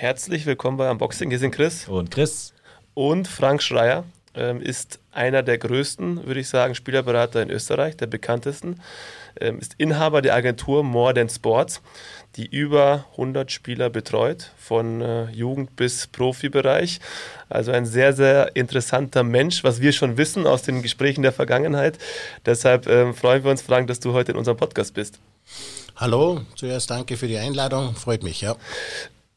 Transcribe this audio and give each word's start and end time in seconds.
Herzlich 0.00 0.46
willkommen 0.46 0.76
bei 0.76 0.88
Unboxing. 0.88 1.28
Hier 1.28 1.40
sind 1.40 1.50
Chris. 1.50 1.88
Und 1.88 2.12
Chris. 2.12 2.52
Und 2.94 3.26
Frank 3.26 3.60
Schreier 3.60 4.04
ähm, 4.32 4.62
ist 4.62 5.00
einer 5.10 5.42
der 5.42 5.58
größten, 5.58 6.24
würde 6.24 6.38
ich 6.38 6.48
sagen, 6.48 6.76
Spielerberater 6.76 7.42
in 7.42 7.50
Österreich, 7.50 7.96
der 7.96 8.06
bekanntesten. 8.06 8.80
Ähm, 9.40 9.58
ist 9.58 9.74
Inhaber 9.76 10.22
der 10.22 10.36
Agentur 10.36 10.84
More 10.84 11.14
Than 11.14 11.28
Sports, 11.28 11.82
die 12.36 12.46
über 12.46 13.06
100 13.10 13.50
Spieler 13.50 13.90
betreut, 13.90 14.52
von 14.56 15.00
äh, 15.00 15.30
Jugend 15.32 15.74
bis 15.74 16.06
Profibereich. 16.06 17.00
Also 17.48 17.72
ein 17.72 17.84
sehr, 17.84 18.12
sehr 18.12 18.54
interessanter 18.54 19.24
Mensch, 19.24 19.64
was 19.64 19.80
wir 19.80 19.90
schon 19.90 20.16
wissen 20.16 20.46
aus 20.46 20.62
den 20.62 20.80
Gesprächen 20.80 21.22
der 21.22 21.32
Vergangenheit. 21.32 21.98
Deshalb 22.46 22.86
ähm, 22.86 23.14
freuen 23.14 23.42
wir 23.42 23.50
uns, 23.50 23.62
Frank, 23.62 23.88
dass 23.88 23.98
du 23.98 24.12
heute 24.12 24.30
in 24.30 24.38
unserem 24.38 24.58
Podcast 24.58 24.94
bist. 24.94 25.18
Hallo, 25.96 26.42
zuerst 26.54 26.88
danke 26.88 27.16
für 27.16 27.26
die 27.26 27.38
Einladung, 27.38 27.96
freut 27.96 28.22
mich, 28.22 28.42
ja. 28.42 28.54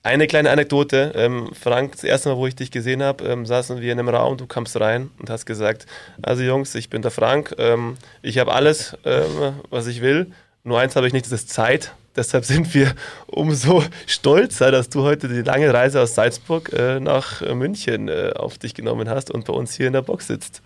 Eine 0.03 0.25
kleine 0.25 0.49
Anekdote. 0.49 1.11
Ähm, 1.15 1.51
Frank, 1.53 1.91
das 1.91 2.03
erste 2.03 2.29
Mal, 2.29 2.37
wo 2.37 2.47
ich 2.47 2.55
dich 2.55 2.71
gesehen 2.71 3.03
habe, 3.03 3.23
ähm, 3.23 3.45
saßen 3.45 3.81
wir 3.81 3.91
in 3.91 3.99
einem 3.99 4.09
Raum, 4.09 4.35
du 4.35 4.47
kamst 4.47 4.79
rein 4.79 5.11
und 5.19 5.29
hast 5.29 5.45
gesagt, 5.45 5.85
also 6.23 6.41
Jungs, 6.41 6.73
ich 6.73 6.89
bin 6.89 7.03
der 7.03 7.11
Frank, 7.11 7.53
ähm, 7.59 7.97
ich 8.23 8.39
habe 8.39 8.51
alles, 8.51 8.97
ähm, 9.05 9.53
was 9.69 9.85
ich 9.85 10.01
will, 10.01 10.31
nur 10.63 10.79
eins 10.79 10.95
habe 10.95 11.05
ich 11.05 11.13
nicht, 11.13 11.25
das 11.25 11.33
ist 11.33 11.49
Zeit. 11.49 11.93
Deshalb 12.15 12.45
sind 12.45 12.73
wir 12.73 12.93
umso 13.27 13.83
stolzer, 14.07 14.71
dass 14.71 14.89
du 14.89 15.03
heute 15.03 15.27
die 15.27 15.43
lange 15.43 15.71
Reise 15.71 16.01
aus 16.01 16.15
Salzburg 16.15 16.73
äh, 16.73 16.99
nach 16.99 17.41
München 17.53 18.09
äh, 18.09 18.33
auf 18.35 18.57
dich 18.57 18.73
genommen 18.73 19.07
hast 19.07 19.29
und 19.29 19.45
bei 19.45 19.53
uns 19.53 19.75
hier 19.75 19.87
in 19.87 19.93
der 19.93 20.01
Box 20.01 20.27
sitzt. 20.27 20.61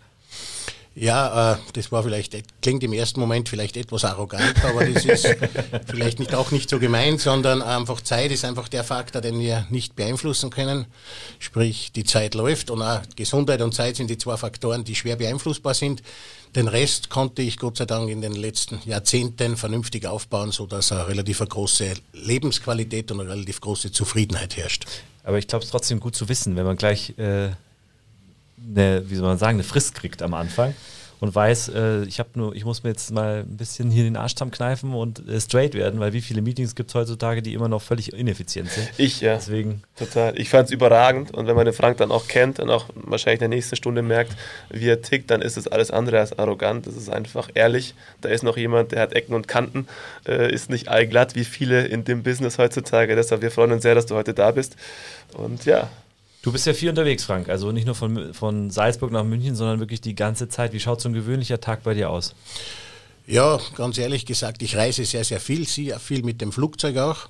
Ja, 0.98 1.54
äh, 1.54 1.58
das 1.74 1.92
war 1.92 2.04
vielleicht, 2.04 2.34
klingt 2.62 2.82
im 2.82 2.94
ersten 2.94 3.20
Moment 3.20 3.50
vielleicht 3.50 3.76
etwas 3.76 4.06
arrogant, 4.06 4.64
aber 4.64 4.86
das 4.86 5.04
ist 5.04 5.28
vielleicht 5.88 6.20
nicht, 6.20 6.34
auch 6.34 6.52
nicht 6.52 6.70
so 6.70 6.80
gemeint, 6.80 7.20
sondern 7.20 7.62
einfach 7.62 8.00
Zeit 8.00 8.32
ist 8.32 8.46
einfach 8.46 8.70
der 8.70 8.86
Faktor, 8.86 9.22
den 9.22 9.38
wir 9.38 9.68
nicht 9.70 9.98
beeinflussen 9.98 10.50
können. 10.52 10.86
Sprich, 11.38 11.92
die 11.92 12.06
Zeit 12.06 12.34
läuft 12.34 12.70
und 12.70 12.82
auch 12.82 13.02
Gesundheit 13.18 13.62
und 13.62 13.74
Zeit 13.74 13.98
sind 13.98 14.10
die 14.10 14.18
zwei 14.18 14.38
Faktoren, 14.38 14.86
die 14.86 14.96
schwer 14.96 15.18
beeinflussbar 15.18 15.74
sind. 15.74 16.02
Den 16.56 16.70
Rest 16.70 17.10
konnte 17.10 17.42
ich 17.42 17.58
Gott 17.58 17.76
sei 17.76 17.86
Dank 17.86 18.10
in 18.10 18.22
den 18.22 18.32
letzten 18.32 18.80
Jahrzehnten 18.86 19.58
vernünftig 19.58 20.06
aufbauen, 20.08 20.52
so 20.52 20.66
dass 20.66 20.94
eine 20.94 21.10
relativ 21.10 21.40
große 21.40 21.94
Lebensqualität 22.14 23.12
und 23.12 23.20
eine 23.20 23.30
relativ 23.30 23.60
große 23.60 23.92
Zufriedenheit 23.92 24.56
herrscht. 24.56 24.86
Aber 25.26 25.38
ich 25.40 25.48
glaube, 25.48 25.64
es 25.64 25.68
ist 25.68 25.72
trotzdem 25.72 26.00
gut 26.00 26.16
zu 26.16 26.30
wissen, 26.30 26.56
wenn 26.56 26.66
man 26.66 26.78
gleich 26.78 27.18
äh, 27.18 27.50
eine, 28.58 29.10
wie 29.10 29.16
soll 29.16 29.28
man 29.28 29.38
sagen, 29.38 29.58
eine 29.58 29.64
Frist 29.64 29.96
kriegt 29.96 30.22
am 30.22 30.34
Anfang 30.34 30.74
und 31.20 31.34
weiß, 31.34 31.70
äh, 31.70 32.04
ich 32.04 32.20
habe 32.20 32.30
nur, 32.36 32.56
ich 32.56 32.66
muss 32.66 32.84
mir 32.84 32.90
jetzt 32.90 33.12
mal 33.12 33.40
ein 33.40 33.58
bisschen 33.58 33.90
hier 33.90 34.04
den 34.04 34.18
Arsch 34.18 34.36
kneifen 34.36 34.94
und 34.94 35.28
äh, 35.28 35.40
straight 35.40 35.74
werden, 35.74 36.00
weil 36.00 36.14
wie 36.14 36.22
viele 36.22 36.42
Meetings 36.42 36.76
gibt 36.76 36.90
es 36.90 36.96
heutzutage, 36.96 37.42
die 37.42 37.54
immer 37.54 37.68
noch 37.68 37.82
völlig 37.82 38.14
ineffizient 38.14 38.70
sind. 38.70 38.90
Ich, 38.98 39.22
ja. 39.22 39.36
Deswegen. 39.36 39.82
Total. 39.98 40.38
Ich 40.38 40.50
fand 40.50 40.68
es 40.68 40.72
überragend 40.72 41.34
und 41.34 41.48
wenn 41.48 41.56
man 41.56 41.66
den 41.66 41.74
Frank 41.74 41.98
dann 41.98 42.12
auch 42.12 42.28
kennt 42.28 42.60
und 42.60 42.70
auch 42.70 42.88
wahrscheinlich 42.96 43.42
in 43.42 43.50
der 43.50 43.58
nächsten 43.58 43.76
Stunde 43.76 44.02
merkt, 44.02 44.36
wie 44.70 44.88
er 44.88 45.02
tickt, 45.02 45.32
dann 45.32 45.42
ist 45.42 45.58
es 45.58 45.68
alles 45.68 45.90
andere 45.92 46.20
als 46.20 46.38
arrogant. 46.38 46.86
Das 46.86 46.96
ist 46.96 47.10
einfach 47.10 47.50
ehrlich. 47.54 47.96
Da 48.22 48.30
ist 48.30 48.44
noch 48.44 48.58
jemand, 48.58 48.92
der 48.92 49.02
hat 49.02 49.14
Ecken 49.14 49.34
und 49.34 49.48
Kanten, 49.48 49.88
äh, 50.28 50.54
ist 50.54 50.70
nicht 50.70 50.90
allglatt 50.90 51.36
wie 51.36 51.46
viele 51.46 51.86
in 51.86 52.04
dem 52.04 52.24
Business 52.24 52.58
heutzutage. 52.58 53.16
Deshalb, 53.16 53.42
wir 53.42 53.52
freuen 53.52 53.72
uns 53.72 53.84
sehr, 53.84 53.96
dass 53.96 54.06
du 54.06 54.16
heute 54.16 54.34
da 54.34 54.52
bist. 54.52 54.76
Und 55.34 55.66
ja, 55.66 55.90
Du 56.46 56.52
bist 56.52 56.68
ja 56.68 56.76
viel 56.76 56.90
unterwegs, 56.90 57.24
Frank. 57.24 57.50
Also 57.50 57.72
nicht 57.72 57.88
nur 57.88 57.96
von, 57.96 58.32
von 58.36 58.70
Salzburg 58.70 59.12
nach 59.12 59.24
München, 59.24 59.56
sondern 59.56 59.80
wirklich 59.80 60.00
die 60.00 60.14
ganze 60.14 60.48
Zeit. 60.48 60.74
Wie 60.74 60.80
schaut 60.80 61.02
so 61.02 61.10
ein 61.10 61.14
gewöhnlicher 61.14 61.60
Tag 61.60 61.82
bei 61.82 61.96
dir 61.96 62.12
aus? 62.12 62.36
Ja, 63.26 63.60
ganz 63.76 63.98
ehrlich 63.98 64.28
gesagt, 64.28 64.62
ich 64.62 64.78
reise 64.78 65.06
sehr, 65.06 65.24
sehr 65.24 65.40
viel, 65.40 65.68
sehr 65.68 66.00
viel 66.00 66.22
mit 66.22 66.42
dem 66.42 66.52
Flugzeug 66.52 66.98
auch. 66.98 67.30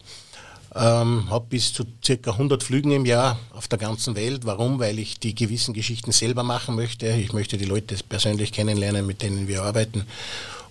Ähm, 0.75 1.29
habe 1.29 1.45
bis 1.47 1.71
zu 1.71 1.85
circa 2.03 2.31
100 2.31 2.61
Flügen 2.61 2.91
im 2.91 3.05
Jahr 3.05 3.39
auf 3.53 3.69
der 3.69 3.79
ganzen 3.79 4.17
Welt. 4.17 4.41
Warum? 4.43 4.79
Weil 4.79 4.99
ich 4.99 5.17
die 5.17 5.33
gewissen 5.33 5.73
Geschichten 5.73 6.11
selber 6.11 6.43
machen 6.43 6.75
möchte. 6.75 7.07
Ich 7.07 7.31
möchte 7.31 7.57
die 7.57 7.63
Leute 7.63 7.95
persönlich 8.09 8.51
kennenlernen, 8.51 9.07
mit 9.07 9.21
denen 9.21 9.47
wir 9.47 9.63
arbeiten. 9.63 10.05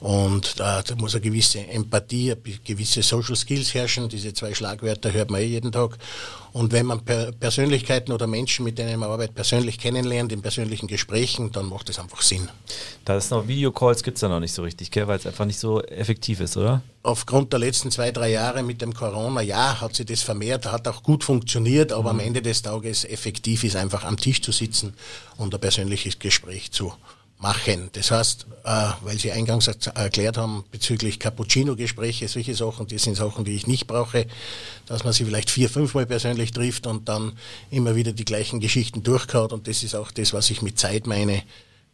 Und 0.04 0.60
da, 0.60 0.82
da 0.82 0.94
muss 0.97 1.15
eine 1.15 1.22
gewisse 1.22 1.66
Empathie, 1.66 2.34
gewisse 2.62 3.03
Social 3.03 3.34
Skills 3.37 3.72
herrschen. 3.72 4.06
Diese 4.10 4.34
zwei 4.34 4.53
Schlagwörter 4.53 5.10
hört 5.15 5.31
man 5.31 5.41
eh 5.41 5.47
jeden 5.47 5.72
Tag. 5.72 5.97
Und 6.53 6.72
wenn 6.72 6.84
man 6.84 7.00
per 7.00 7.32
Persönlichkeiten 7.32 8.12
oder 8.12 8.26
Menschen, 8.26 8.66
mit 8.66 8.76
denen 8.76 9.00
man 9.00 9.09
arbeitet, 9.09 9.34
persönlich 9.34 9.78
kennenlernt, 9.78 10.31
in 10.31 10.43
persönlichen 10.43 10.88
Gesprächen, 10.88 11.53
dann 11.53 11.70
macht 11.70 11.88
das 11.88 11.98
einfach 11.98 12.20
Sinn. 12.20 12.50
Da 13.06 13.16
ist 13.16 13.31
noch 13.31 13.48
Videocalls 13.48 14.03
gibt 14.03 14.19
es 14.19 14.20
da 14.20 14.28
noch 14.28 14.41
nicht 14.41 14.53
so 14.53 14.62
richtig, 14.62 14.91
weil 14.94 15.16
es 15.16 15.26
einfach 15.26 15.47
nicht 15.47 15.59
so 15.59 15.81
effektiv 15.81 16.41
ist, 16.41 16.59
oder? 16.59 16.82
Aufgrund 17.03 17.54
der 17.54 17.60
letzten 17.60 17.91
zwei, 17.91 18.10
drei 18.10 18.31
Jahre 18.31 18.62
mit 18.62 18.82
dem 18.82 18.93
Corona, 18.93 19.41
ja, 19.41 19.81
hat 19.81 19.94
sich 19.94 20.04
das 20.04 20.20
vermehrt, 20.20 20.70
hat 20.70 20.87
auch 20.87 21.03
gut 21.03 21.25
funktioniert, 21.25 21.93
aber 21.94 22.12
mhm. 22.12 22.20
am 22.20 22.26
Ende 22.26 22.43
des 22.43 22.60
Tages 22.60 23.06
effektiv 23.06 23.64
ist 23.64 23.76
einfach 23.76 24.04
am 24.04 24.19
Tisch 24.19 24.43
zu 24.43 24.53
sitzen 24.53 24.93
und 25.38 25.54
ein 25.54 25.60
persönliches 25.62 26.19
Gespräch 26.19 26.72
zu 26.72 26.93
machen. 27.44 27.91
Das 27.93 28.10
heißt, 28.10 28.47
äh, 28.65 28.88
weil 29.03 29.19
Sie 29.19 29.31
eingangs 29.31 29.69
erklärt 29.69 30.38
haben 30.38 30.65
bezüglich 30.71 31.21
Cappuccino-Gespräche, 31.21 32.27
solche 32.27 32.55
Sachen, 32.55 32.87
die 32.87 32.97
sind 32.97 33.16
Sachen, 33.16 33.44
die 33.44 33.55
ich 33.55 33.66
nicht 33.66 33.87
brauche, 33.87 34.27
dass 34.87 35.05
man 35.05 35.12
sie 35.12 35.27
vielleicht 35.27 35.50
vier, 35.50 35.69
fünfmal 35.69 36.06
persönlich 36.06 36.53
trifft 36.53 36.87
und 36.87 37.06
dann 37.06 37.32
immer 37.71 37.97
wieder 37.97 38.12
die 38.12 38.25
gleichen 38.25 38.60
Geschichten 38.60 39.03
durchkaut. 39.03 39.53
Und 39.53 39.69
das 39.69 39.82
ist 39.82 39.94
auch 39.94 40.10
das, 40.10 40.32
was 40.32 40.49
ich 40.50 40.62
mit 40.62 40.78
Zeit 40.78 41.06
meine. 41.06 41.43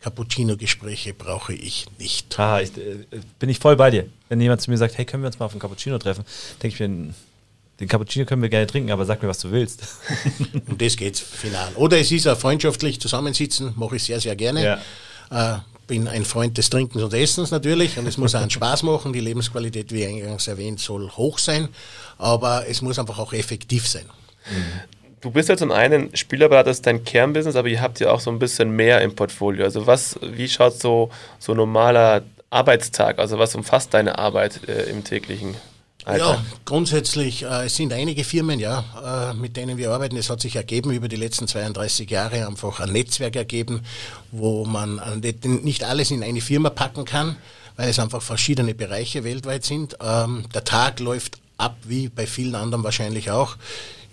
Cappuccino-Gespräche 0.03 1.12
brauche 1.12 1.53
ich 1.53 1.87
nicht. 1.99 2.38
Ah, 2.38 2.61
ich, 2.62 2.71
äh, 2.78 3.05
bin 3.38 3.50
ich 3.50 3.59
voll 3.59 3.77
bei 3.77 3.91
dir. 3.91 4.06
Wenn 4.31 4.41
jemand 4.41 4.62
zu 4.62 4.71
mir 4.71 4.78
sagt, 4.78 4.97
hey, 4.97 5.05
können 5.05 5.22
wir 5.22 5.27
uns 5.27 5.38
mal 5.38 5.47
auf 5.47 5.53
ein 5.53 5.59
Cappuccino 5.59 5.99
treffen, 5.99 6.25
denke 6.62 6.75
ich 6.75 6.81
mir, 6.81 7.12
den 7.81 7.88
Cappuccino 7.88 8.25
können 8.25 8.41
wir 8.41 8.49
gerne 8.49 8.67
trinken, 8.67 8.93
aber 8.93 9.05
sag 9.05 9.21
mir, 9.22 9.28
was 9.28 9.41
du 9.41 9.50
willst. 9.50 9.82
um 10.69 10.78
das 10.78 10.97
geht's 10.97 11.21
final. 11.21 11.72
Oder 11.75 11.99
es 11.99 12.11
ist 12.12 12.27
ein 12.27 12.37
freundschaftlich 12.37 12.99
Zusammensitzen, 12.99 13.75
mache 13.77 13.97
ich 13.97 14.05
sehr, 14.05 14.21
sehr 14.21 14.37
gerne. 14.37 14.65
Ja. 14.65 14.81
Äh, 15.31 15.59
bin 15.91 16.07
ein 16.07 16.25
Freund 16.25 16.57
des 16.57 16.71
Trinkens 16.71 17.03
und 17.03 17.13
Essens 17.13 17.51
natürlich 17.51 17.99
und 17.99 18.07
es 18.07 18.17
muss 18.17 18.37
auch 18.37 18.41
einen 18.41 18.51
Spaß 18.51 18.85
machen. 18.85 19.13
Die 19.13 19.19
Lebensqualität, 19.19 19.93
wie 19.93 20.07
eingangs 20.07 20.47
erwähnt, 20.47 20.79
soll 20.79 21.11
hoch 21.11 21.39
sein, 21.39 21.69
aber 22.17 22.69
es 22.69 22.81
muss 22.81 23.01
einfach 23.01 23.19
auch 23.19 23.33
effektiv 23.33 23.89
sein. 23.89 24.05
Du 25.21 25.33
bist 25.33 25.49
ja 25.49 25.57
zum 25.57 25.73
einen 25.73 26.17
Spielerberater, 26.17 26.71
das 26.71 26.77
ist 26.77 26.87
dein 26.87 27.03
Kernbusiness, 27.03 27.57
aber 27.57 27.67
ihr 27.67 27.81
habt 27.81 27.99
ja 27.99 28.13
auch 28.13 28.21
so 28.21 28.31
ein 28.31 28.39
bisschen 28.39 28.71
mehr 28.71 29.01
im 29.01 29.17
Portfolio. 29.17 29.65
Also 29.65 29.89
was, 29.89 30.17
wie 30.23 30.49
schaut 30.49 30.81
so 30.81 31.11
so 31.41 31.55
normaler 31.55 32.23
Arbeitstag, 32.51 33.19
also 33.19 33.41
was 33.41 33.55
umfasst 33.57 33.93
deine 33.93 34.17
Arbeit 34.17 34.69
äh, 34.69 34.85
im 34.85 35.03
täglichen? 35.03 35.57
Alter. 36.10 36.25
Ja, 36.25 36.44
grundsätzlich, 36.65 37.43
äh, 37.43 37.66
es 37.66 37.76
sind 37.76 37.93
einige 37.93 38.25
Firmen, 38.25 38.59
ja, 38.60 39.31
äh, 39.32 39.34
mit 39.34 39.56
denen 39.56 39.78
wir 39.78 39.91
arbeiten. 39.93 40.16
Es 40.16 40.31
hat 40.31 40.41
sich 40.41 40.56
ergeben 40.56 40.91
über 40.91 41.09
die 41.09 41.16
letzten 41.16 41.47
32 41.48 42.10
Jahre 42.10 42.47
einfach 42.47 42.81
ein 42.81 42.93
Netzwerk 42.93 43.37
ergeben, 43.37 43.82
wo 44.32 44.65
man 44.65 44.99
äh, 44.99 45.34
nicht 45.44 45.84
alles 45.84 46.10
in 46.10 46.22
eine 46.22 46.41
Firma 46.41 46.70
packen 46.70 47.04
kann, 47.04 47.37
weil 47.76 47.88
es 47.88 47.99
einfach 47.99 48.22
verschiedene 48.22 48.75
Bereiche 48.75 49.25
weltweit 49.25 49.65
sind. 49.65 49.97
Ähm, 50.03 50.44
der 50.54 50.65
Tag 50.65 51.00
läuft 51.00 51.38
ab, 51.56 51.76
wie 51.84 52.09
bei 52.09 52.26
vielen 52.26 52.54
anderen 52.54 52.84
wahrscheinlich 52.84 53.31
auch. 53.31 53.56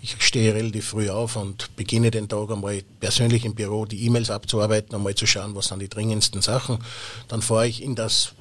Ich 0.00 0.14
stehe 0.20 0.54
relativ 0.54 0.90
früh 0.90 1.10
auf 1.10 1.34
und 1.34 1.74
beginne 1.74 2.12
den 2.12 2.28
Tag 2.28 2.50
einmal 2.50 2.82
persönlich 3.00 3.44
im 3.44 3.54
Büro 3.54 3.84
die 3.84 4.06
E-Mails 4.06 4.30
abzuarbeiten, 4.30 4.94
einmal 4.94 5.16
zu 5.16 5.26
schauen, 5.26 5.56
was 5.56 5.68
sind 5.68 5.80
die 5.80 5.88
dringendsten 5.88 6.40
Sachen. 6.40 6.78
Dann 7.26 7.42
fahre 7.42 7.66
ich 7.66 7.82
in 7.82 7.96
das 7.96 8.32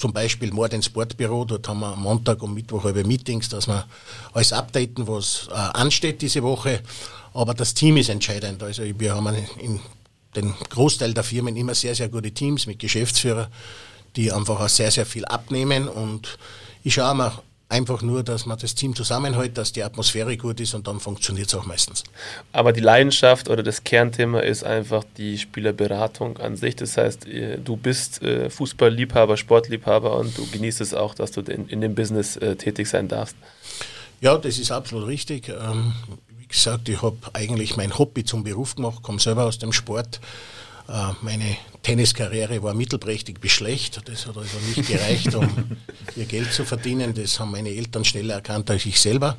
zum 0.00 0.12
Beispiel 0.14 0.50
Mord 0.50 0.74
Sportbüro, 0.82 1.44
dort 1.44 1.68
haben 1.68 1.80
wir 1.80 1.92
am 1.92 2.02
Montag 2.02 2.42
und 2.42 2.54
Mittwoch 2.54 2.84
halbe 2.84 3.04
Meetings, 3.04 3.50
dass 3.50 3.68
wir 3.68 3.84
alles 4.32 4.52
updaten, 4.52 5.06
was 5.06 5.48
äh, 5.50 5.54
ansteht 5.54 6.22
diese 6.22 6.42
Woche. 6.42 6.80
Aber 7.34 7.52
das 7.52 7.74
Team 7.74 7.98
ist 7.98 8.08
entscheidend. 8.08 8.62
Also 8.62 8.82
wir 8.82 9.14
haben 9.14 9.36
in 9.58 9.78
den 10.34 10.54
Großteil 10.70 11.12
der 11.12 11.22
Firmen 11.22 11.54
immer 11.54 11.74
sehr, 11.74 11.94
sehr 11.94 12.08
gute 12.08 12.32
Teams 12.32 12.66
mit 12.66 12.78
Geschäftsführern, 12.78 13.48
die 14.16 14.32
einfach 14.32 14.58
auch 14.58 14.68
sehr, 14.68 14.90
sehr 14.90 15.04
viel 15.04 15.26
abnehmen. 15.26 15.86
Und 15.86 16.38
ich 16.82 16.94
schaue 16.94 17.14
mir 17.14 17.32
einfach 17.70 18.02
nur, 18.02 18.22
dass 18.22 18.46
man 18.46 18.58
das 18.58 18.74
Team 18.74 18.94
zusammenhält, 18.94 19.56
dass 19.56 19.72
die 19.72 19.82
Atmosphäre 19.82 20.36
gut 20.36 20.60
ist 20.60 20.74
und 20.74 20.86
dann 20.86 21.00
funktioniert 21.00 21.48
es 21.48 21.54
auch 21.54 21.64
meistens. 21.64 22.04
Aber 22.52 22.72
die 22.72 22.80
Leidenschaft 22.80 23.48
oder 23.48 23.62
das 23.62 23.84
Kernthema 23.84 24.40
ist 24.40 24.64
einfach 24.64 25.04
die 25.16 25.38
Spielerberatung 25.38 26.36
an 26.38 26.56
sich. 26.56 26.76
Das 26.76 26.96
heißt, 26.96 27.26
du 27.64 27.76
bist 27.76 28.22
äh, 28.22 28.50
Fußballliebhaber, 28.50 29.36
Sportliebhaber 29.36 30.16
und 30.16 30.36
du 30.36 30.46
genießt 30.46 30.80
es 30.80 30.94
auch, 30.94 31.14
dass 31.14 31.30
du 31.30 31.40
in, 31.42 31.80
dem 31.80 31.94
Business 31.94 32.36
äh, 32.36 32.56
tätig 32.56 32.88
sein 32.88 33.08
darfst. 33.08 33.36
Ja, 34.20 34.36
das 34.36 34.58
ist 34.58 34.72
absolut 34.72 35.06
richtig. 35.06 35.48
Ähm, 35.48 35.94
wie 36.38 36.46
gesagt, 36.48 36.88
ich 36.88 37.00
habe 37.00 37.16
eigentlich 37.32 37.76
mein 37.76 37.96
Hobby 37.96 38.24
zum 38.24 38.42
Beruf 38.42 38.74
gemacht, 38.74 39.02
komme 39.02 39.20
selber 39.20 39.44
aus 39.44 39.58
dem 39.58 39.72
Sport 39.72 40.16
äh, 40.16 40.59
meine 41.22 41.56
Tenniskarriere 41.82 42.62
war 42.62 42.74
mittelprächtig 42.74 43.40
bis 43.40 43.52
schlecht. 43.52 44.00
Das 44.06 44.26
hat 44.26 44.36
also 44.36 44.58
nicht 44.74 44.88
gereicht, 44.88 45.34
um 45.34 45.46
ihr 46.16 46.24
Geld 46.24 46.52
zu 46.52 46.64
verdienen. 46.64 47.14
Das 47.14 47.38
haben 47.38 47.52
meine 47.52 47.70
Eltern 47.70 48.04
schneller 48.04 48.34
erkannt 48.34 48.70
als 48.70 48.86
ich 48.86 49.00
selber. 49.00 49.36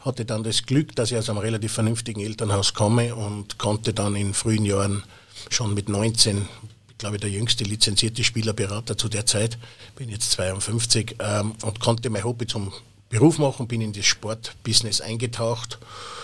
Hatte 0.00 0.24
dann 0.24 0.42
das 0.42 0.64
Glück, 0.64 0.96
dass 0.96 1.12
ich 1.12 1.16
aus 1.18 1.30
einem 1.30 1.38
relativ 1.38 1.72
vernünftigen 1.72 2.20
Elternhaus 2.20 2.74
komme 2.74 3.14
und 3.14 3.58
konnte 3.58 3.94
dann 3.94 4.16
in 4.16 4.34
frühen 4.34 4.64
Jahren 4.64 5.04
schon 5.50 5.74
mit 5.74 5.88
19 5.88 6.48
glaube 6.98 7.16
ich, 7.16 7.20
der 7.20 7.30
jüngste 7.30 7.64
lizenzierte 7.64 8.22
Spielerberater 8.22 8.96
zu 8.96 9.08
der 9.08 9.26
Zeit, 9.26 9.58
bin 9.96 10.08
jetzt 10.08 10.30
52 10.32 11.16
ähm, 11.18 11.52
und 11.62 11.80
konnte 11.80 12.08
mein 12.10 12.22
Hobby 12.22 12.46
zum 12.46 12.72
Beruf 13.08 13.38
machen, 13.38 13.66
bin 13.66 13.80
in 13.80 13.92
das 13.92 14.06
Sportbusiness 14.06 15.00
eingetaucht 15.00 15.80
äh, 15.80 16.21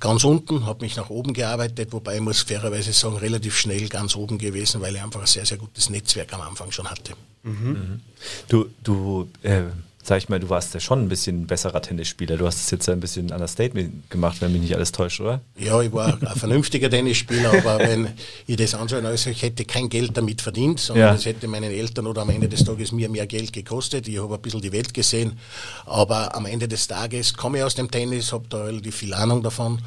ganz 0.00 0.24
unten, 0.24 0.64
habe 0.64 0.84
mich 0.84 0.96
nach 0.96 1.10
oben 1.10 1.32
gearbeitet, 1.34 1.92
wobei 1.92 2.16
ich 2.16 2.20
muss 2.20 2.40
fairerweise 2.42 2.92
sagen, 2.92 3.16
relativ 3.16 3.56
schnell 3.56 3.88
ganz 3.88 4.16
oben 4.16 4.38
gewesen, 4.38 4.80
weil 4.80 4.94
ich 4.94 5.02
einfach 5.02 5.20
ein 5.20 5.26
sehr, 5.26 5.44
sehr 5.44 5.58
gutes 5.58 5.90
Netzwerk 5.90 6.32
am 6.32 6.40
Anfang 6.40 6.70
schon 6.70 6.88
hatte. 6.88 7.12
Mhm. 7.42 8.00
Du, 8.48 8.66
du 8.82 9.28
äh, 9.42 9.64
sag 10.08 10.18
ich 10.18 10.28
mal, 10.28 10.40
du 10.40 10.48
warst 10.48 10.72
ja 10.72 10.80
schon 10.80 11.00
ein 11.04 11.08
bisschen 11.08 11.46
besserer 11.46 11.82
Tennisspieler. 11.82 12.38
Du 12.38 12.46
hast 12.46 12.56
es 12.56 12.70
jetzt 12.70 12.88
ein 12.88 12.98
bisschen 12.98 13.30
an 13.30 13.40
der 13.40 13.48
Statement 13.48 14.10
gemacht, 14.10 14.38
wenn 14.40 14.52
mich 14.52 14.62
nicht 14.62 14.74
alles 14.74 14.90
täuscht, 14.90 15.20
oder? 15.20 15.42
Ja, 15.58 15.80
ich 15.82 15.92
war 15.92 16.18
ein 16.20 16.38
vernünftiger 16.38 16.88
Tennisspieler, 16.88 17.50
aber 17.52 17.78
wenn 17.80 18.08
ich 18.46 18.56
das 18.56 18.74
anschaue, 18.74 19.04
also 19.04 19.30
ich 19.30 19.42
hätte 19.42 19.66
kein 19.66 19.90
Geld 19.90 20.16
damit 20.16 20.40
verdient, 20.40 20.80
sondern 20.80 21.14
es 21.14 21.24
ja. 21.24 21.32
hätte 21.32 21.46
meinen 21.46 21.70
Eltern 21.70 22.06
oder 22.06 22.22
am 22.22 22.30
Ende 22.30 22.48
des 22.48 22.64
Tages 22.64 22.90
mir 22.90 23.10
mehr 23.10 23.26
Geld 23.26 23.52
gekostet. 23.52 24.08
Ich 24.08 24.18
habe 24.18 24.34
ein 24.34 24.40
bisschen 24.40 24.62
die 24.62 24.72
Welt 24.72 24.94
gesehen, 24.94 25.38
aber 25.84 26.34
am 26.34 26.46
Ende 26.46 26.66
des 26.66 26.88
Tages 26.88 27.34
komme 27.34 27.58
ich 27.58 27.64
aus 27.64 27.74
dem 27.74 27.90
Tennis, 27.90 28.32
habe 28.32 28.46
da 28.48 28.64
relativ 28.64 28.96
viel 28.96 29.12
Ahnung 29.12 29.42
davon 29.42 29.78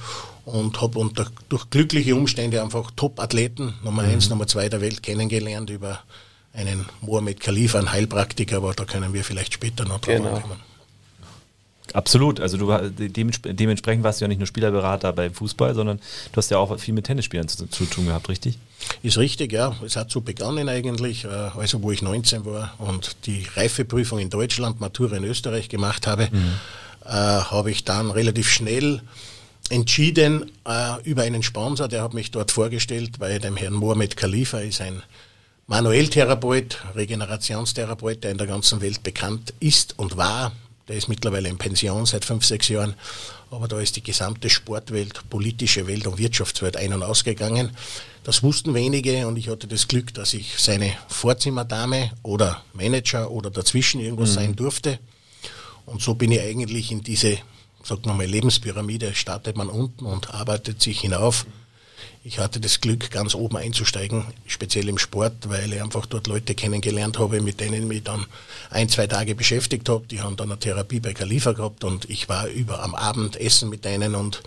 und 0.46 0.80
habe 0.82 1.00
unter, 1.00 1.26
durch 1.50 1.68
glückliche 1.72 2.16
Umstände 2.16 2.62
einfach 2.62 2.92
Top-Athleten, 2.96 3.74
Nummer 3.84 4.04
mhm. 4.04 4.10
eins, 4.10 4.30
Nummer 4.30 4.46
zwei 4.46 4.70
der 4.70 4.82
Welt 4.82 5.02
kennengelernt 5.02 5.72
über 5.72 6.00
einen 6.54 6.86
Mohamed 7.02 7.40
Khalifa, 7.40 7.80
einen 7.80 7.92
Heilpraktiker, 7.92 8.58
aber 8.58 8.74
da 8.74 8.86
können 8.86 9.14
wir 9.14 9.24
vielleicht 9.24 9.54
später 9.54 9.86
noch 9.86 10.00
drauf 10.00 10.16
genau. 10.16 10.40
kommen. 10.40 10.72
Absolut. 11.94 12.40
Also 12.40 12.58
du 12.58 12.90
dementsprechend 12.90 14.04
warst 14.04 14.22
du 14.22 14.26
ja 14.26 14.28
nicht 14.30 14.38
nur 14.38 14.48
Spielerberater 14.48 15.12
beim 15.14 15.34
Fußball, 15.34 15.76
sondern 15.76 15.98
du 15.98 16.38
hast 16.38 16.50
ja 16.50 16.58
auch 16.58 16.78
viel 16.80 16.94
mit 16.94 17.06
Tennisspielern 17.06 17.48
zu, 17.48 17.68
zu 17.68 17.86
tun 17.86 18.06
gehabt, 18.06 18.30
richtig? 18.30 18.58
Ist 19.04 19.18
richtig, 19.18 19.52
ja. 19.52 19.76
Es 19.86 19.96
hat 19.96 20.12
so 20.12 20.22
begonnen 20.22 20.70
eigentlich, 20.70 21.26
äh, 21.26 21.28
also 21.28 21.82
wo 21.84 21.92
ich 21.92 22.02
19 22.02 22.46
war 22.46 22.74
und 22.78 23.16
die 23.26 23.46
Reifeprüfung 23.56 24.20
in 24.20 24.30
Deutschland, 24.30 24.80
Matura 24.80 25.18
in 25.18 25.24
Österreich 25.24 25.70
gemacht 25.70 26.08
habe, 26.08 26.30
mhm. 26.32 26.54
äh, 27.06 27.10
habe 27.10 27.72
ich 27.72 27.84
dann 27.84 28.12
relativ 28.12 28.50
schnell 28.50 29.02
entschieden 29.70 30.52
äh, 30.66 31.02
über 31.04 31.24
einen 31.24 31.44
Sponsor, 31.44 31.88
der 31.88 32.04
hat 32.04 32.14
mich 32.14 32.32
dort 32.32 32.52
vorgestellt 32.52 33.20
bei 33.20 33.40
dem 33.40 33.56
Herrn 33.56 33.74
Mohamed 33.74 34.18
Khalifa, 34.18 34.60
ist 34.60 34.82
ein 34.82 35.02
Manuelltherapeut, 35.72 36.84
Regenerationstherapeut, 36.96 38.26
der 38.26 38.32
in 38.32 38.38
der 38.38 38.46
ganzen 38.46 38.82
Welt 38.82 39.04
bekannt 39.04 39.54
ist 39.62 39.98
und 39.98 40.18
war. 40.18 40.52
Der 40.90 40.98
ist 40.98 41.08
mittlerweile 41.08 41.48
in 41.48 41.58
Pension 41.58 42.06
seit 42.06 42.26
fünf, 42.26 42.44
sechs 42.44 42.68
Jahren. 42.68 42.94
Aber 43.52 43.70
da 43.70 43.80
ist 43.80 43.96
die 43.96 44.04
gesamte 44.04 44.50
Sportwelt, 44.50 45.22
politische 45.30 45.88
Welt 45.88 46.08
und 46.08 46.18
Wirtschaftswelt 46.18 46.76
ein- 46.76 46.92
und 46.92 47.04
ausgegangen. 47.04 47.72
Das 48.26 48.44
wussten 48.44 48.74
wenige 48.74 49.26
und 49.28 49.38
ich 49.38 49.48
hatte 49.48 49.66
das 49.66 49.88
Glück, 49.88 50.14
dass 50.14 50.34
ich 50.34 50.56
seine 50.58 50.92
Vorzimmerdame 51.08 52.12
oder 52.22 52.62
Manager 52.74 53.32
oder 53.32 53.50
dazwischen 53.50 54.02
irgendwas 54.02 54.32
mhm. 54.32 54.36
sein 54.36 54.56
durfte. 54.58 55.00
Und 55.86 56.02
so 56.02 56.16
bin 56.16 56.34
ich 56.34 56.42
eigentlich 56.42 56.92
in 56.92 57.02
diese, 57.02 57.38
sagt 57.82 58.06
man 58.06 58.18
mal, 58.18 58.26
Lebenspyramide, 58.26 59.16
startet 59.16 59.56
man 59.56 59.70
unten 59.70 60.06
und 60.06 60.34
arbeitet 60.34 60.82
sich 60.82 61.00
hinauf. 61.00 61.46
Ich 62.24 62.40
hatte 62.40 62.60
das 62.60 62.82
Glück, 62.82 63.10
ganz 63.12 63.34
oben 63.36 63.58
einzusteigen, 63.58 64.26
speziell 64.46 64.88
im 64.90 64.98
Sport, 64.98 65.34
weil 65.50 65.74
ich 65.74 65.82
einfach 65.82 66.06
dort 66.06 66.28
Leute 66.28 66.54
kennengelernt 66.56 67.18
habe, 67.18 67.42
mit 67.42 67.60
denen 67.60 67.82
ich 67.82 67.88
mich 67.88 68.04
dann 68.04 68.26
ein, 68.70 68.90
zwei 68.90 69.08
Tage 69.08 69.36
beschäftigt 69.36 69.90
habe. 69.90 70.06
Die 70.08 70.22
haben 70.22 70.36
dann 70.36 70.52
eine 70.52 70.60
Therapie 70.60 71.00
bei 71.00 71.14
Khalifa 71.14 71.54
gehabt 71.54 71.84
und 71.84 72.10
ich 72.10 72.30
war 72.30 72.48
über 72.48 72.84
am 72.84 72.96
Abend 72.96 73.40
essen 73.40 73.70
mit 73.70 73.86
denen 73.86 74.16
und 74.16 74.44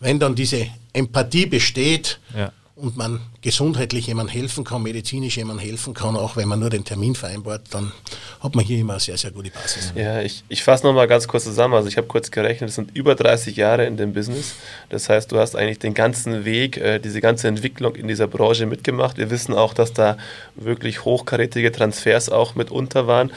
wenn 0.00 0.20
dann 0.20 0.36
diese 0.36 0.68
Empathie 0.92 1.46
besteht, 1.46 2.20
ja 2.34 2.52
und 2.80 2.96
man 2.96 3.20
gesundheitlich 3.42 4.06
jemand 4.06 4.32
helfen 4.32 4.64
kann, 4.64 4.82
medizinisch 4.82 5.36
jemand 5.36 5.60
helfen 5.60 5.94
kann, 5.94 6.16
auch 6.16 6.36
wenn 6.36 6.48
man 6.48 6.60
nur 6.60 6.70
den 6.70 6.84
Termin 6.84 7.14
vereinbart, 7.14 7.62
dann 7.70 7.92
hat 8.40 8.54
man 8.54 8.64
hier 8.64 8.78
immer 8.78 8.94
eine 8.94 9.00
sehr, 9.00 9.16
sehr 9.16 9.32
gute 9.32 9.50
Basis. 9.50 9.92
Ja, 9.96 10.20
ich, 10.20 10.44
ich 10.48 10.62
fasse 10.62 10.86
nochmal 10.86 11.08
ganz 11.08 11.26
kurz 11.26 11.44
zusammen. 11.44 11.74
Also 11.74 11.88
ich 11.88 11.96
habe 11.96 12.06
kurz 12.06 12.30
gerechnet, 12.30 12.70
es 12.70 12.76
sind 12.76 12.96
über 12.96 13.14
30 13.14 13.56
Jahre 13.56 13.86
in 13.86 13.96
dem 13.96 14.12
Business. 14.12 14.54
Das 14.90 15.08
heißt, 15.08 15.32
du 15.32 15.38
hast 15.38 15.56
eigentlich 15.56 15.80
den 15.80 15.94
ganzen 15.94 16.44
Weg, 16.44 16.76
äh, 16.76 16.98
diese 17.00 17.20
ganze 17.20 17.48
Entwicklung 17.48 17.96
in 17.96 18.06
dieser 18.06 18.28
Branche 18.28 18.66
mitgemacht. 18.66 19.18
Wir 19.18 19.30
wissen 19.30 19.54
auch, 19.54 19.74
dass 19.74 19.92
da 19.92 20.16
wirklich 20.54 21.04
hochkarätige 21.04 21.72
Transfers 21.72 22.28
auch 22.28 22.54
mitunter 22.54 23.06
waren. 23.06 23.32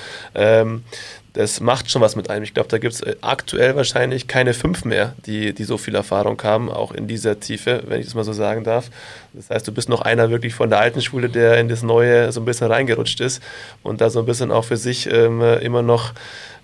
Das 1.33 1.62
macht 1.62 1.89
schon 1.89 2.01
was 2.01 2.16
mit 2.16 2.30
einem. 2.30 2.44
Ich 2.44 2.54
glaube, 2.54 2.68
da 2.68 2.78
gibt 2.78 2.94
es 2.94 3.01
äh, 3.01 3.16
aktuell 3.22 3.75
wahrscheinlich 3.75 4.28
keine 4.28 4.54
fünf 4.54 4.83
mehr, 4.83 5.16
die, 5.25 5.54
die 5.54 5.63
so 5.63 5.78
viel 5.78 5.95
Erfahrung 5.95 6.42
haben, 6.44 6.69
auch 6.69 6.92
in 6.92 7.07
dieser 7.07 7.39
Tiefe, 7.39 7.83
wenn 7.88 8.00
ich 8.00 8.06
das 8.06 8.16
mal 8.16 8.25
so 8.25 8.33
sagen 8.33 8.63
darf. 8.63 8.89
Das 9.33 9.50
heißt, 9.50 9.68
du 9.68 9.72
bist 9.72 9.88
noch 9.88 10.01
einer 10.01 10.30
wirklich 10.30 10.54
von 10.54 10.69
der 10.69 10.80
alten 10.80 11.01
Schule, 11.01 11.30
der 11.30 11.57
in 11.60 11.69
das 11.69 11.83
Neue 11.83 12.31
so 12.33 12.42
ein 12.42 12.45
bisschen 12.45 12.68
reingerutscht 12.68 13.22
ist 13.22 13.42
und 13.81 14.01
da 14.01 14.10
so 14.10 14.19
ein 14.19 14.25
bisschen 14.25 14.51
auch 14.51 14.66
für 14.66 14.75
sich 14.75 15.10
ähm, 15.10 15.42
immer 15.42 15.81
noch 15.81 16.13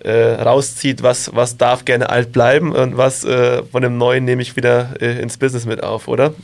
äh, 0.00 0.12
rauszieht, 0.12 1.02
was, 1.02 1.34
was 1.34 1.56
darf 1.56 1.84
gerne 1.84 2.10
alt 2.10 2.32
bleiben 2.32 2.72
und 2.72 2.96
was 2.96 3.24
äh, 3.24 3.62
von 3.64 3.82
dem 3.82 3.96
Neuen 3.96 4.24
nehme 4.24 4.42
ich 4.42 4.54
wieder 4.56 4.94
äh, 5.00 5.20
ins 5.20 5.38
Business 5.38 5.64
mit 5.64 5.82
auf, 5.82 6.08
oder? 6.08 6.34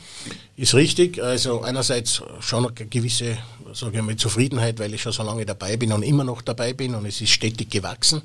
Ist 0.57 0.73
richtig. 0.73 1.21
Also 1.21 1.61
einerseits 1.61 2.23
schon 2.39 2.65
eine 2.65 2.73
gewisse 2.73 3.37
sage 3.75 3.97
ich 3.97 4.03
mal, 4.03 4.15
Zufriedenheit, 4.15 4.79
weil 4.79 4.93
ich 4.93 5.01
schon 5.01 5.11
so 5.11 5.23
lange 5.23 5.45
dabei 5.45 5.77
bin 5.77 5.91
und 5.91 6.03
immer 6.03 6.23
noch 6.23 6.41
dabei 6.41 6.73
bin 6.73 6.95
und 6.95 7.05
es 7.05 7.21
ist 7.21 7.31
stetig 7.31 7.69
gewachsen. 7.69 8.21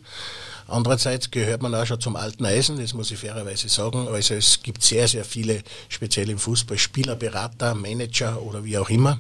Andererseits 0.71 1.33
gehört 1.33 1.63
man 1.63 1.75
auch 1.75 1.85
schon 1.85 2.01
zum 2.01 2.15
alten 2.15 2.47
Eisen, 2.47 2.79
das 2.79 2.95
muss 2.95 3.11
ich 3.11 3.19
fairerweise 3.19 3.69
sagen. 3.69 4.07
Also 4.07 4.35
es 4.35 4.63
gibt 4.63 4.85
sehr, 4.85 5.09
sehr 5.09 5.25
viele, 5.25 5.63
speziell 5.89 6.31
im 6.31 6.39
Fußball, 6.39 6.79
Spieler, 6.79 7.17
Berater, 7.17 7.75
Manager 7.75 8.41
oder 8.41 8.65
wie 8.65 8.79
auch 8.79 8.89
immer. 8.89 9.19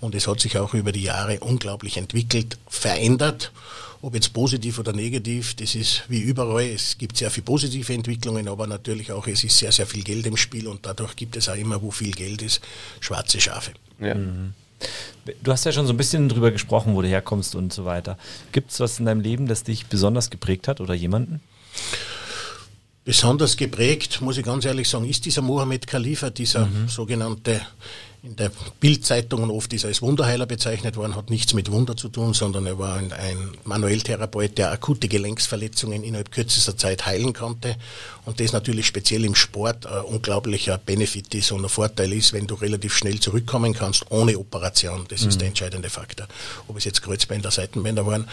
Und 0.00 0.14
es 0.14 0.26
hat 0.26 0.40
sich 0.40 0.56
auch 0.56 0.72
über 0.72 0.92
die 0.92 1.02
Jahre 1.02 1.40
unglaublich 1.40 1.98
entwickelt, 1.98 2.56
verändert. 2.68 3.52
Ob 4.00 4.14
jetzt 4.14 4.32
positiv 4.32 4.78
oder 4.78 4.92
negativ, 4.92 5.54
das 5.56 5.74
ist 5.74 6.04
wie 6.08 6.20
überall. 6.20 6.64
Es 6.64 6.96
gibt 6.96 7.18
sehr 7.18 7.30
viele 7.30 7.44
positive 7.44 7.92
Entwicklungen, 7.92 8.48
aber 8.48 8.66
natürlich 8.66 9.12
auch, 9.12 9.26
es 9.26 9.44
ist 9.44 9.58
sehr, 9.58 9.72
sehr 9.72 9.86
viel 9.86 10.02
Geld 10.02 10.26
im 10.26 10.36
Spiel 10.36 10.66
und 10.66 10.86
dadurch 10.86 11.14
gibt 11.16 11.36
es 11.36 11.48
auch 11.48 11.56
immer, 11.56 11.82
wo 11.82 11.90
viel 11.90 12.12
Geld 12.12 12.40
ist, 12.40 12.62
schwarze 13.00 13.40
Schafe. 13.40 13.72
Ja. 14.00 14.14
Mhm. 14.14 14.54
Du 15.42 15.52
hast 15.52 15.64
ja 15.64 15.72
schon 15.72 15.86
so 15.86 15.92
ein 15.92 15.96
bisschen 15.96 16.28
drüber 16.28 16.50
gesprochen, 16.50 16.94
wo 16.94 17.02
du 17.02 17.08
herkommst 17.08 17.54
und 17.54 17.72
so 17.72 17.84
weiter. 17.84 18.16
Gibt 18.52 18.70
es 18.70 18.80
was 18.80 18.98
in 18.98 19.06
deinem 19.06 19.20
Leben, 19.20 19.46
das 19.46 19.64
dich 19.64 19.86
besonders 19.86 20.30
geprägt 20.30 20.68
hat 20.68 20.80
oder 20.80 20.94
jemanden? 20.94 21.40
Besonders 23.04 23.56
geprägt, 23.56 24.20
muss 24.20 24.36
ich 24.36 24.44
ganz 24.44 24.64
ehrlich 24.64 24.88
sagen, 24.88 25.08
ist 25.08 25.24
dieser 25.24 25.42
Mohammed 25.42 25.86
Khalifa, 25.86 26.30
dieser 26.30 26.66
mhm. 26.66 26.88
sogenannte 26.88 27.60
in 28.22 28.36
der 28.36 28.50
Bildzeitungen 28.80 29.50
oft 29.50 29.72
ist 29.72 29.84
er 29.84 29.88
als 29.88 30.02
Wunderheiler 30.02 30.46
bezeichnet 30.46 30.96
worden, 30.96 31.14
hat 31.14 31.30
nichts 31.30 31.54
mit 31.54 31.70
Wunder 31.70 31.96
zu 31.96 32.08
tun, 32.08 32.34
sondern 32.34 32.66
er 32.66 32.78
war 32.78 32.96
ein, 32.96 33.12
ein 33.12 33.52
Manuelltherapeut, 33.64 34.58
der 34.58 34.72
akute 34.72 35.08
Gelenksverletzungen 35.08 36.02
innerhalb 36.02 36.32
kürzester 36.32 36.76
Zeit 36.76 37.06
heilen 37.06 37.32
konnte. 37.32 37.76
Und 38.24 38.40
das 38.40 38.52
natürlich 38.52 38.86
speziell 38.86 39.24
im 39.24 39.34
Sport 39.34 39.86
ein 39.86 40.02
unglaublicher 40.02 40.78
Benefit 40.78 41.34
ist 41.34 41.52
und 41.52 41.64
ein 41.64 41.68
Vorteil 41.68 42.12
ist, 42.12 42.32
wenn 42.32 42.46
du 42.46 42.54
relativ 42.54 42.96
schnell 42.96 43.20
zurückkommen 43.20 43.72
kannst, 43.72 44.10
ohne 44.10 44.38
Operation. 44.38 45.06
Das 45.08 45.22
mhm. 45.22 45.28
ist 45.28 45.40
der 45.40 45.48
entscheidende 45.48 45.90
Faktor. 45.90 46.26
Ob 46.66 46.76
es 46.76 46.84
jetzt 46.84 47.02
Kreuzbänder, 47.02 47.50
Seitenbänder 47.50 48.06
waren. 48.06 48.28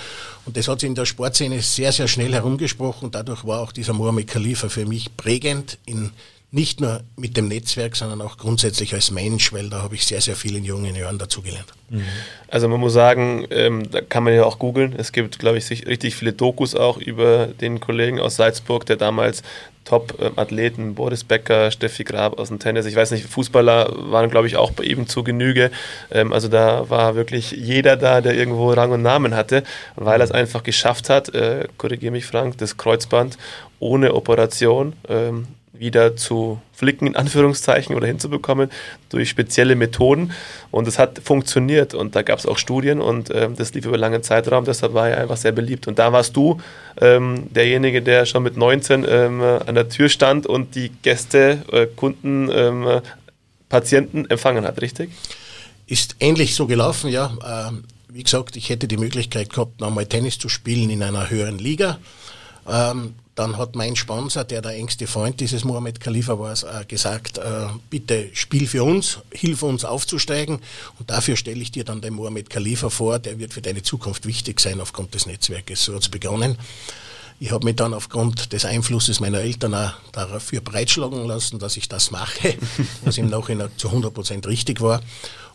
Und 0.45 0.57
das 0.57 0.67
hat 0.67 0.79
sich 0.79 0.87
in 0.87 0.95
der 0.95 1.05
Sportszene 1.05 1.61
sehr, 1.61 1.91
sehr 1.91 2.07
schnell 2.07 2.33
herumgesprochen. 2.33 3.11
Dadurch 3.11 3.45
war 3.45 3.59
auch 3.59 3.71
dieser 3.71 3.93
Mohamed 3.93 4.27
Khalifa 4.27 4.69
für 4.69 4.85
mich 4.85 5.15
prägend 5.15 5.77
in 5.85 6.11
nicht 6.53 6.79
nur 6.79 7.01
mit 7.17 7.35
dem 7.35 7.47
Netzwerk, 7.47 7.95
sondern 7.95 8.21
auch 8.21 8.37
grundsätzlich 8.37 8.93
als 8.93 9.09
Mensch, 9.09 9.51
weil 9.53 9.71
da 9.71 9.81
habe 9.81 9.95
ich 9.95 10.05
sehr, 10.05 10.21
sehr 10.21 10.35
viel 10.35 10.55
in 10.55 10.63
jungen 10.63 10.95
Jahren 10.95 11.17
dazugelernt. 11.17 11.65
Mhm. 11.89 12.03
Also 12.47 12.67
man 12.67 12.79
muss 12.79 12.93
sagen, 12.93 13.47
ähm, 13.49 13.89
da 13.89 14.01
kann 14.01 14.23
man 14.23 14.35
ja 14.35 14.45
auch 14.45 14.59
googeln. 14.59 14.93
Es 14.95 15.11
gibt, 15.11 15.39
glaube 15.39 15.57
ich, 15.57 15.71
richtig 15.71 16.15
viele 16.15 16.31
Dokus 16.31 16.75
auch 16.75 16.99
über 16.99 17.47
den 17.47 17.79
Kollegen 17.79 18.19
aus 18.19 18.35
Salzburg, 18.35 18.85
der 18.85 18.97
damals 18.97 19.41
Top-Athleten, 19.83 20.93
Boris 20.93 21.23
Becker, 21.23 21.71
Steffi 21.71 22.03
Grab 22.03 22.37
aus 22.39 22.49
dem 22.49 22.59
Tennis, 22.59 22.85
ich 22.85 22.95
weiß 22.95 23.09
nicht, 23.09 23.25
Fußballer 23.25 24.11
waren, 24.11 24.29
glaube 24.29 24.45
ich, 24.45 24.55
auch 24.55 24.71
ihm 24.79 25.07
zu 25.07 25.23
Genüge. 25.23 25.71
Ähm, 26.11 26.33
also 26.33 26.49
da 26.49 26.87
war 26.87 27.15
wirklich 27.15 27.49
jeder 27.49 27.97
da, 27.97 28.21
der 28.21 28.35
irgendwo 28.35 28.71
Rang 28.71 28.91
und 28.91 29.01
Namen 29.01 29.35
hatte, 29.35 29.63
weil 29.95 30.21
er 30.21 30.25
es 30.25 30.31
einfach 30.31 30.61
geschafft 30.61 31.09
hat, 31.09 31.33
äh, 31.33 31.67
korrigiere 31.79 32.11
mich 32.11 32.27
Frank, 32.27 32.59
das 32.59 32.77
Kreuzband 32.77 33.39
ohne 33.79 34.13
Operation 34.13 34.93
ähm, 35.09 35.47
wieder 35.73 36.15
zu 36.15 36.61
flicken, 36.71 37.07
in 37.07 37.15
Anführungszeichen, 37.15 37.95
oder 37.95 38.07
hinzubekommen 38.07 38.69
durch 39.09 39.29
spezielle 39.29 39.75
Methoden. 39.75 40.31
Und 40.71 40.87
es 40.87 40.99
hat 40.99 41.19
funktioniert 41.23 41.93
und 41.93 42.15
da 42.15 42.21
gab 42.21 42.39
es 42.39 42.45
auch 42.45 42.57
Studien 42.57 43.01
und 43.01 43.31
äh, 43.31 43.49
das 43.55 43.73
lief 43.73 43.85
über 43.85 43.97
langen 43.97 44.23
Zeitraum, 44.23 44.65
deshalb 44.65 44.93
war 44.93 45.09
er 45.09 45.21
einfach 45.21 45.37
sehr 45.37 45.51
beliebt. 45.51 45.87
Und 45.87 45.99
da 45.99 46.13
warst 46.13 46.35
du 46.35 46.61
ähm, 47.01 47.47
derjenige, 47.49 48.01
der 48.01 48.25
schon 48.25 48.43
mit 48.43 48.55
19 48.55 49.05
ähm, 49.07 49.41
an 49.41 49.75
der 49.75 49.89
Tür 49.89 50.09
stand 50.09 50.45
und 50.45 50.75
die 50.75 50.89
Gäste, 51.01 51.63
äh, 51.71 51.87
Kunden, 51.87 52.49
ähm, 52.53 53.01
Patienten 53.67 54.25
empfangen 54.29 54.65
hat, 54.65 54.81
richtig? 54.81 55.09
Ist 55.87 56.17
ähnlich 56.19 56.53
so 56.53 56.67
gelaufen, 56.67 57.09
ja. 57.09 57.33
Ähm, 57.45 57.85
wie 58.09 58.21
gesagt, 58.21 58.55
ich 58.55 58.69
hätte 58.69 58.87
die 58.87 58.97
Möglichkeit 58.97 59.49
gehabt, 59.49 59.81
nochmal 59.81 60.05
Tennis 60.05 60.37
zu 60.37 60.47
spielen 60.47 60.91
in 60.91 61.01
einer 61.01 61.31
höheren 61.31 61.57
Liga. 61.57 61.97
Ähm, 62.69 63.15
dann 63.35 63.57
hat 63.57 63.75
mein 63.75 63.95
Sponsor, 63.95 64.43
der 64.43 64.61
der 64.61 64.73
engste 64.73 65.07
Freund 65.07 65.39
dieses 65.39 65.63
Mohammed 65.63 65.99
Khalifa 65.99 66.37
war, 66.37 66.53
äh, 66.53 66.85
gesagt, 66.85 67.39
äh, 67.39 67.67
bitte 67.89 68.29
spiel 68.33 68.67
für 68.67 68.83
uns, 68.83 69.19
hilf 69.31 69.63
uns 69.63 69.85
aufzusteigen 69.85 70.59
und 70.99 71.09
dafür 71.09 71.35
stelle 71.35 71.61
ich 71.61 71.71
dir 71.71 71.83
dann 71.83 72.01
den 72.01 72.13
Mohammed 72.13 72.49
Khalifa 72.49 72.89
vor, 72.89 73.17
der 73.17 73.39
wird 73.39 73.53
für 73.53 73.61
deine 73.61 73.81
Zukunft 73.81 74.27
wichtig 74.27 74.59
sein 74.59 74.79
aufgrund 74.79 75.15
des 75.15 75.25
Netzwerkes. 75.25 75.83
So 75.83 75.95
hat 75.95 76.03
es 76.03 76.09
begonnen. 76.09 76.57
Ich 77.39 77.51
habe 77.51 77.65
mich 77.65 77.75
dann 77.75 77.93
aufgrund 77.93 78.53
des 78.53 78.63
Einflusses 78.63 79.19
meiner 79.19 79.39
Eltern 79.39 79.73
auch 79.73 79.93
dafür 80.11 80.61
breitschlagen 80.61 81.25
lassen, 81.25 81.57
dass 81.57 81.75
ich 81.75 81.89
das 81.89 82.11
mache, 82.11 82.55
was 83.03 83.17
im 83.17 83.29
Nachhinein 83.29 83.69
zu 83.77 83.87
100 83.87 84.13
Prozent 84.13 84.47
richtig 84.47 84.79
war. 84.79 85.01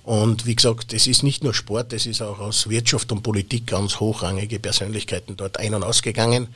Und 0.02 0.46
wie 0.46 0.56
gesagt, 0.56 0.92
es 0.94 1.06
ist 1.06 1.22
nicht 1.22 1.44
nur 1.44 1.54
Sport, 1.54 1.92
es 1.92 2.06
ist 2.06 2.22
auch 2.22 2.40
aus 2.40 2.68
Wirtschaft 2.68 3.12
und 3.12 3.22
Politik 3.22 3.66
ganz 3.66 4.00
hochrangige 4.00 4.58
Persönlichkeiten 4.58 5.36
dort 5.36 5.58
ein- 5.58 5.74
und 5.74 5.84
ausgegangen. 5.84 6.48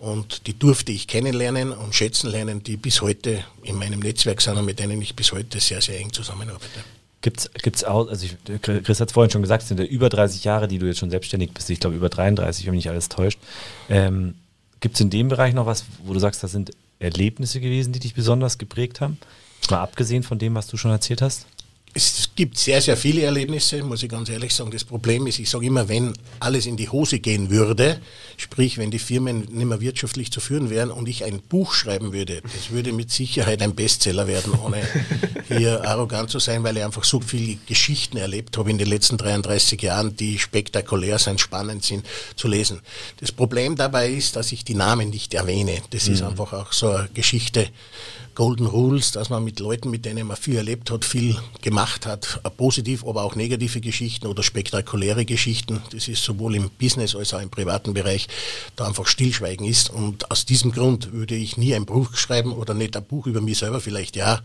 Und 0.00 0.46
die 0.46 0.58
durfte 0.58 0.92
ich 0.92 1.06
kennenlernen 1.06 1.72
und 1.72 1.94
schätzen 1.94 2.30
lernen, 2.30 2.62
die 2.62 2.78
bis 2.78 3.02
heute 3.02 3.44
in 3.62 3.76
meinem 3.76 4.00
Netzwerk 4.00 4.40
sind 4.40 4.56
und 4.56 4.64
mit 4.64 4.78
denen 4.78 5.00
ich 5.02 5.14
bis 5.14 5.30
heute 5.32 5.60
sehr, 5.60 5.82
sehr 5.82 6.00
eng 6.00 6.10
zusammenarbeite. 6.10 6.80
Gibt 7.20 7.76
es 7.76 7.84
auch, 7.84 8.08
also 8.08 8.24
ich, 8.24 8.62
Chris 8.62 8.98
hat 8.98 9.08
es 9.08 9.12
vorhin 9.12 9.30
schon 9.30 9.42
gesagt, 9.42 9.62
es 9.62 9.68
sind 9.68 9.78
ja 9.78 9.84
über 9.84 10.08
30 10.08 10.42
Jahre, 10.42 10.68
die 10.68 10.78
du 10.78 10.86
jetzt 10.86 11.00
schon 11.00 11.10
selbstständig 11.10 11.52
bist, 11.52 11.68
ich 11.68 11.80
glaube 11.80 11.96
über 11.96 12.08
33, 12.08 12.64
wenn 12.64 12.72
mich 12.72 12.84
nicht 12.84 12.90
alles 12.90 13.10
täuscht. 13.10 13.38
Ähm, 13.90 14.36
Gibt 14.80 14.94
es 14.94 15.02
in 15.02 15.10
dem 15.10 15.28
Bereich 15.28 15.52
noch 15.52 15.66
was, 15.66 15.84
wo 16.04 16.14
du 16.14 16.18
sagst, 16.18 16.42
das 16.42 16.52
sind 16.52 16.70
Erlebnisse 16.98 17.60
gewesen, 17.60 17.92
die 17.92 17.98
dich 17.98 18.14
besonders 18.14 18.56
geprägt 18.56 19.02
haben? 19.02 19.18
Mal 19.68 19.82
abgesehen 19.82 20.22
von 20.22 20.38
dem, 20.38 20.54
was 20.54 20.66
du 20.66 20.78
schon 20.78 20.90
erzählt 20.90 21.20
hast? 21.20 21.46
Es 21.92 22.30
gibt 22.36 22.56
sehr, 22.56 22.80
sehr 22.80 22.96
viele 22.96 23.22
Erlebnisse, 23.22 23.82
muss 23.82 24.02
ich 24.02 24.08
ganz 24.08 24.28
ehrlich 24.28 24.54
sagen. 24.54 24.70
Das 24.70 24.84
Problem 24.84 25.26
ist, 25.26 25.40
ich 25.40 25.50
sage 25.50 25.66
immer, 25.66 25.88
wenn 25.88 26.12
alles 26.38 26.66
in 26.66 26.76
die 26.76 26.88
Hose 26.88 27.18
gehen 27.18 27.50
würde, 27.50 28.00
sprich, 28.36 28.78
wenn 28.78 28.92
die 28.92 29.00
Firmen 29.00 29.40
nicht 29.50 29.66
mehr 29.66 29.80
wirtschaftlich 29.80 30.30
zu 30.30 30.40
führen 30.40 30.70
wären 30.70 30.92
und 30.92 31.08
ich 31.08 31.24
ein 31.24 31.40
Buch 31.40 31.74
schreiben 31.74 32.12
würde, 32.12 32.42
das 32.42 32.70
würde 32.70 32.92
mit 32.92 33.10
Sicherheit 33.10 33.60
ein 33.60 33.74
Bestseller 33.74 34.28
werden, 34.28 34.52
ohne 34.64 34.82
hier 35.48 35.84
arrogant 35.88 36.30
zu 36.30 36.38
sein, 36.38 36.62
weil 36.62 36.76
ich 36.76 36.84
einfach 36.84 37.04
so 37.04 37.20
viele 37.20 37.56
Geschichten 37.66 38.18
erlebt 38.18 38.56
habe 38.56 38.70
in 38.70 38.78
den 38.78 38.88
letzten 38.88 39.18
33 39.18 39.82
Jahren, 39.82 40.14
die 40.14 40.38
spektakulär 40.38 41.18
sind, 41.18 41.40
spannend 41.40 41.84
sind 41.84 42.06
zu 42.36 42.46
lesen. 42.46 42.80
Das 43.18 43.32
Problem 43.32 43.74
dabei 43.74 44.10
ist, 44.10 44.36
dass 44.36 44.52
ich 44.52 44.64
die 44.64 44.74
Namen 44.74 45.10
nicht 45.10 45.34
erwähne. 45.34 45.82
Das 45.90 46.06
mhm. 46.06 46.14
ist 46.14 46.22
einfach 46.22 46.52
auch 46.52 46.72
so 46.72 46.90
eine 46.90 47.08
Geschichte, 47.14 47.68
Golden 48.40 48.64
Rules, 48.64 49.12
dass 49.12 49.28
man 49.28 49.44
mit 49.44 49.60
Leuten, 49.60 49.90
mit 49.90 50.06
denen 50.06 50.26
man 50.26 50.36
viel 50.38 50.56
erlebt 50.56 50.90
hat, 50.90 51.04
viel 51.04 51.36
gemacht 51.60 52.06
hat, 52.06 52.40
positiv, 52.56 53.04
aber 53.06 53.22
auch 53.22 53.34
negative 53.34 53.82
Geschichten 53.82 54.26
oder 54.26 54.42
spektakuläre 54.42 55.26
Geschichten. 55.26 55.82
Das 55.92 56.08
ist 56.08 56.24
sowohl 56.24 56.54
im 56.54 56.70
Business 56.70 57.14
als 57.14 57.34
auch 57.34 57.42
im 57.42 57.50
privaten 57.50 57.92
Bereich 57.92 58.28
da 58.76 58.86
einfach 58.86 59.06
Stillschweigen 59.06 59.66
ist. 59.66 59.90
Und 59.90 60.30
aus 60.30 60.46
diesem 60.46 60.72
Grund 60.72 61.12
würde 61.12 61.34
ich 61.34 61.58
nie 61.58 61.74
ein 61.74 61.84
Buch 61.84 62.16
schreiben 62.16 62.54
oder 62.54 62.72
nicht 62.72 62.96
ein 62.96 63.04
Buch 63.04 63.26
über 63.26 63.42
mich 63.42 63.58
selber 63.58 63.78
vielleicht 63.78 64.16
ja, 64.16 64.40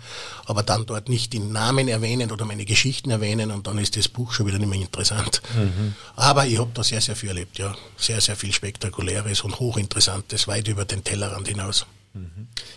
aber 0.45 0.61
dann 0.61 0.85
dort 0.85 1.07
nicht 1.07 1.31
den 1.31 1.53
Namen 1.53 1.87
erwähnen 1.87 2.33
oder 2.33 2.43
meine 2.43 2.65
Geschichten 2.65 3.11
erwähnen 3.11 3.49
und 3.49 3.65
dann 3.65 3.77
ist 3.77 3.95
das 3.95 4.09
Buch 4.09 4.33
schon 4.33 4.45
wieder 4.45 4.59
nicht 4.59 4.69
mehr 4.69 4.81
interessant. 4.81 5.41
Mhm. 5.55 5.95
Aber 6.17 6.45
ich 6.45 6.59
habe 6.59 6.71
da 6.73 6.83
sehr, 6.83 6.99
sehr 6.99 7.15
viel 7.15 7.29
erlebt, 7.29 7.59
ja. 7.59 7.73
Sehr, 7.95 8.19
sehr 8.19 8.35
viel 8.35 8.51
Spektakuläres 8.51 9.39
und 9.39 9.57
Hochinteressantes, 9.57 10.49
weit 10.49 10.67
über 10.67 10.83
den 10.83 11.01
Tellerrand 11.01 11.47
hinaus. 11.47 11.85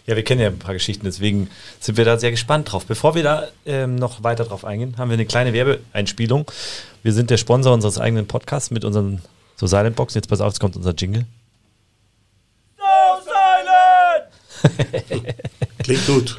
Ja, 0.07 0.17
wir 0.17 0.25
kennen 0.25 0.41
ja 0.41 0.49
ein 0.49 0.59
paar 0.59 0.75
Geschichten, 0.75 1.05
deswegen 1.05 1.51
sind 1.81 1.97
wir 1.97 2.05
da 2.05 2.19
sehr 2.19 2.31
gespannt 2.31 2.73
drauf. 2.73 2.87
Bevor 2.87 3.15
wir 3.15 3.23
da 3.23 3.49
ähm, 3.67 3.97
noch 3.97 4.23
weiter 4.25 4.45
drauf 4.45 4.65
eingehen, 4.65 4.97
haben 4.99 5.11
wir 5.11 5.15
eine 5.15 5.27
kleine 5.27 5.53
Werbeeinspielung. 5.53 6.51
Wir 7.03 7.13
sind 7.13 7.31
der 7.31 7.37
Sponsor 7.37 7.73
unseres 7.73 7.99
eigenen 7.99 8.27
Podcasts 8.27 8.71
mit 8.71 8.85
unseren 8.85 9.23
So 9.57 9.67
Silent 9.67 9.97
Boxen. 9.97 10.19
Jetzt 10.19 10.29
pass 10.29 10.41
auf, 10.41 10.49
jetzt 10.53 10.61
kommt 10.61 10.77
unser 10.77 10.95
Jingle. 10.95 11.27
So 12.77 12.85
Silent! 14.73 15.35
Klingt 15.83 16.07
gut. 16.07 16.39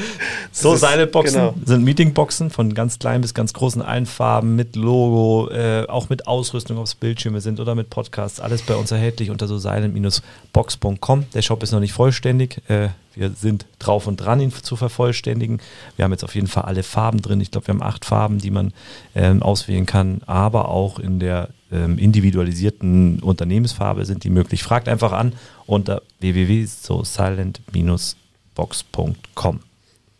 so 0.52 0.76
Seileboxen 0.76 1.40
genau. 1.40 1.54
sind 1.64 1.84
Meetingboxen 1.84 2.50
von 2.50 2.74
ganz 2.74 2.98
klein 2.98 3.20
bis 3.20 3.34
ganz 3.34 3.52
großen 3.52 3.82
allen 3.82 4.06
Farben 4.06 4.56
mit 4.56 4.76
Logo, 4.76 5.50
äh, 5.50 5.86
auch 5.88 6.08
mit 6.08 6.26
Ausrüstung, 6.26 6.78
ob 6.78 6.84
es 6.84 6.94
Bildschirme 6.94 7.40
sind 7.40 7.60
oder 7.60 7.74
mit 7.74 7.90
Podcasts. 7.90 8.40
Alles 8.40 8.62
bei 8.62 8.76
uns 8.76 8.90
erhältlich 8.90 9.30
unter 9.30 9.48
so 9.48 9.58
silent-box.com. 9.58 11.26
Der 11.34 11.42
Shop 11.42 11.62
ist 11.62 11.72
noch 11.72 11.80
nicht 11.80 11.92
vollständig. 11.92 12.62
Äh, 12.68 12.88
wir 13.14 13.30
sind 13.30 13.66
drauf 13.78 14.06
und 14.06 14.18
dran, 14.18 14.40
ihn 14.40 14.52
zu 14.52 14.76
vervollständigen. 14.76 15.60
Wir 15.96 16.04
haben 16.04 16.12
jetzt 16.12 16.24
auf 16.24 16.34
jeden 16.34 16.48
Fall 16.48 16.64
alle 16.64 16.82
Farben 16.82 17.22
drin. 17.22 17.40
Ich 17.40 17.50
glaube, 17.50 17.66
wir 17.66 17.74
haben 17.74 17.82
acht 17.82 18.04
Farben, 18.04 18.38
die 18.38 18.50
man 18.50 18.74
ähm, 19.14 19.42
auswählen 19.42 19.86
kann, 19.86 20.20
aber 20.26 20.68
auch 20.68 20.98
in 20.98 21.18
der 21.18 21.48
ähm, 21.72 21.98
individualisierten 21.98 23.20
Unternehmensfarbe 23.20 24.04
sind 24.04 24.24
die 24.24 24.30
möglich. 24.30 24.62
Fragt 24.62 24.88
einfach 24.88 25.12
an 25.12 25.32
unter 25.66 26.02
www.sosilent-box.com 26.20 28.25
box.com. 28.56 29.60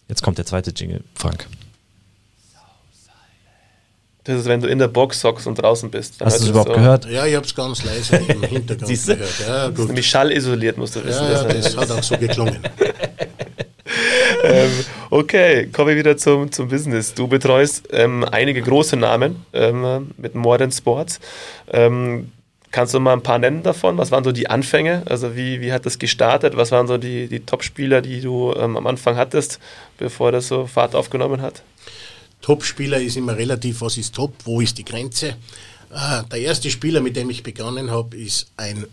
Jetzt 0.08 0.22
kommt 0.22 0.38
der 0.38 0.46
zweite 0.46 0.70
Jingle, 0.70 1.02
Frank. 1.14 1.48
Das 4.22 4.40
ist, 4.40 4.46
wenn 4.46 4.60
du 4.60 4.68
in 4.68 4.80
der 4.80 4.88
Box 4.88 5.22
hockst 5.22 5.46
und 5.46 5.54
draußen 5.54 5.88
bist. 5.88 6.16
Hast 6.20 6.40
du 6.40 6.44
es 6.44 6.50
überhaupt 6.50 6.70
so. 6.70 6.74
gehört? 6.74 7.06
Ja, 7.06 7.26
ich 7.26 7.36
habe 7.36 7.46
es 7.46 7.54
ganz 7.54 7.84
leise 7.84 8.16
im 8.16 8.42
Hintergrund 8.42 8.88
Siehst 8.88 9.08
du? 9.08 9.14
gehört. 9.14 9.38
Ja, 9.46 9.66
gut. 9.66 9.74
Das 9.74 9.80
ist 9.82 9.86
nämlich 9.88 10.08
schallisoliert, 10.08 10.78
musst 10.78 10.96
du 10.96 11.04
wissen. 11.04 11.24
Ja, 11.24 11.44
das, 11.44 11.74
das 11.74 11.76
hat 11.76 11.90
auch 11.92 12.02
so 12.02 12.16
geklungen. 12.16 12.58
ähm, 14.42 14.70
okay, 15.10 15.66
kommen 15.68 15.90
wir 15.90 15.96
wieder 15.96 16.16
zum, 16.16 16.50
zum 16.50 16.68
Business. 16.68 17.14
Du 17.14 17.28
betreust 17.28 17.88
ähm, 17.92 18.24
einige 18.24 18.62
große 18.62 18.96
Namen 18.96 19.46
ähm, 19.52 20.10
mit 20.16 20.34
Modern 20.34 20.72
Sports. 20.72 21.20
Ähm, 21.70 22.32
Kannst 22.72 22.92
du 22.94 23.00
mal 23.00 23.12
ein 23.12 23.22
paar 23.22 23.38
nennen 23.38 23.62
davon? 23.62 23.96
Was 23.96 24.10
waren 24.10 24.24
so 24.24 24.32
die 24.32 24.50
Anfänge? 24.50 25.02
Also 25.06 25.36
wie, 25.36 25.60
wie 25.60 25.72
hat 25.72 25.86
das 25.86 25.98
gestartet? 25.98 26.56
Was 26.56 26.72
waren 26.72 26.86
so 26.86 26.98
die, 26.98 27.28
die 27.28 27.40
Top-Spieler, 27.40 28.02
die 28.02 28.20
du 28.20 28.52
ähm, 28.54 28.76
am 28.76 28.86
Anfang 28.86 29.16
hattest, 29.16 29.60
bevor 29.98 30.32
das 30.32 30.48
so 30.48 30.66
Fahrt 30.66 30.94
aufgenommen 30.94 31.40
hat? 31.40 31.62
Top-Spieler 32.42 33.00
ist 33.00 33.16
immer 33.16 33.36
relativ, 33.36 33.80
was 33.80 33.96
ist 33.96 34.14
top, 34.14 34.34
wo 34.44 34.60
ist 34.60 34.76
die 34.78 34.84
Grenze? 34.84 35.36
Äh, 35.90 36.22
der 36.30 36.40
erste 36.40 36.70
Spieler, 36.70 37.00
mit 37.00 37.16
dem 37.16 37.30
ich 37.30 37.42
begonnen 37.42 37.90
habe, 37.90 38.16
ist 38.16 38.48
ein 38.56 38.86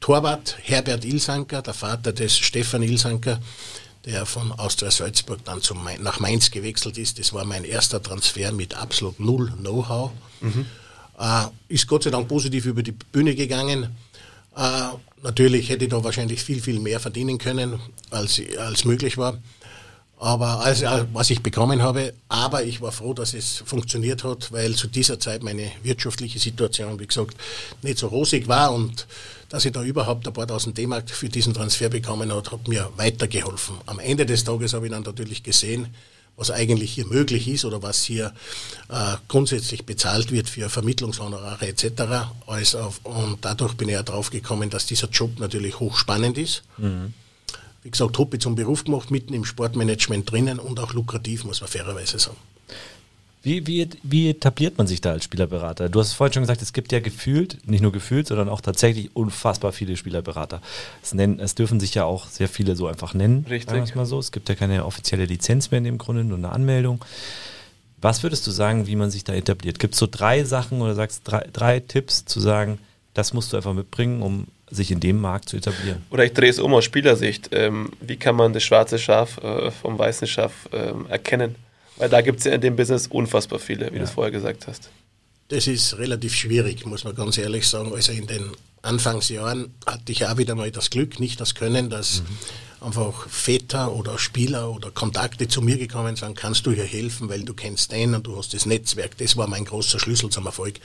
Torwart, 0.00 0.56
Herbert 0.62 1.04
Ilsanker, 1.04 1.62
der 1.62 1.74
Vater 1.74 2.12
des 2.12 2.38
Stefan 2.38 2.82
Ilsanker, 2.82 3.40
der 4.04 4.24
von 4.26 4.52
Austria 4.52 4.90
Salzburg 4.90 5.44
dann 5.44 5.60
zum, 5.60 5.86
nach 6.00 6.20
Mainz 6.20 6.50
gewechselt 6.50 6.96
ist. 6.98 7.18
Das 7.18 7.32
war 7.32 7.44
mein 7.44 7.64
erster 7.64 8.02
Transfer 8.02 8.52
mit 8.52 8.74
absolut 8.74 9.18
null 9.20 9.52
Know-how. 9.58 10.12
Mhm. 10.40 10.66
Äh, 11.18 11.46
ist 11.68 11.86
Gott 11.86 12.04
sei 12.04 12.10
Dank 12.10 12.28
positiv 12.28 12.66
über 12.66 12.82
die 12.82 12.92
Bühne 12.92 13.34
gegangen. 13.34 13.88
Äh, 14.56 14.88
natürlich 15.22 15.68
hätte 15.68 15.84
ich 15.84 15.90
da 15.90 16.02
wahrscheinlich 16.02 16.42
viel, 16.42 16.60
viel 16.60 16.78
mehr 16.80 17.00
verdienen 17.00 17.38
können, 17.38 17.80
als, 18.10 18.40
als 18.58 18.84
möglich 18.84 19.18
war. 19.18 19.38
Aber 20.20 20.60
also, 20.60 20.84
was 21.12 21.30
ich 21.30 21.42
bekommen 21.42 21.80
habe, 21.80 22.12
aber 22.28 22.64
ich 22.64 22.80
war 22.80 22.90
froh, 22.90 23.14
dass 23.14 23.34
es 23.34 23.62
funktioniert 23.64 24.24
hat, 24.24 24.50
weil 24.50 24.74
zu 24.74 24.88
dieser 24.88 25.20
Zeit 25.20 25.44
meine 25.44 25.70
wirtschaftliche 25.84 26.40
Situation, 26.40 26.98
wie 26.98 27.06
gesagt, 27.06 27.36
nicht 27.82 27.98
so 27.98 28.08
rosig 28.08 28.48
war 28.48 28.72
und 28.72 29.06
dass 29.48 29.64
ich 29.64 29.72
da 29.72 29.82
überhaupt 29.82 30.26
ein 30.26 30.32
paar 30.32 30.48
tausend 30.48 30.76
D-Mark 30.76 31.08
für 31.08 31.28
diesen 31.28 31.54
Transfer 31.54 31.88
bekommen 31.88 32.34
hat, 32.34 32.50
hat 32.50 32.66
mir 32.66 32.90
weitergeholfen. 32.96 33.76
Am 33.86 34.00
Ende 34.00 34.26
des 34.26 34.42
Tages 34.42 34.72
habe 34.72 34.86
ich 34.86 34.92
dann 34.92 35.04
natürlich 35.04 35.44
gesehen, 35.44 35.86
was 36.38 36.50
eigentlich 36.52 36.92
hier 36.92 37.06
möglich 37.06 37.48
ist 37.48 37.64
oder 37.64 37.82
was 37.82 38.04
hier 38.04 38.32
äh, 38.88 39.16
grundsätzlich 39.26 39.84
bezahlt 39.84 40.30
wird 40.30 40.48
für 40.48 40.70
Vermittlungshonorare 40.70 41.66
etc. 41.66 42.30
Also, 42.46 42.94
und 43.02 43.38
dadurch 43.42 43.74
bin 43.74 43.88
ich 43.88 43.94
ja 43.94 44.02
drauf 44.04 44.30
gekommen, 44.30 44.70
dass 44.70 44.86
dieser 44.86 45.08
Job 45.08 45.40
natürlich 45.40 45.80
hochspannend 45.80 46.38
ist. 46.38 46.62
Mhm. 46.78 47.12
Wie 47.82 47.90
gesagt, 47.90 48.18
ich 48.32 48.40
zum 48.40 48.54
Beruf 48.54 48.84
gemacht, 48.84 49.10
mitten 49.10 49.34
im 49.34 49.44
Sportmanagement 49.44 50.30
drinnen 50.30 50.58
und 50.58 50.78
auch 50.80 50.92
lukrativ, 50.92 51.44
muss 51.44 51.60
man 51.60 51.68
fairerweise 51.68 52.18
sagen. 52.18 52.36
Wie, 53.42 53.66
wie, 53.66 53.88
wie 54.02 54.30
etabliert 54.30 54.78
man 54.78 54.86
sich 54.86 55.00
da 55.00 55.12
als 55.12 55.24
Spielerberater? 55.24 55.88
Du 55.88 56.00
hast 56.00 56.12
vorhin 56.12 56.34
schon 56.34 56.42
gesagt, 56.42 56.60
es 56.60 56.72
gibt 56.72 56.90
ja 56.90 57.00
gefühlt, 57.00 57.58
nicht 57.68 57.82
nur 57.82 57.92
gefühlt, 57.92 58.26
sondern 58.26 58.48
auch 58.48 58.60
tatsächlich 58.60 59.14
unfassbar 59.14 59.72
viele 59.72 59.96
Spielerberater. 59.96 60.60
Es, 61.02 61.14
nennen, 61.14 61.38
es 61.38 61.54
dürfen 61.54 61.78
sich 61.78 61.94
ja 61.94 62.04
auch 62.04 62.26
sehr 62.26 62.48
viele 62.48 62.74
so 62.74 62.88
einfach 62.88 63.14
nennen. 63.14 63.46
Richtig. 63.48 63.94
Mal 63.94 64.06
so. 64.06 64.18
Es 64.18 64.32
gibt 64.32 64.48
ja 64.48 64.54
keine 64.54 64.84
offizielle 64.84 65.24
Lizenz 65.24 65.70
mehr 65.70 65.78
in 65.78 65.84
dem 65.84 65.98
Grunde, 65.98 66.24
nur 66.24 66.38
eine 66.38 66.50
Anmeldung. 66.50 67.04
Was 68.00 68.22
würdest 68.22 68.46
du 68.46 68.50
sagen, 68.50 68.86
wie 68.86 68.96
man 68.96 69.10
sich 69.10 69.24
da 69.24 69.34
etabliert? 69.34 69.78
Gibt 69.78 69.94
es 69.94 70.00
so 70.00 70.08
drei 70.10 70.44
Sachen 70.44 70.80
oder 70.80 70.94
sagst 70.94 71.22
drei, 71.24 71.46
drei 71.52 71.80
Tipps 71.80 72.24
zu 72.24 72.40
sagen, 72.40 72.78
das 73.14 73.32
musst 73.32 73.52
du 73.52 73.56
einfach 73.56 73.74
mitbringen, 73.74 74.22
um 74.22 74.46
sich 74.70 74.90
in 74.90 75.00
dem 75.00 75.20
Markt 75.20 75.48
zu 75.48 75.56
etablieren? 75.56 76.02
Oder 76.10 76.24
ich 76.24 76.32
drehe 76.32 76.50
es 76.50 76.58
um 76.58 76.74
aus 76.74 76.84
Spielersicht. 76.84 77.50
Ähm, 77.52 77.90
wie 78.00 78.16
kann 78.16 78.36
man 78.36 78.52
das 78.52 78.62
schwarze 78.62 78.98
Schaf 78.98 79.38
äh, 79.38 79.70
vom 79.70 79.98
weißen 79.98 80.28
Schaf 80.28 80.68
ähm, 80.72 81.06
erkennen? 81.08 81.56
Weil 81.98 82.08
da 82.08 82.20
gibt 82.20 82.38
es 82.38 82.44
ja 82.44 82.52
in 82.52 82.60
dem 82.60 82.76
Business 82.76 83.06
unfassbar 83.08 83.58
viele, 83.58 83.90
wie 83.90 83.96
ja. 83.96 83.98
du 83.98 84.04
es 84.04 84.10
vorher 84.10 84.30
gesagt 84.30 84.66
hast. 84.66 84.88
Das 85.48 85.66
ist 85.66 85.98
relativ 85.98 86.34
schwierig, 86.34 86.86
muss 86.86 87.04
man 87.04 87.14
ganz 87.14 87.38
ehrlich 87.38 87.66
sagen. 87.66 87.92
Also 87.94 88.12
in 88.12 88.26
den 88.26 88.52
Anfangsjahren 88.82 89.72
hatte 89.86 90.12
ich 90.12 90.26
auch 90.26 90.36
wieder 90.36 90.54
mal 90.54 90.70
das 90.70 90.90
Glück, 90.90 91.20
nicht 91.20 91.40
das 91.40 91.54
Können, 91.54 91.90
dass 91.90 92.22
mhm. 92.22 92.86
einfach 92.86 93.28
Väter 93.28 93.92
oder 93.92 94.18
Spieler 94.18 94.70
oder 94.70 94.90
Kontakte 94.90 95.48
zu 95.48 95.62
mir 95.62 95.78
gekommen 95.78 96.16
sind, 96.16 96.36
kannst 96.36 96.66
du 96.66 96.72
hier 96.72 96.84
helfen, 96.84 97.28
weil 97.28 97.42
du 97.42 97.54
kennst 97.54 97.92
den 97.92 98.14
und 98.14 98.26
du 98.26 98.36
hast 98.36 98.54
das 98.54 98.66
Netzwerk. 98.66 99.16
Das 99.18 99.36
war 99.36 99.48
mein 99.48 99.64
großer 99.64 99.98
Schlüssel 99.98 100.30
zum 100.30 100.46
Erfolg, 100.46 100.76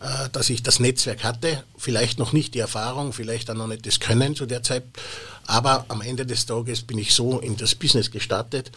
äh, 0.00 0.28
dass 0.32 0.50
ich 0.50 0.62
das 0.62 0.80
Netzwerk 0.80 1.24
hatte, 1.24 1.62
vielleicht 1.78 2.18
noch 2.18 2.32
nicht 2.32 2.54
die 2.54 2.58
Erfahrung, 2.58 3.12
vielleicht 3.12 3.50
auch 3.50 3.54
noch 3.54 3.68
nicht 3.68 3.86
das 3.86 4.00
Können 4.00 4.34
zu 4.34 4.44
der 4.44 4.62
Zeit, 4.62 4.82
aber 5.46 5.86
am 5.88 6.02
Ende 6.02 6.26
des 6.26 6.46
Tages 6.46 6.82
bin 6.82 6.98
ich 6.98 7.14
so 7.14 7.38
in 7.38 7.56
das 7.56 7.74
Business 7.74 8.10
gestartet 8.10 8.72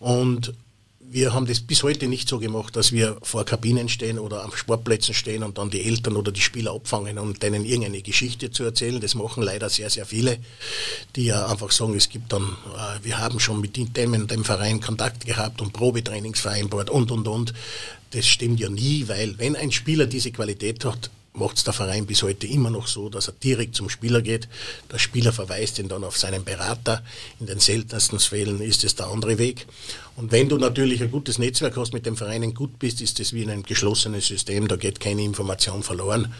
und 0.00 0.54
wir 1.10 1.32
haben 1.32 1.46
das 1.46 1.60
bis 1.60 1.82
heute 1.82 2.08
nicht 2.08 2.28
so 2.28 2.38
gemacht, 2.38 2.74
dass 2.76 2.90
wir 2.90 3.16
vor 3.22 3.44
Kabinen 3.44 3.88
stehen 3.88 4.18
oder 4.18 4.42
am 4.42 4.52
Sportplätzen 4.52 5.14
stehen 5.14 5.42
und 5.42 5.58
dann 5.58 5.70
die 5.70 5.84
Eltern 5.84 6.16
oder 6.16 6.32
die 6.32 6.40
Spieler 6.40 6.72
abfangen 6.74 7.18
und 7.18 7.42
denen 7.42 7.64
irgendeine 7.64 8.02
Geschichte 8.02 8.50
zu 8.50 8.64
erzählen. 8.64 9.00
Das 9.00 9.14
machen 9.14 9.42
leider 9.42 9.68
sehr, 9.70 9.90
sehr 9.90 10.06
viele, 10.06 10.38
die 11.14 11.26
ja 11.26 11.46
einfach 11.46 11.70
sagen, 11.70 11.94
es 11.94 12.08
gibt 12.08 12.32
dann, 12.32 12.42
äh, 12.42 13.04
wir 13.04 13.18
haben 13.18 13.38
schon 13.38 13.60
mit 13.60 13.76
dem 13.76 14.12
und 14.12 14.30
dem 14.30 14.44
Verein 14.44 14.80
Kontakt 14.80 15.24
gehabt 15.24 15.60
und 15.60 15.72
Probetrainings 15.72 16.40
vereinbart 16.40 16.90
und, 16.90 17.10
und, 17.10 17.28
und. 17.28 17.54
Das 18.10 18.26
stimmt 18.26 18.60
ja 18.60 18.68
nie, 18.68 19.06
weil 19.08 19.38
wenn 19.38 19.56
ein 19.56 19.72
Spieler 19.72 20.06
diese 20.06 20.32
Qualität 20.32 20.84
hat, 20.84 21.10
macht 21.36 21.56
es 21.56 21.64
der 21.64 21.72
Verein 21.72 22.06
bis 22.06 22.22
heute 22.22 22.46
immer 22.46 22.70
noch 22.70 22.86
so, 22.86 23.08
dass 23.08 23.28
er 23.28 23.34
direkt 23.34 23.74
zum 23.74 23.88
Spieler 23.88 24.22
geht. 24.22 24.48
Der 24.92 24.98
Spieler 24.98 25.32
verweist 25.32 25.80
ihn 25.80 25.88
dann 25.88 26.04
auf 26.04 26.16
seinen 26.16 26.44
Berater. 26.44 27.02
In 27.40 27.46
den 27.46 27.58
seltensten 27.58 28.20
Fällen 28.20 28.60
ist 28.60 28.84
es 28.84 28.94
der 28.94 29.08
andere 29.08 29.36
Weg. 29.36 29.66
Und 30.16 30.30
wenn 30.30 30.48
du 30.48 30.58
natürlich 30.58 31.02
ein 31.02 31.10
gutes 31.10 31.38
Netzwerk 31.38 31.76
hast, 31.76 31.92
mit 31.92 32.06
dem 32.06 32.16
Vereinen 32.16 32.54
gut 32.54 32.78
bist, 32.78 33.00
ist 33.00 33.18
das 33.18 33.32
wie 33.32 33.42
in 33.42 33.50
einem 33.50 33.64
geschlossenen 33.64 34.20
System, 34.20 34.68
da 34.68 34.76
geht 34.76 35.00
keine 35.00 35.22
Information 35.22 35.82
verloren. 35.82 36.32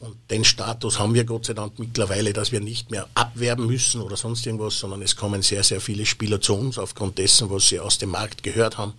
Und 0.00 0.16
den 0.30 0.44
Status 0.44 0.98
haben 0.98 1.14
wir 1.14 1.24
Gott 1.24 1.44
sei 1.44 1.52
Dank 1.52 1.78
mittlerweile, 1.78 2.32
dass 2.32 2.50
wir 2.50 2.60
nicht 2.60 2.90
mehr 2.90 3.06
abwerben 3.14 3.66
müssen 3.66 4.00
oder 4.00 4.16
sonst 4.16 4.46
irgendwas, 4.46 4.78
sondern 4.78 5.02
es 5.02 5.14
kommen 5.14 5.42
sehr, 5.42 5.62
sehr 5.62 5.80
viele 5.80 6.06
Spieler 6.06 6.40
zu 6.40 6.54
uns 6.54 6.78
aufgrund 6.78 7.18
dessen, 7.18 7.50
was 7.50 7.68
sie 7.68 7.78
aus 7.78 7.98
dem 7.98 8.10
Markt 8.10 8.42
gehört 8.42 8.78
haben 8.78 8.94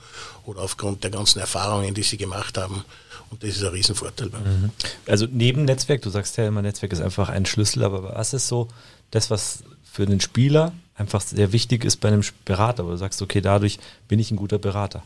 oder 0.45 0.61
aufgrund 0.61 1.03
der 1.03 1.11
ganzen 1.11 1.39
Erfahrungen, 1.39 1.93
die 1.93 2.03
sie 2.03 2.17
gemacht 2.17 2.57
haben. 2.57 2.85
Und 3.31 3.41
das 3.41 3.51
ist 3.51 3.63
ein 3.63 3.69
Riesenvorteil. 3.69 4.27
Mhm. 4.27 4.69
Also 5.07 5.25
neben 5.31 5.65
Netzwerk, 5.65 6.01
du 6.01 6.09
sagst 6.09 6.37
ja 6.37 6.47
immer, 6.47 6.61
Netzwerk 6.61 6.91
ist 6.91 7.01
einfach 7.01 7.29
ein 7.29 7.45
Schlüssel, 7.45 7.83
aber 7.83 8.03
was 8.03 8.33
ist 8.33 8.47
so 8.47 8.67
das, 9.09 9.29
was 9.31 9.63
für 9.83 10.05
den 10.05 10.19
Spieler 10.19 10.73
einfach 10.95 11.21
sehr 11.21 11.51
wichtig 11.53 11.83
ist 11.83 11.97
bei 11.97 12.09
einem 12.09 12.23
Berater, 12.45 12.85
wo 12.85 12.89
du 12.91 12.97
sagst, 12.97 13.21
okay, 13.21 13.41
dadurch 13.41 13.79
bin 14.07 14.19
ich 14.19 14.31
ein 14.31 14.37
guter 14.37 14.59
Berater? 14.59 15.03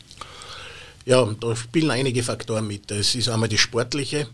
Ja, 1.05 1.23
da 1.39 1.55
spielen 1.55 1.91
einige 1.91 2.23
Faktoren 2.23 2.65
mit. 2.65 2.89
Das 2.89 3.13
ist 3.13 3.29
einmal 3.29 3.47
die 3.47 3.59
sportliche, 3.59 4.27